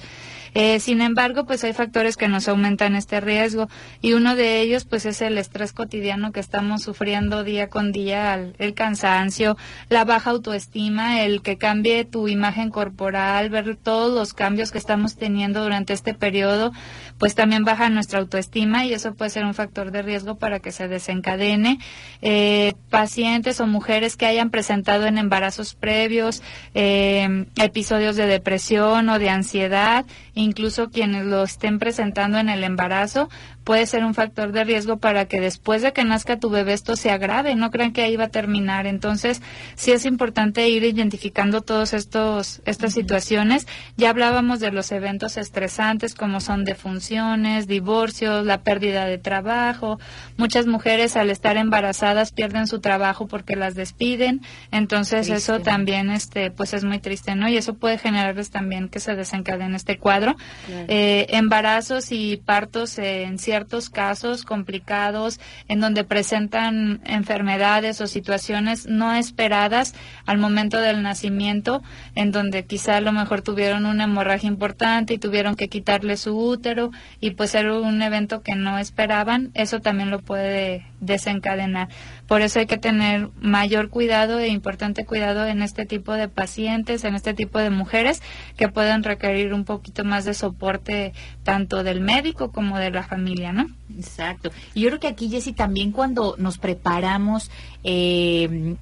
Eh, 0.55 0.81
sin 0.81 1.01
embargo, 1.01 1.47
pues 1.47 1.65
hay 1.65 1.73
factores 1.73 2.17
que 2.17 2.29
nos 2.29 2.49
aumentan 2.49 2.97
este 2.97 3.21
riesgo 3.21 3.69
y 4.01 4.13
uno 4.13 4.37
de 4.37 4.61
ellos 4.61 4.85
pues 4.85 5.07
es 5.07 5.21
el 5.23 5.39
estrés 5.39 5.73
cotidiano 5.73 6.33
que 6.33 6.41
estamos 6.41 6.83
sufriendo 6.83 7.45
día 7.45 7.69
con 7.69 7.93
día, 7.93 8.35
el, 8.59 8.75
cansancio, 8.75 9.57
la 9.89 10.05
baja 10.05 10.31
autoestima, 10.31 11.23
el 11.23 11.43
que 11.43 11.59
cambie 11.59 12.05
tu 12.05 12.29
imagen 12.29 12.71
corporal, 12.71 13.51
ver 13.51 13.77
todos 13.77 14.15
los 14.15 14.35
cambios 14.35 14.71
que 14.71 14.79
estamos 14.79 15.17
teniendo 15.17 15.63
durante 15.63 15.93
este 15.93 16.15
periodo, 16.15 16.73
pues 17.19 17.35
también 17.35 17.65
baja 17.65 17.89
nuestra 17.91 18.21
autoestima 18.21 18.85
y 18.85 18.93
eso 18.93 19.15
puede 19.15 19.31
ser 19.31 19.45
un 19.45 19.55
factor 19.55 19.91
de 19.91 20.03
riesgo 20.03 20.39
para 20.39 20.61
que 20.61 20.73
se 20.73 20.89
desencadene. 20.89 21.79
Eh, 22.23 22.75
pacientes 22.91 23.61
o 23.61 23.67
mujeres 23.67 24.17
que 24.17 24.27
hayan 24.27 24.51
presentado 24.51 25.07
en 25.07 25.19
embarazos 25.19 25.75
previos 25.75 26.43
eh, 26.75 27.47
episodios 27.57 28.17
de 28.17 28.27
depresión 28.27 29.09
o 29.09 29.19
de 29.19 29.31
ansiedad, 29.31 30.07
incluso 30.39 30.91
quienes 30.91 31.25
lo 31.27 31.43
estén 31.43 31.79
presentando 31.79 32.39
en 32.39 32.49
el 32.49 32.65
embarazo, 32.65 33.29
puede 33.69 33.85
ser 33.85 34.03
un 34.03 34.15
factor 34.15 34.53
de 34.53 34.65
riesgo 34.65 34.97
para 34.97 35.27
que 35.27 35.43
después 35.43 35.83
de 35.83 35.93
que 35.93 36.03
nazca 36.03 36.39
tu 36.39 36.49
bebé 36.49 36.73
esto 36.73 36.97
se 36.97 37.11
agrave, 37.11 37.55
no 37.55 37.71
crean 37.71 37.93
que 37.93 38.01
ahí 38.01 38.17
va 38.17 38.25
a 38.25 38.29
terminar. 38.31 38.87
Entonces, 38.87 39.43
sí 39.75 39.93
es 39.93 40.07
importante 40.07 40.67
ir 40.71 40.85
identificando 40.85 41.61
todos 41.61 41.93
estos 41.93 42.63
estas 42.65 42.95
situaciones. 42.95 43.67
Ya 43.99 44.09
hablábamos 44.09 44.61
de 44.61 44.73
los 44.73 44.91
eventos 44.91 45.37
estresantes 45.37 46.15
como 46.15 46.41
son 46.41 46.65
defunciones, 46.65 47.67
divorcios, 47.67 48.47
la 48.47 48.63
pérdida 48.63 49.05
de 49.05 49.19
trabajo. 49.19 50.01
Muchas 50.39 50.67
mujeres 50.67 51.15
al 51.19 51.29
estar 51.29 51.59
embarazadas 51.59 52.33
pierden 52.33 52.69
su 52.69 52.81
trabajo 52.81 53.29
porque 53.29 53.55
las 53.55 53.75
despiden. 53.75 54.41
Entonces, 54.71 55.29
eso 55.29 55.61
también 55.61 56.09
este 56.09 56.51
pues 56.51 56.73
es 56.73 56.85
muy 56.85 57.01
triste, 57.01 57.35
¿no? 57.35 57.51
Y 57.51 57.59
eso 57.59 57.75
puede 57.75 57.99
generarles 57.99 58.49
también 58.49 58.89
que 58.89 58.99
se 58.99 59.15
desencadene 59.15 59.77
este 59.77 59.99
cuadro. 59.99 60.37
Eh, 60.71 61.27
embarazos 61.29 62.13
y 62.13 62.39
partos 62.39 62.99
en 62.99 63.39
ciertas 63.39 63.58
ciertos 63.59 63.91
casos 63.91 64.45
complicados 64.45 65.41
en 65.67 65.81
donde 65.81 66.05
presentan 66.05 67.01
enfermedades 67.05 68.01
o 68.01 68.07
situaciones 68.07 68.87
no 68.87 69.13
esperadas 69.13 69.97
al 70.27 70.39
momento 70.39 70.81
del 70.81 71.03
nacimiento, 71.03 71.83
en 72.15 72.31
donde 72.31 72.67
quizá 72.67 72.99
a 72.99 73.01
lo 73.01 73.11
mejor 73.11 73.43
tuvieron 73.43 73.85
una 73.85 74.05
hemorragia 74.05 74.47
importante 74.47 75.15
y 75.15 75.19
tuvieron 75.19 75.57
que 75.57 75.67
quitarle 75.67 76.17
su 76.17 76.39
útero 76.39 76.93
y 77.19 77.33
pues 77.33 77.57
era 77.57 77.77
un 77.81 78.01
evento 78.01 78.43
que 78.43 78.55
no 78.55 78.79
esperaban, 78.79 79.51
eso 79.55 79.81
también 79.81 80.13
lo 80.13 80.21
puede 80.21 80.87
desencadenar. 81.01 81.89
Por 82.27 82.43
eso 82.43 82.59
hay 82.59 82.67
que 82.67 82.79
tener 82.79 83.31
mayor 83.41 83.89
cuidado 83.91 84.39
e 84.39 84.49
importante 84.49 85.05
cuidado 85.05 85.47
en 85.47 85.63
este 85.63 85.87
tipo 85.87 86.13
de 86.13 86.29
pacientes, 86.29 87.05
en 87.05 87.15
este 87.15 87.35
tipo 87.35 87.59
de 87.59 87.71
mujeres 87.71 88.23
que 88.57 88.69
pueden 88.69 89.03
requerir 89.03 89.55
un 89.55 89.65
poquito 89.65 90.05
más 90.05 90.25
de 90.25 90.35
soporte 90.35 91.13
tanto 91.43 91.83
del 91.83 92.01
médico 92.01 92.51
como 92.53 92.79
de 92.79 92.91
la 92.91 93.03
familia, 93.03 93.53
¿no? 93.53 93.69
Exacto. 93.97 94.51
Y 94.75 94.83
yo 94.83 94.89
creo 94.89 95.01
que 95.01 95.09
aquí, 95.09 95.29
Jessy, 95.29 95.53
también 95.53 95.93
cuando 95.93 96.35
nos 96.39 96.59
preparamos 96.59 97.51
eh, 97.85 98.77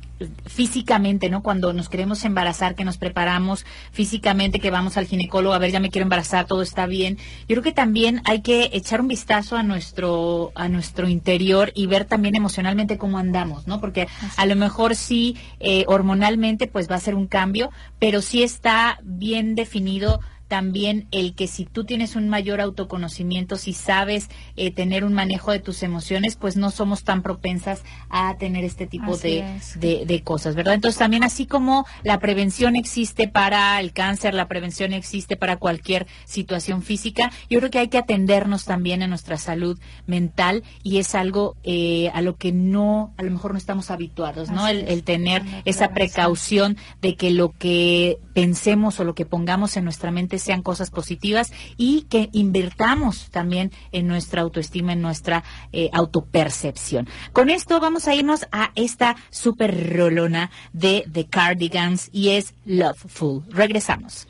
físicamente, 0.46 1.28
¿no? 1.28 1.42
Cuando 1.42 1.72
nos 1.72 1.88
queremos 1.88 2.24
embarazar, 2.24 2.74
que 2.74 2.84
nos 2.84 2.96
preparamos 2.96 3.66
físicamente, 3.92 4.60
que 4.60 4.70
vamos 4.70 4.96
al 4.96 5.06
ginecólogo, 5.06 5.54
a 5.54 5.58
ver, 5.58 5.70
ya 5.70 5.80
me 5.80 5.90
quiero 5.90 6.04
embarazar, 6.04 6.46
todo 6.46 6.62
está 6.62 6.86
bien. 6.86 7.18
Yo 7.48 7.54
creo 7.54 7.62
que 7.62 7.72
también 7.72 8.22
hay 8.24 8.40
que 8.40 8.70
echar 8.72 9.00
un 9.00 9.08
vistazo 9.08 9.56
a 9.56 9.62
nuestro, 9.62 10.52
a 10.54 10.68
nuestro 10.68 11.08
interior 11.08 11.72
y 11.74 11.86
ver 11.86 12.04
también 12.04 12.34
emocionalmente 12.34 12.98
cómo 12.98 13.18
andamos, 13.18 13.66
¿no? 13.66 13.80
Porque 13.80 14.08
a 14.36 14.46
lo 14.46 14.56
mejor 14.56 14.96
sí, 14.96 15.36
eh, 15.60 15.84
hormonalmente, 15.86 16.66
pues 16.66 16.90
va 16.90 16.96
a 16.96 17.00
ser 17.00 17.14
un 17.14 17.26
cambio, 17.26 17.70
pero 17.98 18.22
sí 18.22 18.42
está 18.42 18.98
bien 19.02 19.54
definido 19.54 20.20
también 20.48 21.08
el 21.10 21.34
que 21.34 21.46
si 21.46 21.64
tú 21.64 21.84
tienes 21.84 22.16
un 22.16 22.28
mayor 22.28 22.60
autoconocimiento, 22.60 23.56
si 23.56 23.72
sabes 23.72 24.28
eh, 24.56 24.70
tener 24.70 25.04
un 25.04 25.12
manejo 25.12 25.52
de 25.52 25.58
tus 25.58 25.82
emociones, 25.82 26.36
pues 26.36 26.56
no 26.56 26.70
somos 26.70 27.04
tan 27.04 27.22
propensas 27.22 27.82
a 28.08 28.36
tener 28.38 28.64
este 28.64 28.86
tipo 28.86 29.16
de, 29.16 29.44
de, 29.76 30.22
cosas, 30.22 30.54
¿verdad? 30.54 30.74
Entonces 30.74 30.98
también 30.98 31.24
así 31.24 31.46
como 31.46 31.86
la 32.02 32.18
prevención 32.18 32.76
existe 32.76 33.28
para 33.28 33.78
el 33.80 33.92
cáncer, 33.92 34.34
la 34.34 34.48
prevención 34.48 34.92
existe 34.92 35.36
para 35.36 35.56
cualquier 35.56 36.06
situación 36.24 36.82
física, 36.82 37.30
yo 37.50 37.58
creo 37.58 37.70
que 37.70 37.78
hay 37.78 37.88
que 37.88 37.98
atendernos 37.98 38.64
también 38.64 39.02
en 39.02 39.10
nuestra 39.10 39.36
salud 39.36 39.78
mental 40.06 40.62
y 40.82 40.98
es 40.98 41.14
algo 41.14 41.56
eh, 41.64 42.10
a 42.14 42.22
lo 42.22 42.36
que 42.36 42.52
no, 42.52 43.12
a 43.16 43.22
lo 43.22 43.30
mejor 43.30 43.52
no 43.52 43.58
estamos 43.58 43.90
habituados, 43.90 44.50
¿no? 44.50 44.66
El, 44.68 44.88
el, 44.88 45.02
tener 45.02 45.42
esa 45.64 45.90
precaución 45.90 46.76
de 47.00 47.16
que 47.16 47.30
lo 47.30 47.52
que 47.52 48.18
pensemos 48.32 48.98
o 49.00 49.04
lo 49.04 49.14
que 49.14 49.26
pongamos 49.26 49.76
en 49.76 49.84
nuestra 49.84 50.10
mente 50.10 50.35
sean 50.38 50.62
cosas 50.62 50.90
positivas 50.90 51.52
y 51.76 52.02
que 52.02 52.28
invertamos 52.32 53.30
también 53.30 53.72
en 53.92 54.06
nuestra 54.06 54.42
autoestima, 54.42 54.92
en 54.92 55.02
nuestra 55.02 55.44
eh, 55.72 55.90
autopercepción. 55.92 57.08
Con 57.32 57.50
esto 57.50 57.80
vamos 57.80 58.08
a 58.08 58.14
irnos 58.14 58.46
a 58.52 58.72
esta 58.74 59.16
super 59.30 59.96
rolona 59.96 60.50
de 60.72 61.04
The 61.12 61.26
Cardigans 61.26 62.10
y 62.12 62.30
es 62.30 62.54
Loveful. 62.64 63.44
Regresamos. 63.48 64.26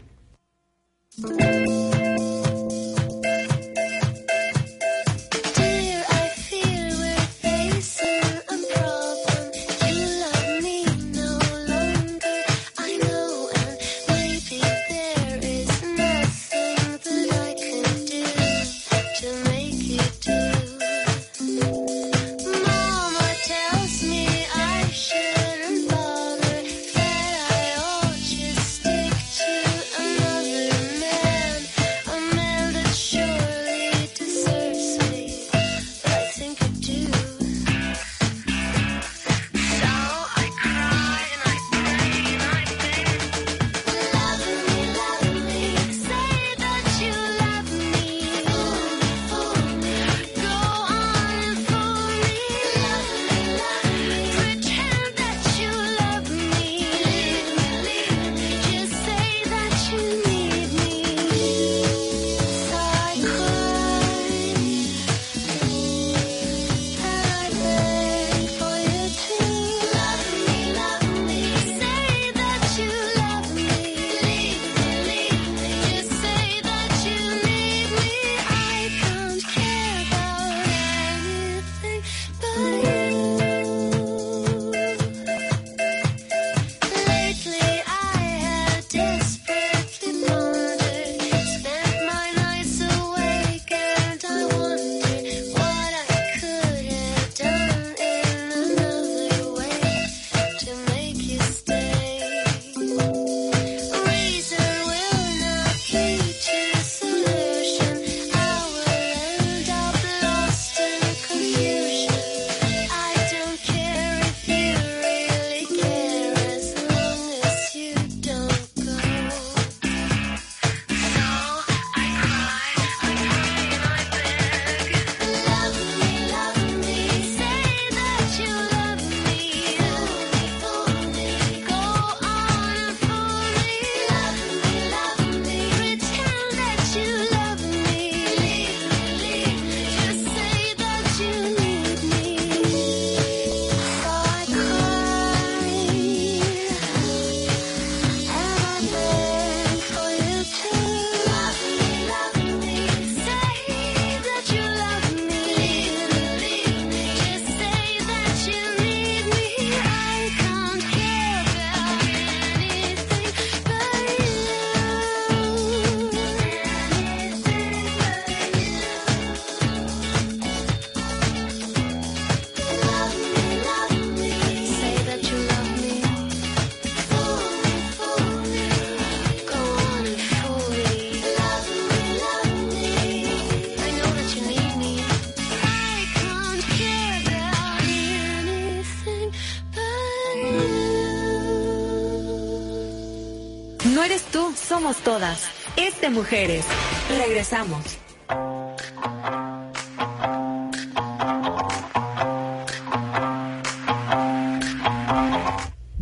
Somos 194.77 194.99
todas. 194.99 195.49
Es 195.77 195.99
de 196.03 196.11
mujeres. 196.11 196.67
Regresamos. 197.09 198.06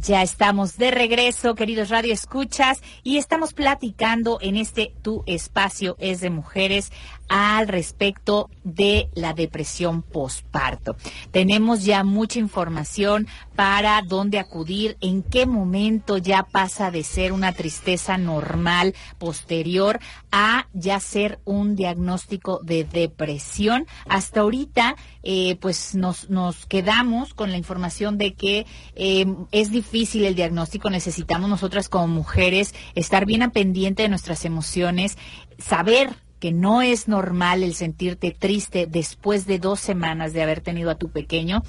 Ya 0.07 0.21
estamos 0.23 0.77
de 0.77 0.91
regreso, 0.91 1.55
queridos 1.55 1.89
Radio 1.89 2.13
Escuchas, 2.13 2.83
y 3.03 3.17
estamos 3.17 3.55
platicando 3.55 4.37
en 4.43 4.59
este 4.59 4.93
Tu 5.01 5.23
Espacio 5.25 5.97
es 5.99 6.21
de 6.21 6.29
Mujeres 6.29 6.93
al 7.27 7.69
respecto 7.69 8.51
de 8.65 9.09
la 9.15 9.33
depresión 9.33 10.03
postparto. 10.03 10.95
Tenemos 11.31 11.87
ya 11.87 12.05
mucha 12.05 12.39
información 12.39 13.27
para 13.57 14.03
dónde 14.03 14.39
acudir, 14.39 14.99
en 15.01 15.23
qué 15.23 15.47
momento 15.47 16.19
ya 16.19 16.43
pasa 16.43 16.91
de 16.91 17.03
ser 17.03 17.33
una 17.33 17.53
tristeza 17.53 18.19
normal 18.19 18.95
posterior 19.19 20.01
a 20.31 20.69
ya 20.75 21.01
ser 21.01 21.41
un 21.47 21.77
diagnóstico 21.77 22.61
de 22.63 22.85
depresión. 22.85 23.87
Hasta 24.07 24.41
ahorita, 24.41 24.97
eh, 25.23 25.57
pues 25.63 25.95
nos, 25.95 26.29
nos 26.29 26.67
quedamos 26.67 27.33
con 27.33 27.51
la 27.51 27.57
información 27.57 28.19
de 28.19 28.35
que 28.35 28.67
eh, 28.97 29.25
es 29.51 29.71
difícil 29.71 29.94
el 29.95 30.35
diagnóstico, 30.35 30.91
necesitamos 30.91 31.49
nosotras 31.49 31.89
como 31.89 32.09
mujeres 32.09 32.75
estar 32.97 33.27
bien 33.27 33.43
a 33.43 33.51
pendiente 33.51 34.03
de 34.03 34.09
nuestras 34.09 34.45
emociones, 34.45 35.17
saber 35.59 36.11
que 36.41 36.51
no 36.53 36.83
es 36.83 37.07
normal 37.07 37.63
el 37.63 37.75
sentirte 37.75 38.33
triste 38.33 38.87
después 38.87 39.47
de 39.47 39.59
dos 39.59 39.79
semanas 39.79 40.33
de 40.33 40.43
haber 40.43 40.61
tenido 40.61 40.91
a 40.91 40.97
tu 40.97 41.11
pequeño. 41.11 41.63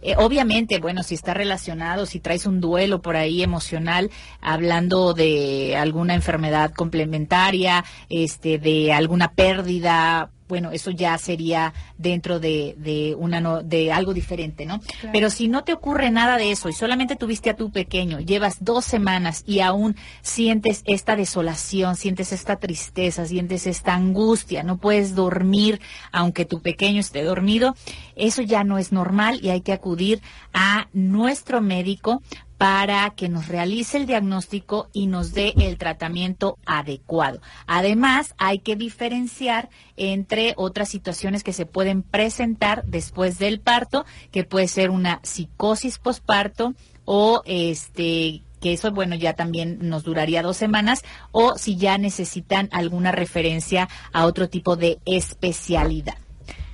Eh, 0.00 0.14
obviamente, 0.16 0.78
bueno, 0.80 1.02
si 1.02 1.14
está 1.14 1.34
relacionado, 1.34 2.06
si 2.06 2.18
traes 2.18 2.46
un 2.46 2.60
duelo 2.60 3.02
por 3.02 3.14
ahí 3.14 3.42
emocional, 3.42 4.10
hablando 4.40 5.12
de 5.12 5.76
alguna 5.76 6.14
enfermedad 6.14 6.72
complementaria, 6.72 7.84
este, 8.08 8.58
de 8.58 8.92
alguna 8.92 9.32
pérdida, 9.32 10.30
bueno, 10.48 10.70
eso 10.70 10.90
ya 10.90 11.16
sería 11.18 11.74
dentro 11.98 12.38
de, 12.38 12.74
de 12.78 13.14
una 13.16 13.62
de 13.62 13.92
algo 13.92 14.14
diferente, 14.14 14.66
¿no? 14.66 14.80
Pero 15.12 15.30
si 15.30 15.48
no 15.48 15.64
te 15.64 15.72
ocurre 15.72 16.10
nada 16.10 16.36
de 16.36 16.50
eso 16.50 16.68
y 16.68 16.72
solamente 16.72 17.16
tuviste 17.16 17.50
a 17.50 17.56
tu 17.56 17.70
pequeño, 17.70 18.20
llevas 18.20 18.56
dos 18.60 18.84
semanas 18.84 19.42
y 19.46 19.60
aún 19.60 19.96
sientes 20.22 20.82
esta 20.86 21.16
desolación, 21.16 21.96
sientes 21.96 22.32
esta 22.32 22.56
tristeza, 22.56 23.26
sientes 23.26 23.66
esta 23.66 23.94
angustia, 23.94 24.62
no 24.62 24.78
puedes 24.78 25.14
dormir 25.14 25.80
aunque 26.12 26.44
tu 26.44 26.60
pequeño 26.60 27.00
esté 27.00 27.22
dormido, 27.22 27.74
eso 28.14 28.42
ya 28.42 28.64
no 28.64 28.78
es 28.78 28.92
normal 28.92 29.40
y 29.42 29.50
hay 29.50 29.60
que 29.60 29.72
acudir 29.72 30.20
a 30.52 30.88
nuestro 30.92 31.60
médico 31.60 32.22
para 32.58 33.10
que 33.10 33.28
nos 33.28 33.48
realice 33.48 33.98
el 33.98 34.06
diagnóstico 34.06 34.88
y 34.92 35.06
nos 35.06 35.32
dé 35.34 35.52
el 35.58 35.76
tratamiento 35.76 36.58
adecuado. 36.64 37.40
Además, 37.66 38.34
hay 38.38 38.60
que 38.60 38.76
diferenciar 38.76 39.68
entre 39.96 40.54
otras 40.56 40.88
situaciones 40.88 41.44
que 41.44 41.52
se 41.52 41.66
pueden 41.66 42.02
presentar 42.02 42.84
después 42.86 43.38
del 43.38 43.60
parto, 43.60 44.06
que 44.32 44.44
puede 44.44 44.68
ser 44.68 44.90
una 44.90 45.20
psicosis 45.22 45.98
posparto 45.98 46.74
o 47.04 47.42
este 47.44 48.42
que 48.60 48.72
eso, 48.72 48.90
bueno, 48.90 49.14
ya 49.14 49.34
también 49.34 49.78
nos 49.82 50.02
duraría 50.02 50.42
dos 50.42 50.56
semanas, 50.56 51.04
o 51.30 51.58
si 51.58 51.76
ya 51.76 51.98
necesitan 51.98 52.70
alguna 52.72 53.12
referencia 53.12 53.86
a 54.14 54.24
otro 54.24 54.48
tipo 54.48 54.76
de 54.76 54.98
especialidad. 55.04 56.16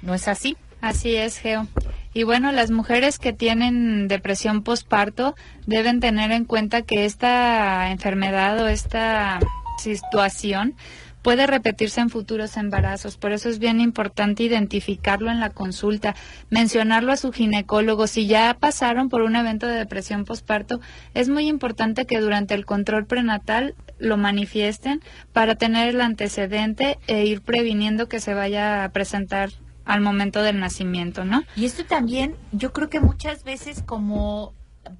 ¿No 0.00 0.14
es 0.14 0.28
así? 0.28 0.56
Así 0.80 1.16
es, 1.16 1.38
Geo. 1.38 1.66
Y 2.14 2.24
bueno, 2.24 2.52
las 2.52 2.70
mujeres 2.70 3.18
que 3.18 3.32
tienen 3.32 4.06
depresión 4.06 4.62
postparto 4.62 5.34
deben 5.66 6.00
tener 6.00 6.30
en 6.30 6.44
cuenta 6.44 6.82
que 6.82 7.06
esta 7.06 7.90
enfermedad 7.90 8.60
o 8.60 8.68
esta 8.68 9.40
situación 9.78 10.74
puede 11.22 11.46
repetirse 11.46 12.00
en 12.00 12.10
futuros 12.10 12.56
embarazos. 12.56 13.16
Por 13.16 13.32
eso 13.32 13.48
es 13.48 13.58
bien 13.58 13.80
importante 13.80 14.42
identificarlo 14.42 15.30
en 15.30 15.40
la 15.40 15.50
consulta, 15.50 16.14
mencionarlo 16.50 17.12
a 17.12 17.16
su 17.16 17.32
ginecólogo. 17.32 18.06
Si 18.06 18.26
ya 18.26 18.56
pasaron 18.58 19.08
por 19.08 19.22
un 19.22 19.36
evento 19.36 19.66
de 19.66 19.78
depresión 19.78 20.24
postparto, 20.24 20.80
es 21.14 21.28
muy 21.28 21.48
importante 21.48 22.04
que 22.04 22.20
durante 22.20 22.54
el 22.54 22.66
control 22.66 23.06
prenatal 23.06 23.74
lo 23.98 24.16
manifiesten 24.16 25.00
para 25.32 25.54
tener 25.54 25.88
el 25.88 26.00
antecedente 26.00 26.98
e 27.06 27.24
ir 27.24 27.40
previniendo 27.40 28.08
que 28.08 28.20
se 28.20 28.34
vaya 28.34 28.84
a 28.84 28.88
presentar 28.90 29.50
al 29.84 30.00
momento 30.00 30.42
del 30.42 30.60
nacimiento, 30.60 31.24
¿no? 31.24 31.42
Y 31.56 31.64
esto 31.64 31.84
también, 31.84 32.36
yo 32.52 32.72
creo 32.72 32.88
que 32.88 33.00
muchas 33.00 33.44
veces 33.44 33.82
como 33.82 34.54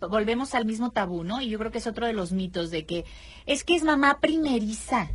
volvemos 0.09 0.55
al 0.55 0.65
mismo 0.65 0.91
tabú, 0.91 1.25
¿no? 1.25 1.41
Y 1.41 1.49
yo 1.49 1.59
creo 1.59 1.71
que 1.71 1.79
es 1.79 1.87
otro 1.87 2.07
de 2.07 2.13
los 2.13 2.33
mitos 2.33 2.71
de 2.71 2.87
que 2.87 3.05
es 3.47 3.65
que 3.65 3.75
es 3.75 3.83
mamá 3.83 4.19
primeriza 4.21 5.11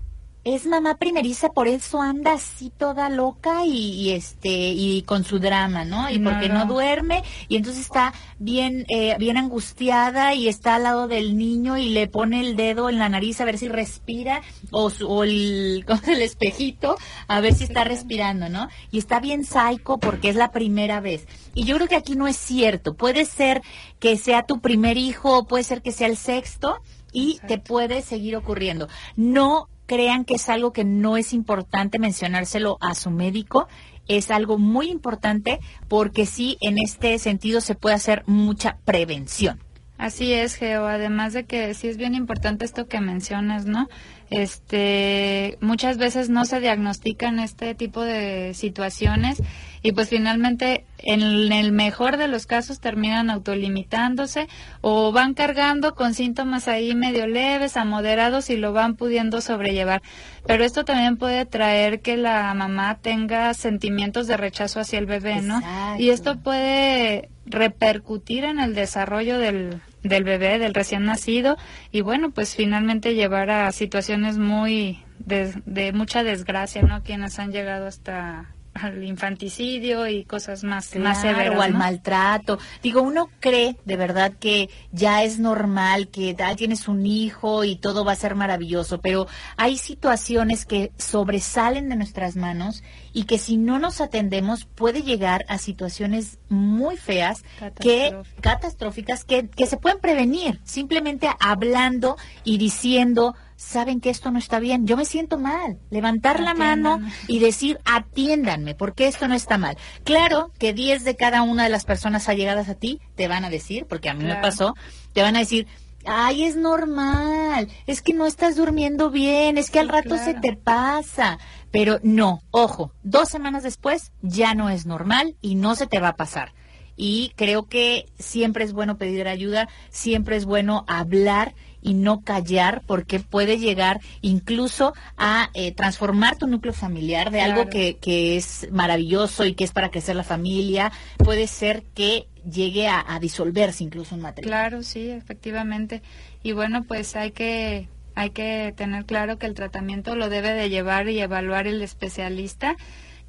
es 0.55 0.65
mamá 0.65 0.95
primeriza, 0.95 1.49
por 1.49 1.67
eso 1.67 2.01
anda 2.01 2.33
así 2.33 2.69
toda 2.69 3.09
loca 3.09 3.65
y, 3.65 4.11
este 4.11 4.49
y 4.49 5.01
con 5.01 5.25
su 5.25 5.39
drama, 5.39 5.83
¿no? 5.83 6.09
Y 6.09 6.19
porque 6.19 6.47
no, 6.47 6.65
duerme 6.65 7.21
y 7.49 7.57
entonces 7.57 7.83
está 7.83 8.13
bien 8.39 8.85
eh, 8.87 9.15
bien 9.19 9.37
angustiada 9.37 10.33
y 10.33 10.47
está 10.47 10.75
al 10.75 10.83
lado 10.83 11.07
del 11.09 11.37
niño 11.37 11.77
y 11.77 11.89
le 11.89 12.07
pone 12.07 12.39
el 12.39 12.55
dedo 12.55 12.89
en 12.89 12.97
la 12.97 13.09
nariz 13.09 13.41
a 13.41 13.45
ver 13.45 13.57
si 13.57 13.67
respira 13.67 14.41
o, 14.71 14.89
o 15.05 15.23
el, 15.25 15.85
el 16.07 16.21
espejito 16.21 16.95
a 17.27 17.41
ver 17.41 17.53
si 17.53 17.65
está 17.65 17.83
respirando, 17.83 18.47
¿no? 18.47 18.69
Y 18.89 18.99
está 18.99 19.19
bien 19.19 19.43
psycho 19.43 19.97
porque 19.97 20.29
es 20.29 20.35
la 20.35 20.51
primera 20.51 21.01
vez. 21.01 21.27
Y 21.55 21.65
yo 21.65 21.75
creo 21.75 21.87
que 21.89 21.97
aquí 21.97 22.15
no 22.15 22.27
es 22.27 22.37
cierto. 22.37 22.93
Puede 22.93 23.25
ser 23.25 23.61
que 23.99 24.15
sea 24.15 24.43
tu 24.43 24.61
primer 24.61 24.97
hijo, 24.97 25.45
puede 25.45 25.65
ser 25.65 25.81
que 25.81 25.91
sea 25.91 26.07
el 26.07 26.15
sexto 26.15 26.77
y 27.11 27.39
te 27.47 27.57
puede 27.57 28.01
seguir 28.01 28.35
ocurriendo. 28.37 28.87
No 29.15 29.67
crean 29.87 30.25
que 30.25 30.35
es 30.35 30.49
algo 30.49 30.71
que 30.71 30.83
no 30.83 31.17
es 31.17 31.33
importante 31.33 31.97
mencionárselo 31.97 32.77
a 32.79 32.93
su 32.93 33.09
médico. 33.09 33.67
Es 34.07 34.29
algo 34.29 34.59
muy 34.59 34.89
importante 34.89 35.59
porque 35.87 36.27
sí, 36.27 36.57
en 36.61 36.77
este 36.77 37.17
sentido 37.17 37.59
se 37.59 37.73
puede 37.73 37.95
hacer 37.95 38.23
mucha 38.27 38.77
prevención. 38.85 39.59
Así 39.97 40.31
es, 40.31 40.55
Geo. 40.55 40.85
Además 40.85 41.33
de 41.33 41.45
que 41.45 41.73
sí 41.73 41.87
es 41.87 41.97
bien 41.97 42.13
importante 42.13 42.65
esto 42.65 42.87
que 42.87 43.01
mencionas, 43.01 43.65
¿no? 43.65 43.89
Este, 44.29 45.57
muchas 45.59 45.97
veces 45.97 46.29
no 46.29 46.45
se 46.45 46.59
diagnostican 46.59 47.39
este 47.39 47.73
tipo 47.73 48.03
de 48.03 48.53
situaciones 48.53 49.41
y 49.87 49.93
pues 49.93 50.09
finalmente 50.09 50.83
en 50.97 51.21
el 51.21 51.71
mejor 51.71 52.17
de 52.17 52.27
los 52.27 52.45
casos 52.45 52.81
terminan 52.81 53.29
autolimitándose 53.29 54.49
o 54.81 55.13
van 55.13 55.33
cargando 55.33 55.95
con 55.95 56.13
síntomas 56.13 56.67
ahí 56.67 56.93
medio 56.93 57.25
leves 57.25 57.77
a 57.77 57.85
moderados 57.85 58.49
y 58.49 58.57
lo 58.57 58.73
van 58.73 58.97
pudiendo 58.97 59.39
sobrellevar. 59.39 60.01
Pero 60.45 60.65
esto 60.65 60.83
también 60.83 61.15
puede 61.15 61.45
traer 61.45 62.01
que 62.01 62.17
la 62.17 62.53
mamá 62.53 62.97
tenga 63.01 63.53
sentimientos 63.53 64.27
de 64.27 64.35
rechazo 64.35 64.81
hacia 64.81 64.99
el 64.99 65.05
bebé, 65.05 65.41
¿no? 65.41 65.61
Y 65.97 66.09
esto 66.09 66.37
puede 66.37 67.29
repercutir 67.45 68.43
en 68.43 68.59
el 68.59 68.75
desarrollo 68.75 69.37
del, 69.39 69.79
del 70.03 70.25
bebé, 70.25 70.59
del 70.59 70.73
recién 70.73 71.05
nacido, 71.05 71.55
y 71.93 72.01
bueno, 72.01 72.31
pues 72.31 72.57
finalmente 72.57 73.15
llevar 73.15 73.51
a 73.51 73.71
situaciones 73.71 74.37
muy 74.37 74.99
de, 75.19 75.53
de 75.65 75.93
mucha 75.93 76.23
desgracia, 76.23 76.81
¿no? 76.81 77.03
Quienes 77.03 77.39
han 77.39 77.53
llegado 77.53 77.87
hasta 77.87 78.53
al 78.83 79.03
infanticidio 79.03 80.07
y 80.07 80.23
cosas 80.23 80.63
más, 80.63 80.95
más 80.95 81.21
severas. 81.21 81.57
O 81.57 81.61
al 81.61 81.73
maltrato. 81.73 82.59
Digo, 82.81 83.01
uno 83.01 83.29
cree 83.39 83.77
de 83.85 83.95
verdad 83.95 84.33
que 84.39 84.69
ya 84.91 85.23
es 85.23 85.39
normal, 85.39 86.09
que 86.09 86.35
ah, 86.39 86.55
tienes 86.55 86.87
un 86.87 87.05
hijo 87.05 87.63
y 87.63 87.75
todo 87.75 88.05
va 88.05 88.13
a 88.13 88.15
ser 88.15 88.35
maravilloso, 88.35 88.99
pero 89.01 89.27
hay 89.55 89.77
situaciones 89.77 90.65
que 90.65 90.91
sobresalen 90.97 91.89
de 91.89 91.95
nuestras 91.95 92.35
manos 92.35 92.83
y 93.13 93.23
que 93.23 93.37
si 93.37 93.57
no 93.57 93.79
nos 93.79 94.01
atendemos 94.01 94.65
puede 94.65 95.01
llegar 95.01 95.45
a 95.49 95.57
situaciones 95.57 96.39
muy 96.49 96.97
feas, 96.97 97.43
que 97.79 98.15
catastróficas, 98.41 99.23
que, 99.23 99.47
que 99.49 99.65
se 99.65 99.77
pueden 99.77 99.99
prevenir 99.99 100.59
simplemente 100.63 101.29
hablando 101.39 102.17
y 102.43 102.57
diciendo 102.57 103.35
saben 103.57 103.99
que 103.99 104.09
esto 104.09 104.31
no 104.31 104.39
está 104.39 104.59
bien, 104.59 104.87
yo 104.87 104.95
me 104.95 105.03
siento 105.03 105.37
mal. 105.37 105.79
Levantar 105.89 106.39
la 106.39 106.53
mano 106.53 107.01
y 107.27 107.39
decir, 107.39 107.79
atiéndanme, 107.83 108.75
porque 108.75 109.07
esto 109.07 109.27
no 109.27 109.33
está 109.33 109.57
mal. 109.57 109.77
Claro 110.05 110.51
que 110.59 110.73
10 110.73 111.03
de 111.03 111.15
cada 111.17 111.41
una 111.41 111.63
de 111.63 111.69
las 111.69 111.83
personas 111.83 112.29
allegadas 112.29 112.69
a 112.69 112.75
ti 112.75 113.01
te 113.15 113.27
van 113.27 113.43
a 113.43 113.49
decir, 113.49 113.85
porque 113.87 114.09
a 114.09 114.13
mí 114.13 114.23
me 114.23 114.35
pasó, 114.35 114.75
te 115.11 115.23
van 115.23 115.35
a 115.35 115.39
decir, 115.39 115.67
ay, 116.05 116.43
es 116.43 116.55
normal, 116.55 117.67
es 117.87 118.01
que 118.01 118.13
no 118.13 118.27
estás 118.27 118.55
durmiendo 118.55 119.09
bien, 119.09 119.57
es 119.57 119.71
que 119.71 119.79
al 119.79 119.89
rato 119.89 120.17
se 120.17 120.35
te 120.35 120.55
pasa. 120.55 121.39
Pero 121.71 121.99
no, 122.03 122.41
ojo, 122.51 122.93
dos 123.03 123.27
semanas 123.27 123.63
después 123.63 124.11
ya 124.21 124.53
no 124.53 124.69
es 124.69 124.85
normal 124.85 125.35
y 125.41 125.55
no 125.55 125.75
se 125.75 125.87
te 125.87 125.99
va 125.99 126.09
a 126.09 126.15
pasar. 126.15 126.53
Y 126.95 127.33
creo 127.35 127.67
que 127.67 128.05
siempre 128.17 128.63
es 128.63 128.73
bueno 128.73 128.97
pedir 128.97 129.27
ayuda, 129.27 129.67
siempre 129.89 130.35
es 130.35 130.45
bueno 130.45 130.83
hablar 130.87 131.53
y 131.87 131.93
no 131.93 132.21
callar 132.21 132.81
porque 132.85 133.19
puede 133.19 133.57
llegar 133.57 134.01
incluso 134.21 134.93
a 135.17 135.49
eh, 135.53 135.71
transformar 135.71 136.37
tu 136.37 136.45
núcleo 136.45 136.73
familiar 136.73 137.31
de 137.31 137.41
algo 137.41 137.69
que, 137.69 137.97
que 137.97 138.37
es 138.37 138.67
maravilloso 138.71 139.45
y 139.45 139.53
que 139.55 139.63
es 139.63 139.71
para 139.71 139.89
crecer 139.89 140.15
la 140.15 140.23
familia, 140.23 140.91
puede 141.17 141.47
ser 141.47 141.83
que 141.95 142.27
llegue 142.43 142.87
a, 142.87 143.03
a 143.07 143.19
disolverse 143.19 143.83
incluso 143.83 144.15
un 144.15 144.21
matrimonio. 144.21 144.51
Claro, 144.51 144.83
sí, 144.83 145.09
efectivamente. 145.09 146.01
Y 146.43 146.51
bueno, 146.51 146.83
pues 146.83 147.15
hay 147.15 147.31
que 147.31 147.87
Hay 148.15 148.31
que 148.31 148.73
tener 148.75 149.05
claro 149.05 149.37
que 149.37 149.45
el 149.45 149.53
tratamiento 149.53 150.15
lo 150.15 150.27
debe 150.27 150.51
de 150.53 150.69
llevar 150.69 151.07
y 151.07 151.19
evaluar 151.19 151.67
el 151.67 151.83
especialista 151.83 152.75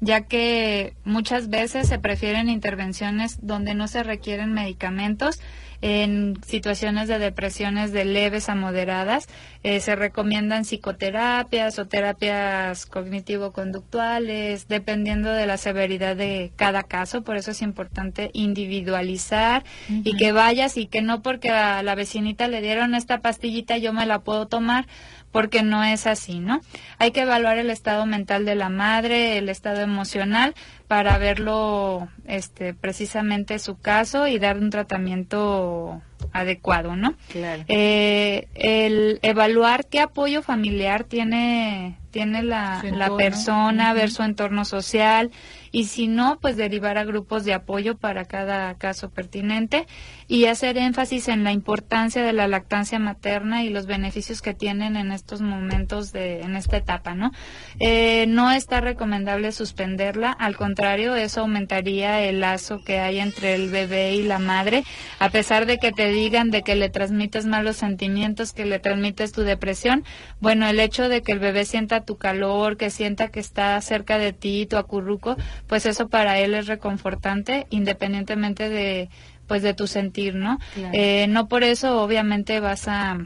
ya 0.01 0.21
que 0.21 0.93
muchas 1.03 1.49
veces 1.49 1.87
se 1.87 1.99
prefieren 1.99 2.49
intervenciones 2.49 3.37
donde 3.41 3.73
no 3.73 3.87
se 3.87 4.03
requieren 4.03 4.53
medicamentos. 4.53 5.39
En 5.81 6.37
situaciones 6.45 7.07
de 7.07 7.19
depresiones 7.19 7.93
de 7.93 8.03
leves 8.03 8.49
a 8.49 8.55
moderadas 8.55 9.29
eh, 9.63 9.79
se 9.79 9.95
recomiendan 9.95 10.65
psicoterapias 10.65 11.79
o 11.79 11.87
terapias 11.87 12.85
cognitivo-conductuales, 12.85 14.67
dependiendo 14.67 15.31
de 15.31 15.45
la 15.45 15.55
severidad 15.55 16.17
de 16.17 16.51
cada 16.57 16.83
caso. 16.83 17.21
Por 17.21 17.37
eso 17.37 17.51
es 17.51 17.61
importante 17.61 18.29
individualizar 18.33 19.63
y 19.87 20.17
que 20.17 20.33
vayas 20.33 20.75
y 20.75 20.85
que 20.85 21.01
no 21.01 21.21
porque 21.21 21.49
a 21.49 21.81
la 21.81 21.95
vecinita 21.95 22.49
le 22.49 22.61
dieron 22.61 22.93
esta 22.93 23.19
pastillita 23.19 23.77
yo 23.77 23.93
me 23.93 24.05
la 24.05 24.19
puedo 24.19 24.47
tomar 24.47 24.85
porque 25.31 25.63
no 25.63 25.83
es 25.83 26.07
así, 26.07 26.39
¿no? 26.39 26.61
Hay 26.97 27.11
que 27.11 27.21
evaluar 27.21 27.57
el 27.57 27.69
estado 27.69 28.05
mental 28.05 28.45
de 28.45 28.55
la 28.55 28.69
madre, 28.69 29.37
el 29.37 29.49
estado 29.49 29.81
emocional 29.81 30.55
para 30.89 31.19
verlo 31.19 32.07
este 32.25 32.73
precisamente 32.73 33.59
su 33.59 33.77
caso 33.79 34.25
y 34.25 34.39
dar 34.39 34.57
un 34.57 34.71
tratamiento 34.71 36.01
adecuado, 36.33 36.95
¿no? 36.95 37.13
Claro. 37.27 37.63
Eh, 37.67 38.47
el 38.55 39.19
evaluar 39.21 39.85
qué 39.85 39.99
apoyo 39.99 40.41
familiar 40.41 41.03
tiene 41.03 41.99
tiene 42.11 42.41
la, 42.41 42.83
la 42.91 43.15
persona, 43.15 43.93
ver 43.93 44.09
su 44.09 44.23
entorno 44.23 44.65
social 44.65 45.29
y 45.71 45.85
si 45.85 46.07
no, 46.07 46.39
pues 46.39 46.57
derivar 46.57 46.97
a 46.97 47.03
grupos 47.03 47.45
de 47.45 47.53
apoyo 47.53 47.97
para 47.97 48.25
cada 48.25 48.73
caso 48.75 49.11
pertinente 49.11 49.85
y 50.27 50.45
hacer 50.45 50.77
énfasis 50.77 51.27
en 51.27 51.43
la 51.43 51.51
importancia 51.51 52.23
de 52.23 52.33
la 52.33 52.47
lactancia 52.47 52.97
materna 52.97 53.63
y 53.63 53.69
los 53.69 53.85
beneficios 53.85 54.41
que 54.41 54.55
tienen 54.55 54.95
en 54.95 55.11
estos 55.11 55.41
momentos 55.41 56.11
de 56.11 56.41
en 56.41 56.55
esta 56.55 56.77
etapa, 56.77 57.13
¿no? 57.13 57.31
Eh, 57.79 58.25
no 58.27 58.51
está 58.51 58.81
recomendable 58.81 59.51
suspenderla, 59.51 60.31
al 60.31 60.55
contrario, 60.55 60.78
eso 61.15 61.41
aumentaría 61.41 62.21
el 62.23 62.39
lazo 62.39 62.81
que 62.83 62.99
hay 62.99 63.19
entre 63.19 63.55
el 63.55 63.69
bebé 63.69 64.15
y 64.15 64.23
la 64.23 64.39
madre, 64.39 64.83
a 65.19 65.29
pesar 65.29 65.65
de 65.65 65.77
que 65.77 65.91
te 65.91 66.09
digan 66.09 66.49
de 66.49 66.61
que 66.61 66.75
le 66.75 66.89
transmites 66.89 67.45
malos 67.45 67.77
sentimientos, 67.77 68.53
que 68.53 68.65
le 68.65 68.79
transmites 68.79 69.31
tu 69.31 69.41
depresión, 69.41 70.03
bueno, 70.39 70.67
el 70.67 70.79
hecho 70.79 71.09
de 71.09 71.21
que 71.21 71.31
el 71.31 71.39
bebé 71.39 71.65
sienta 71.65 72.05
tu 72.05 72.17
calor, 72.17 72.77
que 72.77 72.89
sienta 72.89 73.29
que 73.29 73.39
está 73.39 73.79
cerca 73.81 74.17
de 74.17 74.33
ti, 74.33 74.65
tu 74.65 74.77
acurruco, 74.77 75.35
pues 75.67 75.85
eso 75.85 76.07
para 76.07 76.39
él 76.39 76.53
es 76.53 76.67
reconfortante, 76.67 77.67
independientemente 77.69 78.69
de 78.69 79.09
pues 79.47 79.63
de 79.63 79.73
tu 79.73 79.87
sentir, 79.87 80.35
¿no? 80.35 80.59
Eh, 80.93 81.25
no 81.27 81.47
por 81.47 81.63
eso 81.63 82.03
obviamente 82.03 82.59
vas 82.59 82.87
a 82.87 83.17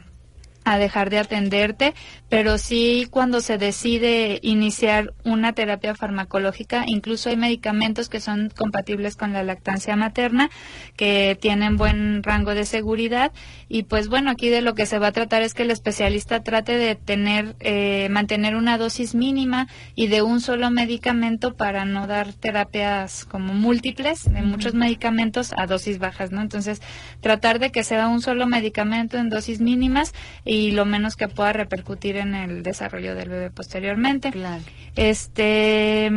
a 0.64 0.78
dejar 0.78 1.10
de 1.10 1.18
atenderte, 1.18 1.94
pero 2.28 2.58
sí 2.58 3.06
cuando 3.10 3.40
se 3.40 3.58
decide 3.58 4.38
iniciar 4.42 5.12
una 5.24 5.52
terapia 5.52 5.94
farmacológica, 5.94 6.84
incluso 6.86 7.28
hay 7.28 7.36
medicamentos 7.36 8.08
que 8.08 8.20
son 8.20 8.50
compatibles 8.56 9.16
con 9.16 9.32
la 9.32 9.42
lactancia 9.42 9.94
materna, 9.96 10.50
que 10.96 11.38
tienen 11.40 11.76
buen 11.76 12.22
rango 12.22 12.54
de 12.54 12.64
seguridad 12.64 13.32
y 13.68 13.84
pues 13.84 14.08
bueno, 14.08 14.30
aquí 14.30 14.48
de 14.48 14.62
lo 14.62 14.74
que 14.74 14.86
se 14.86 14.98
va 14.98 15.08
a 15.08 15.12
tratar 15.12 15.42
es 15.42 15.54
que 15.54 15.62
el 15.62 15.70
especialista 15.70 16.42
trate 16.42 16.76
de 16.78 16.94
tener, 16.94 17.56
eh, 17.60 18.08
mantener 18.10 18.56
una 18.56 18.78
dosis 18.78 19.14
mínima 19.14 19.68
y 19.94 20.06
de 20.06 20.22
un 20.22 20.40
solo 20.40 20.70
medicamento 20.70 21.54
para 21.54 21.84
no 21.84 22.06
dar 22.06 22.32
terapias 22.32 23.24
como 23.24 23.52
múltiples 23.52 24.24
de 24.24 24.42
muchos 24.42 24.74
medicamentos 24.74 25.52
a 25.56 25.66
dosis 25.66 25.98
bajas, 25.98 26.30
¿no? 26.30 26.40
Entonces, 26.40 26.80
tratar 27.20 27.58
de 27.58 27.70
que 27.70 27.84
sea 27.84 28.08
un 28.08 28.20
solo 28.20 28.46
medicamento 28.46 29.18
en 29.18 29.28
dosis 29.28 29.60
mínimas 29.60 30.14
y 30.54 30.70
lo 30.70 30.84
menos 30.84 31.16
que 31.16 31.26
pueda 31.26 31.52
repercutir 31.52 32.16
en 32.16 32.34
el 32.34 32.62
desarrollo 32.62 33.16
del 33.16 33.28
bebé 33.28 33.50
posteriormente. 33.50 34.30
Claro. 34.30 34.62
Este 34.94 36.10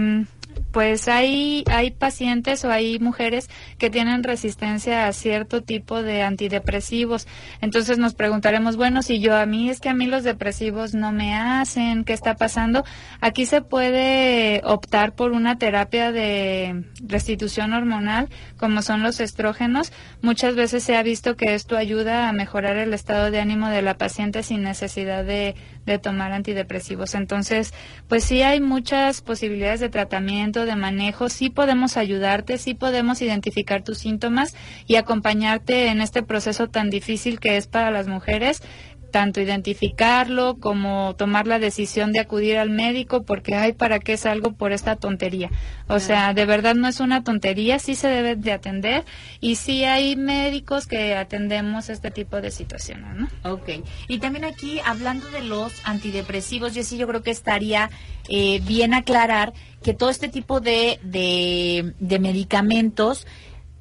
pues 0.77 1.07
hay, 1.07 1.63
hay 1.71 1.89
pacientes 1.89 2.63
o 2.63 2.69
hay 2.69 2.99
mujeres 2.99 3.49
que 3.79 3.89
tienen 3.89 4.21
resistencia 4.21 5.07
a 5.07 5.11
cierto 5.11 5.63
tipo 5.63 6.03
de 6.03 6.21
antidepresivos. 6.21 7.25
Entonces 7.61 7.97
nos 7.97 8.13
preguntaremos, 8.13 8.77
bueno, 8.77 9.01
si 9.01 9.19
yo 9.19 9.35
a 9.35 9.47
mí 9.47 9.71
es 9.71 9.79
que 9.79 9.89
a 9.89 9.95
mí 9.95 10.05
los 10.05 10.23
depresivos 10.23 10.93
no 10.93 11.11
me 11.11 11.33
hacen, 11.33 12.03
¿qué 12.03 12.13
está 12.13 12.35
pasando? 12.35 12.85
Aquí 13.21 13.47
se 13.47 13.63
puede 13.63 14.61
optar 14.65 15.15
por 15.15 15.31
una 15.31 15.57
terapia 15.57 16.11
de 16.11 16.83
restitución 16.99 17.73
hormonal, 17.73 18.29
como 18.57 18.83
son 18.83 19.01
los 19.01 19.19
estrógenos. 19.19 19.91
Muchas 20.21 20.53
veces 20.53 20.83
se 20.83 20.95
ha 20.95 21.01
visto 21.01 21.35
que 21.35 21.55
esto 21.55 21.75
ayuda 21.75 22.29
a 22.29 22.33
mejorar 22.33 22.77
el 22.77 22.93
estado 22.93 23.31
de 23.31 23.39
ánimo 23.39 23.69
de 23.69 23.81
la 23.81 23.97
paciente 23.97 24.43
sin 24.43 24.61
necesidad 24.61 25.25
de 25.25 25.55
de 25.87 25.97
tomar 25.97 26.33
antidepresivos. 26.33 27.15
Entonces, 27.15 27.73
pues 28.07 28.25
sí 28.25 28.43
hay 28.43 28.61
muchas 28.61 29.21
posibilidades 29.21 29.79
de 29.79 29.89
tratamiento, 29.89 30.66
de 30.67 30.75
manejo, 30.75 31.29
sí 31.29 31.49
podemos 31.49 31.97
ayudarte, 31.97 32.59
sí 32.59 32.75
podemos 32.75 33.21
identificar 33.23 33.83
tus 33.83 33.97
síntomas 33.97 34.55
y 34.85 34.95
acompañarte 34.95 35.87
en 35.87 36.01
este 36.01 36.21
proceso 36.21 36.67
tan 36.67 36.91
difícil 36.91 37.39
que 37.39 37.57
es 37.57 37.65
para 37.65 37.89
las 37.89 38.07
mujeres 38.07 38.61
tanto 39.11 39.41
identificarlo 39.41 40.57
como 40.59 41.15
tomar 41.15 41.47
la 41.47 41.59
decisión 41.59 42.11
de 42.11 42.19
acudir 42.19 42.57
al 42.57 42.69
médico 42.69 43.23
porque 43.23 43.55
hay 43.55 43.73
para 43.73 43.99
qué 43.99 44.17
salgo 44.17 44.53
por 44.53 44.71
esta 44.71 44.95
tontería. 44.95 45.49
O 45.87 45.99
sea, 45.99 46.33
de 46.33 46.45
verdad 46.45 46.75
no 46.75 46.87
es 46.87 46.99
una 46.99 47.23
tontería, 47.23 47.79
sí 47.79 47.95
se 47.95 48.07
debe 48.07 48.35
de 48.35 48.51
atender 48.51 49.05
y 49.39 49.55
sí 49.55 49.85
hay 49.85 50.15
médicos 50.15 50.85
que 50.87 51.15
atendemos 51.15 51.89
este 51.89 52.11
tipo 52.11 52.41
de 52.41 52.51
situaciones, 52.51 53.15
¿no? 53.15 53.51
Ok. 53.51 53.69
Y 54.07 54.19
también 54.19 54.45
aquí, 54.45 54.79
hablando 54.85 55.27
de 55.29 55.43
los 55.43 55.73
antidepresivos, 55.85 56.73
yo 56.73 56.83
sí 56.83 56.97
yo 56.97 57.07
creo 57.07 57.23
que 57.23 57.31
estaría 57.31 57.89
eh, 58.29 58.61
bien 58.65 58.93
aclarar 58.93 59.53
que 59.81 59.93
todo 59.93 60.09
este 60.09 60.27
tipo 60.27 60.59
de, 60.59 60.99
de, 61.03 61.93
de 61.99 62.19
medicamentos 62.19 63.25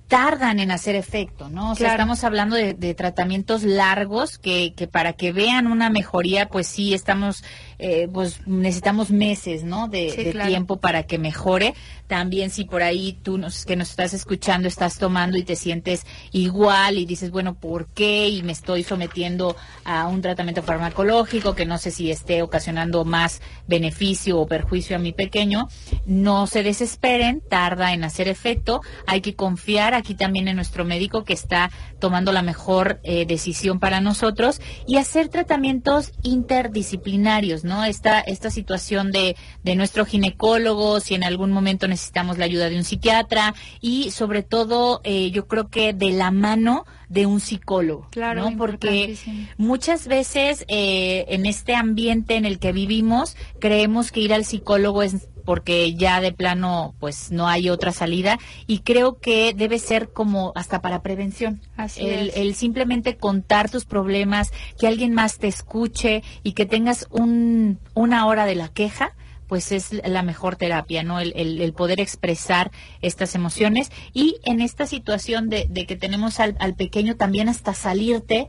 tardan 0.08 0.60
en 0.60 0.70
hacer 0.70 0.94
efecto, 0.94 1.48
¿no? 1.48 1.72
O 1.72 1.74
sea, 1.74 1.92
estamos 1.92 2.22
hablando 2.22 2.54
de, 2.54 2.74
de, 2.74 2.94
tratamientos 2.94 3.64
largos 3.64 4.38
que, 4.38 4.72
que 4.76 4.86
para 4.86 5.14
que 5.14 5.32
vean 5.32 5.66
una 5.66 5.90
mejoría, 5.90 6.48
pues 6.48 6.68
sí, 6.68 6.94
estamos 6.94 7.42
eh, 7.78 8.08
pues 8.12 8.46
necesitamos 8.46 9.10
meses, 9.10 9.64
¿no? 9.64 9.88
De, 9.88 10.34
tiempo 10.46 10.78
para 10.78 11.04
que 11.04 11.18
mejore. 11.18 11.74
También 12.06 12.50
si 12.50 12.64
por 12.64 12.82
ahí 12.82 13.18
tú 13.22 13.36
nos, 13.36 13.66
que 13.66 13.76
nos 13.76 13.90
estás 13.90 14.14
escuchando 14.14 14.68
estás 14.68 14.98
tomando 14.98 15.36
y 15.36 15.42
te 15.42 15.56
sientes 15.56 16.06
igual 16.32 16.98
y 16.98 17.04
dices, 17.04 17.30
bueno, 17.30 17.54
¿por 17.54 17.88
qué? 17.88 18.28
Y 18.28 18.42
me 18.42 18.52
estoy 18.52 18.84
sometiendo 18.84 19.56
a 19.84 20.06
un 20.06 20.22
tratamiento 20.22 20.62
farmacológico 20.62 21.54
que 21.54 21.66
no 21.66 21.78
sé 21.78 21.90
si 21.90 22.10
esté 22.10 22.42
ocasionando 22.42 23.04
más 23.04 23.42
beneficio 23.66 24.38
o 24.38 24.46
perjuicio 24.46 24.96
a 24.96 25.00
mi 25.00 25.12
pequeño. 25.12 25.68
No 26.06 26.46
se 26.46 26.62
desesperen, 26.62 27.42
tarda 27.48 27.92
en 27.92 28.04
hacer 28.04 28.28
efecto. 28.28 28.80
Hay 29.06 29.20
que 29.20 29.34
confiar 29.34 29.94
aquí 29.94 30.14
también 30.14 30.48
en 30.48 30.56
nuestro 30.56 30.84
médico 30.84 31.24
que 31.24 31.32
está 31.32 31.70
tomando 31.98 32.32
la 32.32 32.42
mejor 32.42 33.00
eh, 33.02 33.26
decisión 33.26 33.80
para 33.80 34.00
nosotros 34.00 34.60
y 34.86 34.96
hacer 34.96 35.28
tratamientos 35.28 36.12
interdisciplinarios, 36.22 37.64
¿no? 37.66 37.84
Esta, 37.84 38.20
esta 38.20 38.50
situación 38.50 39.12
de, 39.12 39.36
de 39.62 39.76
nuestro 39.76 40.06
ginecólogo, 40.06 41.00
si 41.00 41.14
en 41.14 41.24
algún 41.24 41.52
momento 41.52 41.86
necesitamos 41.88 42.38
la 42.38 42.46
ayuda 42.46 42.70
de 42.70 42.76
un 42.76 42.84
psiquiatra 42.84 43.54
y 43.80 44.10
sobre 44.10 44.42
todo 44.42 45.00
eh, 45.04 45.30
yo 45.30 45.46
creo 45.46 45.68
que 45.68 45.92
de 45.92 46.12
la 46.12 46.30
mano 46.30 46.86
de 47.08 47.26
un 47.26 47.40
psicólogo, 47.40 48.08
claro, 48.10 48.50
¿no? 48.50 48.56
Porque 48.56 49.16
muchas 49.58 50.08
veces 50.08 50.64
eh, 50.68 51.26
en 51.28 51.46
este 51.46 51.74
ambiente 51.74 52.36
en 52.36 52.44
el 52.44 52.58
que 52.58 52.72
vivimos 52.72 53.36
creemos 53.60 54.10
que 54.10 54.20
ir 54.20 54.32
al 54.32 54.44
psicólogo 54.44 55.02
es 55.02 55.28
porque 55.46 55.94
ya 55.94 56.20
de 56.20 56.32
plano 56.32 56.94
pues 57.00 57.30
no 57.30 57.48
hay 57.48 57.70
otra 57.70 57.92
salida 57.92 58.38
y 58.66 58.80
creo 58.80 59.18
que 59.18 59.54
debe 59.54 59.78
ser 59.78 60.12
como 60.12 60.52
hasta 60.54 60.82
para 60.82 61.00
prevención. 61.00 61.62
el, 61.96 62.32
el, 62.34 62.54
simplemente 62.54 63.16
contar 63.16 63.70
tus 63.70 63.86
problemas, 63.86 64.52
que 64.78 64.86
alguien 64.86 65.14
más 65.14 65.38
te 65.38 65.46
escuche 65.46 66.22
y 66.42 66.52
que 66.52 66.66
tengas 66.66 67.06
un, 67.10 67.78
una 67.94 68.26
hora 68.26 68.44
de 68.44 68.56
la 68.56 68.68
queja 68.68 69.14
pues 69.46 69.70
es 69.70 69.92
la 70.04 70.24
mejor 70.24 70.56
terapia, 70.56 71.04
¿no? 71.04 71.20
El, 71.20 71.32
el, 71.36 71.72
poder 71.72 72.00
expresar 72.00 72.72
estas 73.00 73.36
emociones 73.36 73.92
y 74.12 74.40
en 74.44 74.60
esta 74.60 74.86
situación 74.86 75.48
de, 75.48 75.68
de 75.70 75.86
que 75.86 75.94
tenemos 75.94 76.40
al, 76.40 76.56
al 76.58 76.74
pequeño 76.74 77.14
también 77.14 77.48
hasta 77.48 77.72
salirte, 77.72 78.48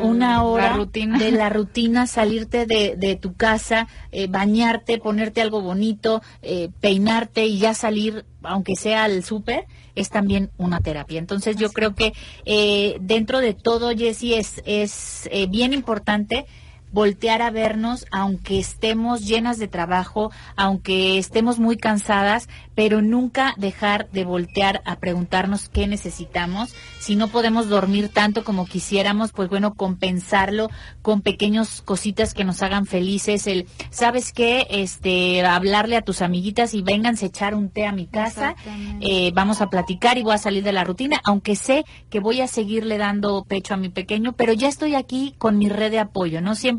una 0.00 0.42
hora 0.42 0.76
de 0.92 1.32
la 1.32 1.48
rutina, 1.50 2.06
salirte 2.06 2.66
de, 2.66 2.94
de 2.96 3.16
tu 3.16 3.34
casa, 3.34 3.88
eh, 4.12 4.26
bañarte, 4.28 4.98
ponerte 4.98 5.40
algo 5.40 5.60
bonito, 5.60 6.22
eh, 6.42 6.70
peinarte 6.80 7.46
y 7.46 7.58
ya 7.58 7.74
salir, 7.74 8.24
aunque 8.42 8.76
sea 8.76 9.04
al 9.04 9.24
súper, 9.24 9.66
es 9.94 10.10
también 10.10 10.50
una 10.56 10.80
terapia. 10.80 11.18
Entonces 11.18 11.56
yo 11.56 11.70
creo 11.70 11.94
que 11.94 12.12
eh, 12.44 12.96
dentro 13.00 13.40
de 13.40 13.54
todo, 13.54 13.96
Jessie, 13.96 14.38
es, 14.38 14.62
es 14.64 15.28
bien 15.50 15.72
importante 15.72 16.46
voltear 16.92 17.42
a 17.42 17.50
vernos, 17.50 18.06
aunque 18.10 18.58
estemos 18.58 19.26
llenas 19.26 19.58
de 19.58 19.68
trabajo, 19.68 20.30
aunque 20.56 21.18
estemos 21.18 21.58
muy 21.58 21.76
cansadas, 21.76 22.48
pero 22.74 23.02
nunca 23.02 23.54
dejar 23.56 24.08
de 24.12 24.24
voltear 24.24 24.82
a 24.84 24.96
preguntarnos 24.96 25.68
qué 25.68 25.86
necesitamos. 25.86 26.74
Si 27.00 27.16
no 27.16 27.28
podemos 27.28 27.68
dormir 27.68 28.08
tanto 28.08 28.44
como 28.44 28.66
quisiéramos, 28.66 29.32
pues 29.32 29.48
bueno, 29.48 29.74
compensarlo 29.74 30.70
con 31.02 31.22
pequeños 31.22 31.82
cositas 31.82 32.34
que 32.34 32.44
nos 32.44 32.62
hagan 32.62 32.86
felices. 32.86 33.46
El, 33.46 33.66
¿sabes 33.90 34.32
qué? 34.32 34.66
Este, 34.70 35.44
hablarle 35.44 35.96
a 35.96 36.02
tus 36.02 36.22
amiguitas 36.22 36.74
y 36.74 36.82
vénganse 36.82 37.26
a 37.26 37.28
echar 37.28 37.54
un 37.54 37.68
té 37.68 37.86
a 37.86 37.92
mi 37.92 38.06
casa. 38.06 38.56
Eh, 39.00 39.32
vamos 39.34 39.60
a 39.60 39.70
platicar 39.70 40.18
y 40.18 40.22
voy 40.22 40.34
a 40.34 40.38
salir 40.38 40.62
de 40.62 40.72
la 40.72 40.84
rutina, 40.84 41.20
aunque 41.24 41.56
sé 41.56 41.84
que 42.10 42.20
voy 42.20 42.40
a 42.40 42.48
seguirle 42.48 42.98
dando 42.98 43.44
pecho 43.44 43.74
a 43.74 43.76
mi 43.76 43.88
pequeño, 43.88 44.32
pero 44.32 44.52
ya 44.52 44.68
estoy 44.68 44.94
aquí 44.94 45.34
con 45.38 45.58
mi 45.58 45.68
red 45.68 45.90
de 45.90 45.98
apoyo, 45.98 46.40
¿no? 46.40 46.54
Siempre 46.54 46.75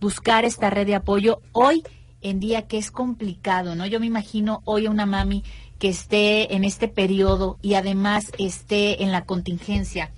buscar 0.00 0.44
esta 0.44 0.70
red 0.70 0.86
de 0.86 0.94
apoyo. 0.94 1.40
Hoy 1.52 1.82
en 2.20 2.40
día 2.40 2.62
que 2.62 2.78
es 2.78 2.90
complicado, 2.90 3.74
¿no? 3.74 3.86
Yo 3.86 4.00
me 4.00 4.06
imagino 4.06 4.62
hoy 4.64 4.86
a 4.86 4.90
una 4.90 5.06
mami 5.06 5.42
que 5.78 5.88
esté 5.88 6.54
en 6.54 6.64
este 6.64 6.88
periodo 6.88 7.58
y 7.60 7.74
además 7.74 8.32
esté 8.38 9.02
en 9.02 9.10
la 9.10 9.24
contingencia 9.24 10.12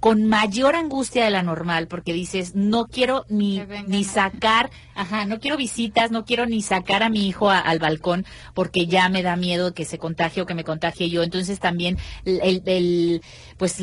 con 0.00 0.26
mayor 0.26 0.76
angustia 0.76 1.24
de 1.24 1.30
la 1.30 1.42
normal, 1.42 1.88
porque 1.88 2.12
dices, 2.12 2.54
no 2.54 2.86
quiero 2.86 3.24
ni, 3.28 3.62
ni 3.86 4.04
sacar, 4.04 4.70
ajá, 4.94 5.24
no 5.24 5.40
quiero 5.40 5.56
visitas, 5.56 6.10
no 6.12 6.24
quiero 6.24 6.46
ni 6.46 6.62
sacar 6.62 7.02
a 7.02 7.08
mi 7.08 7.26
hijo 7.26 7.50
al 7.50 7.78
balcón, 7.80 8.24
porque 8.54 8.86
ya 8.86 9.08
me 9.08 9.22
da 9.22 9.36
miedo 9.36 9.74
que 9.74 9.84
se 9.84 9.98
contagie 9.98 10.42
o 10.42 10.46
que 10.46 10.54
me 10.54 10.64
contagie 10.64 11.10
yo. 11.10 11.22
Entonces 11.22 11.58
también, 11.58 11.98
el, 12.24 12.62
el 12.64 13.22
pues 13.56 13.82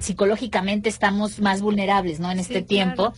psicológicamente 0.00 0.88
estamos 0.88 1.40
más 1.40 1.60
vulnerables, 1.62 2.20
¿no? 2.20 2.30
En 2.30 2.38
este 2.38 2.62
tiempo. 2.62 3.12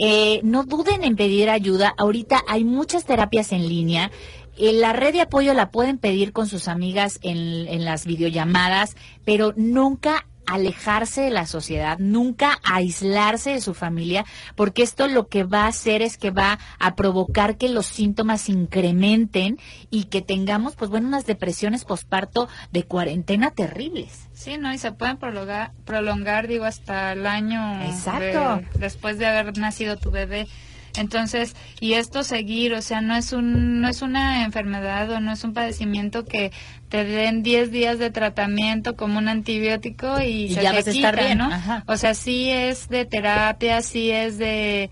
Eh, 0.00 0.40
no 0.44 0.64
duden 0.64 1.02
en 1.02 1.16
pedir 1.16 1.50
ayuda. 1.50 1.94
Ahorita 1.96 2.42
hay 2.46 2.64
muchas 2.64 3.04
terapias 3.04 3.50
en 3.52 3.68
línea. 3.68 4.12
Eh, 4.56 4.72
la 4.72 4.92
red 4.92 5.12
de 5.12 5.22
apoyo 5.22 5.54
la 5.54 5.70
pueden 5.70 5.98
pedir 5.98 6.32
con 6.32 6.48
sus 6.48 6.68
amigas 6.68 7.18
en, 7.22 7.66
en 7.68 7.84
las 7.84 8.06
videollamadas, 8.06 8.96
pero 9.24 9.54
nunca 9.56 10.26
alejarse 10.48 11.20
de 11.20 11.30
la 11.30 11.46
sociedad, 11.46 11.98
nunca 11.98 12.58
aislarse 12.64 13.50
de 13.50 13.60
su 13.60 13.74
familia, 13.74 14.24
porque 14.56 14.82
esto 14.82 15.06
lo 15.06 15.28
que 15.28 15.44
va 15.44 15.64
a 15.64 15.68
hacer 15.68 16.02
es 16.02 16.16
que 16.16 16.30
va 16.30 16.58
a 16.78 16.94
provocar 16.94 17.56
que 17.56 17.68
los 17.68 17.86
síntomas 17.86 18.48
incrementen 18.48 19.58
y 19.90 20.04
que 20.04 20.22
tengamos, 20.22 20.74
pues 20.74 20.90
bueno, 20.90 21.08
unas 21.08 21.26
depresiones 21.26 21.84
posparto 21.84 22.48
de 22.72 22.84
cuarentena 22.84 23.50
terribles. 23.50 24.28
Sí, 24.32 24.56
¿no? 24.56 24.72
Y 24.72 24.78
se 24.78 24.92
pueden 24.92 25.18
prolongar, 25.18 25.72
prolongar 25.84 26.48
digo, 26.48 26.64
hasta 26.64 27.12
el 27.12 27.26
año 27.26 27.82
Exacto. 27.82 28.62
después 28.78 29.18
de 29.18 29.26
haber 29.26 29.58
nacido 29.58 29.96
tu 29.96 30.10
bebé. 30.10 30.48
Entonces, 30.96 31.54
y 31.80 31.94
esto 31.94 32.22
seguir, 32.22 32.74
o 32.74 32.82
sea, 32.82 33.00
no 33.00 33.16
es 33.16 33.32
un 33.32 33.80
no 33.80 33.88
es 33.88 34.02
una 34.02 34.44
enfermedad 34.44 35.10
o 35.10 35.20
no 35.20 35.32
es 35.32 35.44
un 35.44 35.52
padecimiento 35.52 36.24
que 36.24 36.52
te 36.88 37.04
den 37.04 37.42
10 37.42 37.70
días 37.70 37.98
de 37.98 38.10
tratamiento 38.10 38.96
como 38.96 39.18
un 39.18 39.28
antibiótico 39.28 40.20
y, 40.20 40.48
se 40.54 40.62
ya 40.62 40.70
te 40.70 40.76
vas 40.76 40.86
a 40.88 40.90
estar 40.90 41.16
bien, 41.16 41.38
¿no? 41.38 41.50
O 41.86 41.96
sea, 41.96 42.14
sí 42.14 42.50
es 42.50 42.88
de 42.88 43.04
terapia, 43.04 43.82
sí 43.82 44.10
es 44.10 44.38
de 44.38 44.90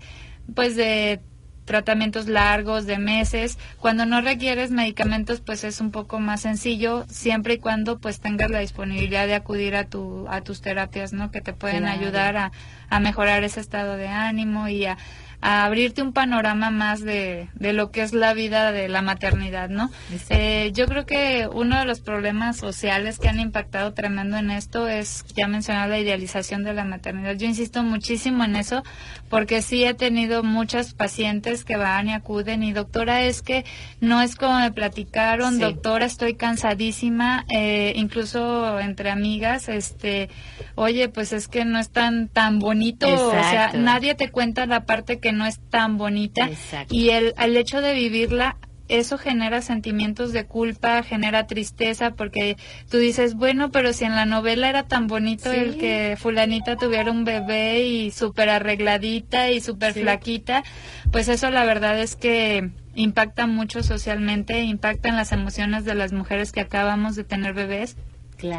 pues 0.53 0.75
de 0.75 1.19
tratamientos 1.67 2.27
largos 2.27 2.85
de 2.87 2.97
meses. 2.97 3.59
Cuando 3.79 4.05
no 4.05 4.21
requieres 4.21 4.71
medicamentos, 4.71 5.41
pues 5.41 5.63
es 5.63 5.81
un 5.81 5.91
poco 5.91 6.19
más 6.19 6.41
sencillo, 6.41 7.05
siempre 7.09 7.55
y 7.55 7.57
cuando 7.59 7.99
pues 7.99 8.21
tengas 8.21 8.49
la 8.49 8.59
disponibilidad 8.59 9.27
de 9.27 9.35
acudir 9.35 9.75
a 9.75 9.83
tu 9.83 10.27
a 10.29 10.41
tus 10.41 10.61
terapias, 10.61 11.13
¿no? 11.13 11.29
Que 11.29 11.41
te 11.41 11.53
pueden 11.53 11.85
ayudar 11.85 12.37
a, 12.37 12.51
a 12.89 12.99
mejorar 12.99 13.43
ese 13.43 13.59
estado 13.59 13.97
de 13.97 14.07
ánimo 14.07 14.69
y 14.69 14.85
a 14.85 14.97
a 15.39 15.65
abrirte 15.65 16.01
un 16.01 16.13
panorama 16.13 16.71
más 16.71 17.01
de, 17.01 17.49
de 17.53 17.73
lo 17.73 17.91
que 17.91 18.01
es 18.01 18.13
la 18.13 18.33
vida 18.33 18.71
de 18.71 18.89
la 18.89 19.01
maternidad, 19.01 19.69
¿no? 19.69 19.91
Eh, 20.29 20.71
yo 20.73 20.87
creo 20.87 21.05
que 21.05 21.47
uno 21.51 21.77
de 21.77 21.85
los 21.85 21.99
problemas 21.99 22.57
sociales 22.57 23.19
que 23.19 23.29
han 23.29 23.39
impactado 23.39 23.93
tremendo 23.93 24.37
en 24.37 24.49
esto 24.49 24.87
es, 24.87 25.25
ya 25.35 25.47
mencionaba, 25.47 25.87
la 25.87 25.99
idealización 25.99 26.63
de 26.63 26.73
la 26.73 26.85
maternidad. 26.85 27.35
Yo 27.35 27.45
insisto 27.45 27.83
muchísimo 27.83 28.43
en 28.43 28.55
eso 28.55 28.83
porque 29.29 29.61
sí 29.61 29.83
he 29.83 29.93
tenido 29.93 30.43
muchas 30.43 30.93
pacientes 30.93 31.63
que 31.63 31.77
van 31.77 32.07
y 32.07 32.13
acuden 32.13 32.63
y 32.63 32.73
doctora, 32.73 33.23
es 33.23 33.41
que 33.41 33.65
no 33.99 34.21
es 34.21 34.35
como 34.35 34.59
me 34.59 34.71
platicaron, 34.71 35.59
doctora, 35.59 36.05
estoy 36.05 36.35
cansadísima, 36.35 37.45
eh, 37.49 37.93
incluso 37.95 38.79
entre 38.79 39.11
amigas, 39.11 39.69
este, 39.69 40.29
oye, 40.75 41.09
pues 41.09 41.33
es 41.33 41.47
que 41.47 41.65
no 41.65 41.77
es 41.79 41.89
tan, 41.89 42.27
tan 42.27 42.59
bonito, 42.59 43.07
o 43.07 43.31
sea, 43.31 43.73
nadie 43.73 44.15
te 44.15 44.29
cuenta 44.29 44.65
la 44.65 44.85
parte 44.85 45.19
que 45.19 45.26
no 45.31 45.45
es 45.45 45.59
tan 45.69 45.97
bonita. 45.97 46.49
Y 46.89 47.09
el, 47.09 47.33
el 47.37 47.57
hecho 47.57 47.81
de 47.81 47.93
vivirla 47.93 48.57
eso 48.89 49.17
genera 49.17 49.61
sentimientos 49.61 50.31
de 50.31 50.45
culpa, 50.45 51.03
genera 51.03 51.47
tristeza, 51.47 52.11
porque 52.11 52.57
tú 52.89 52.97
dices, 52.97 53.35
bueno, 53.35 53.71
pero 53.71 53.93
si 53.93 54.05
en 54.05 54.15
la 54.15 54.25
novela 54.25 54.69
era 54.69 54.83
tan 54.83 55.07
bonito 55.07 55.51
el 55.51 55.77
que 55.77 56.15
fulanita 56.17 56.77
tuviera 56.77 57.11
un 57.11 57.25
bebé 57.25 57.81
y 57.81 58.11
súper 58.11 58.49
arregladita 58.49 59.51
y 59.51 59.61
súper 59.61 59.93
flaquita, 59.93 60.63
pues 61.11 61.27
eso 61.27 61.49
la 61.51 61.65
verdad 61.65 61.99
es 61.99 62.15
que 62.15 62.69
impacta 62.95 63.45
mucho 63.45 63.83
socialmente, 63.83 64.61
impacta 64.61 65.09
en 65.09 65.15
las 65.15 65.31
emociones 65.31 65.85
de 65.85 65.95
las 65.95 66.13
mujeres 66.13 66.51
que 66.51 66.61
acabamos 66.61 67.15
de 67.15 67.23
tener 67.23 67.53
bebés. 67.53 67.97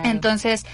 Entonces, 0.04 0.66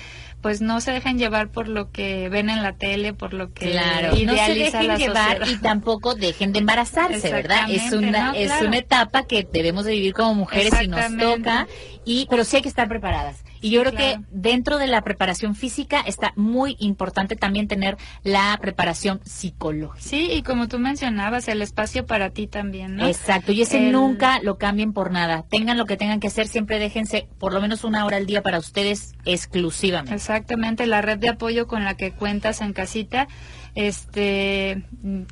pues 0.45 0.61
no 0.61 0.83
se 0.83 0.93
dejen 0.93 1.19
llevar 1.19 1.49
por 1.49 1.69
lo 1.69 1.91
que 1.91 2.29
ven 2.29 2.51
en 2.51 2.63
la 2.63 2.75
tele, 2.75 3.15
por 3.15 3.33
lo 3.33 3.55
que 3.55 3.71
claro, 3.71 4.15
idealiza 4.15 4.35
no 4.35 4.47
se 4.47 4.55
dejen 4.59 4.97
llevar 4.99 5.49
y 5.49 5.57
tampoco 5.57 6.15
dejen 6.15 6.53
de 6.53 6.59
embarazarse, 6.59 7.33
¿verdad? 7.33 7.71
Es 7.71 7.95
una 7.95 8.37
es 8.37 8.53
una 8.61 8.77
etapa 8.77 9.23
que 9.23 9.49
debemos 9.51 9.87
de 9.87 9.93
vivir 9.93 10.13
como 10.13 10.35
mujeres 10.35 10.75
y 10.83 10.89
nos 10.89 11.17
toca 11.17 11.67
y 12.05 12.27
pero 12.29 12.45
sí 12.45 12.57
hay 12.57 12.63
que 12.63 12.69
estar 12.69 12.89
preparadas. 12.89 13.43
Y 13.65 13.71
yo 13.71 13.81
creo 13.81 13.95
que 13.95 14.21
dentro 14.31 14.77
de 14.77 14.87
la 14.87 15.01
preparación 15.01 15.55
física 15.55 16.03
está 16.07 16.35
muy 16.37 16.77
importante 16.81 17.35
también 17.35 17.67
tener 17.67 17.97
la 18.23 18.59
preparación 18.61 19.23
psicológica. 19.25 20.07
Sí, 20.07 20.29
y 20.33 20.43
como 20.43 20.69
tú 20.69 20.79
mencionabas, 20.79 21.49
el 21.49 21.63
espacio 21.63 22.05
para 22.05 22.29
ti 22.29 22.47
también, 22.47 22.97
¿no? 22.97 23.09
Exacto, 23.09 23.53
y 23.53 23.63
ese 23.63 23.81
nunca 23.91 24.39
lo 24.43 24.59
cambien 24.59 24.93
por 24.93 25.11
nada. 25.11 25.47
Tengan 25.49 25.79
lo 25.79 25.87
que 25.87 25.97
tengan 25.97 26.21
que 26.21 26.27
hacer, 26.27 26.47
siempre 26.47 26.79
déjense 26.79 27.27
por 27.39 27.55
lo 27.55 27.63
menos 27.63 27.85
una 27.85 28.05
hora 28.05 28.19
al 28.19 28.27
día 28.27 28.43
para 28.43 28.59
ustedes 28.59 29.15
exclusivamente. 29.25 30.15
Exactamente, 30.15 30.87
la 30.87 31.01
red 31.01 31.17
de 31.17 31.31
apoyo 31.31 31.67
con 31.67 31.85
la 31.85 31.97
que 31.97 32.13
cuentas 32.13 32.61
en 32.61 32.75
casita 32.75 33.29
este 33.75 34.85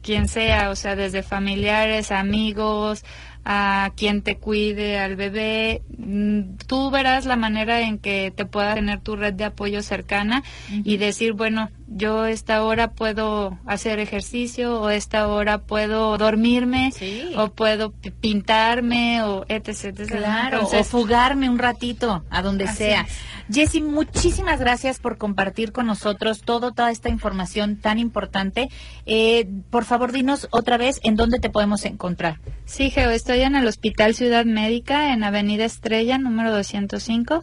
quien 0.03 0.27
sea, 0.27 0.71
o 0.71 0.77
sea, 0.77 0.97
desde 0.97 1.23
familiares, 1.23 2.11
amigos, 2.11 3.05
a 3.45 3.93
quien 3.97 4.23
te 4.23 4.37
cuide 4.37 4.99
al 4.99 5.17
bebé. 5.17 5.83
Mm, 5.99 6.57
tú 6.67 6.91
verás 6.91 7.27
la 7.27 7.37
manera 7.37 7.81
en 7.81 7.99
que 7.99 8.33
te 8.35 8.45
pueda 8.45 8.75
tener 8.75 9.01
tu 9.01 9.17
red 9.17 9.35
de 9.35 9.45
apoyo 9.45 9.83
cercana 9.83 10.43
y 10.85 10.97
decir, 10.97 11.33
bueno, 11.33 11.71
yo 11.95 12.27
esta 12.27 12.63
hora 12.65 12.93
puedo 12.93 13.59
hacer 13.67 13.99
ejercicio 13.99 14.81
o 14.81 14.91
esta 14.91 15.29
hora 15.29 15.59
puedo 15.59 16.17
dormirme 16.17 16.93
o 17.37 17.49
puedo 17.49 17.93
pintarme 18.21 19.23
o 19.23 19.45
etc. 19.49 20.07
Claro, 20.07 20.67
o 20.67 20.85
fugarme 20.85 21.51
un 21.51 21.59
ratito 21.59 22.25
a 22.31 22.43
donde 22.43 22.67
sea. 22.69 23.07
Jessy, 23.51 23.81
muchísimas 23.83 24.61
gracias 24.61 24.99
por 24.99 25.19
compartir 25.19 25.73
con 25.73 25.87
nosotros 25.87 26.43
todo, 26.43 26.73
toda 26.73 26.91
esta 26.91 27.09
información 27.09 27.77
tan 27.77 27.99
importante. 27.99 28.69
Eh, 29.05 29.49
por 29.71 29.85
favor, 29.85 30.13
dinos 30.13 30.49
otra 30.51 30.79
vez 30.79 31.01
en 31.03 31.17
dónde 31.17 31.39
te 31.39 31.51
podemos 31.51 31.85
encontrar. 31.85 32.41
Sí, 32.65 32.91
Geo, 32.91 33.11
estoy 33.11 33.41
en 33.43 33.57
el 33.57 33.67
Hospital 33.67 34.15
Ciudad 34.15 34.45
Médica, 34.45 35.13
en 35.13 35.25
Avenida 35.25 35.65
Estrella, 35.65 36.19
número 36.19 36.53
205 36.53 37.43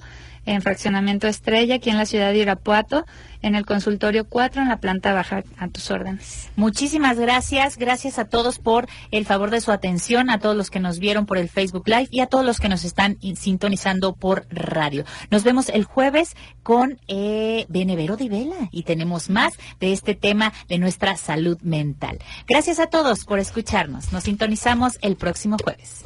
en 0.50 0.64
Fraccionamiento 0.64 1.28
Estrella, 1.28 1.76
aquí 1.76 1.92
en 1.92 1.98
la 1.98 2.08
ciudad 2.08 2.32
de 2.32 2.40
Irapuato, 2.40 3.06
en 3.44 3.54
el 3.54 3.68
consultorio 3.68 4.28
4, 4.28 4.64
en 4.64 4.70
la 4.70 4.78
planta 4.78 5.14
baja, 5.14 5.44
a 5.58 5.68
tus 5.68 5.92
órdenes. 5.92 6.50
Muchísimas 6.56 7.20
gracias. 7.20 7.78
Gracias 7.78 8.18
a 8.18 8.26
todos 8.26 8.58
por 8.58 8.88
el 9.12 9.26
favor 9.26 9.52
de 9.52 9.62
su 9.62 9.72
atención, 9.72 10.32
a 10.32 10.40
todos 10.40 10.56
los 10.56 10.72
que 10.72 10.80
nos 10.80 10.98
vieron 10.98 11.28
por 11.28 11.38
el 11.38 11.50
Facebook 11.50 11.88
Live 11.88 12.08
y 12.10 12.22
a 12.22 12.26
todos 12.26 12.44
los 12.44 12.60
que 12.60 12.68
nos 12.68 12.84
están 12.84 13.20
sintonizando 13.36 14.16
por 14.16 14.48
radio. 14.50 15.06
Nos 15.30 15.44
vemos 15.44 15.70
el 15.70 15.84
jueves 15.84 16.36
con 16.64 17.00
eh, 17.08 17.68
Benevero 17.70 18.18
Vela 18.18 18.70
y 18.72 18.84
tenemos 18.84 19.30
más 19.30 19.54
de 19.80 19.94
este 19.94 20.16
tema 20.16 20.52
de 20.68 20.80
nuestra 20.80 21.16
salud 21.16 21.60
mental. 21.62 22.18
Gracias 22.48 22.80
a 22.80 22.88
todos 22.88 23.24
por 23.24 23.38
escucharnos. 23.38 24.12
Nos 24.12 24.24
sintonizamos 24.24 24.98
el 25.04 25.16
próximo 25.16 25.58
jueves. 25.64 26.06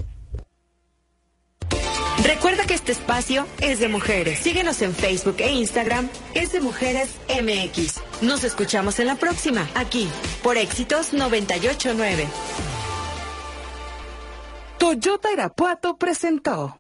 Recuerda 2.24 2.66
que 2.66 2.74
este 2.74 2.92
espacio 2.92 3.48
es 3.60 3.80
de 3.80 3.88
mujeres. 3.88 4.40
Síguenos 4.40 4.82
en 4.82 4.94
Facebook 4.94 5.36
e 5.40 5.52
Instagram, 5.52 6.10
es 6.34 6.52
de 6.52 6.62
Mujeres 6.62 7.10
MX. 7.30 8.02
Nos 8.22 8.44
escuchamos 8.44 9.00
en 9.00 9.08
la 9.08 9.16
próxima, 9.16 9.68
aquí, 9.76 10.10
por 10.42 10.58
Éxitos 10.58 11.14
989. 11.14 12.28
Toyota 14.78 15.32
Irapuato 15.32 15.98
presentó. 15.98 16.78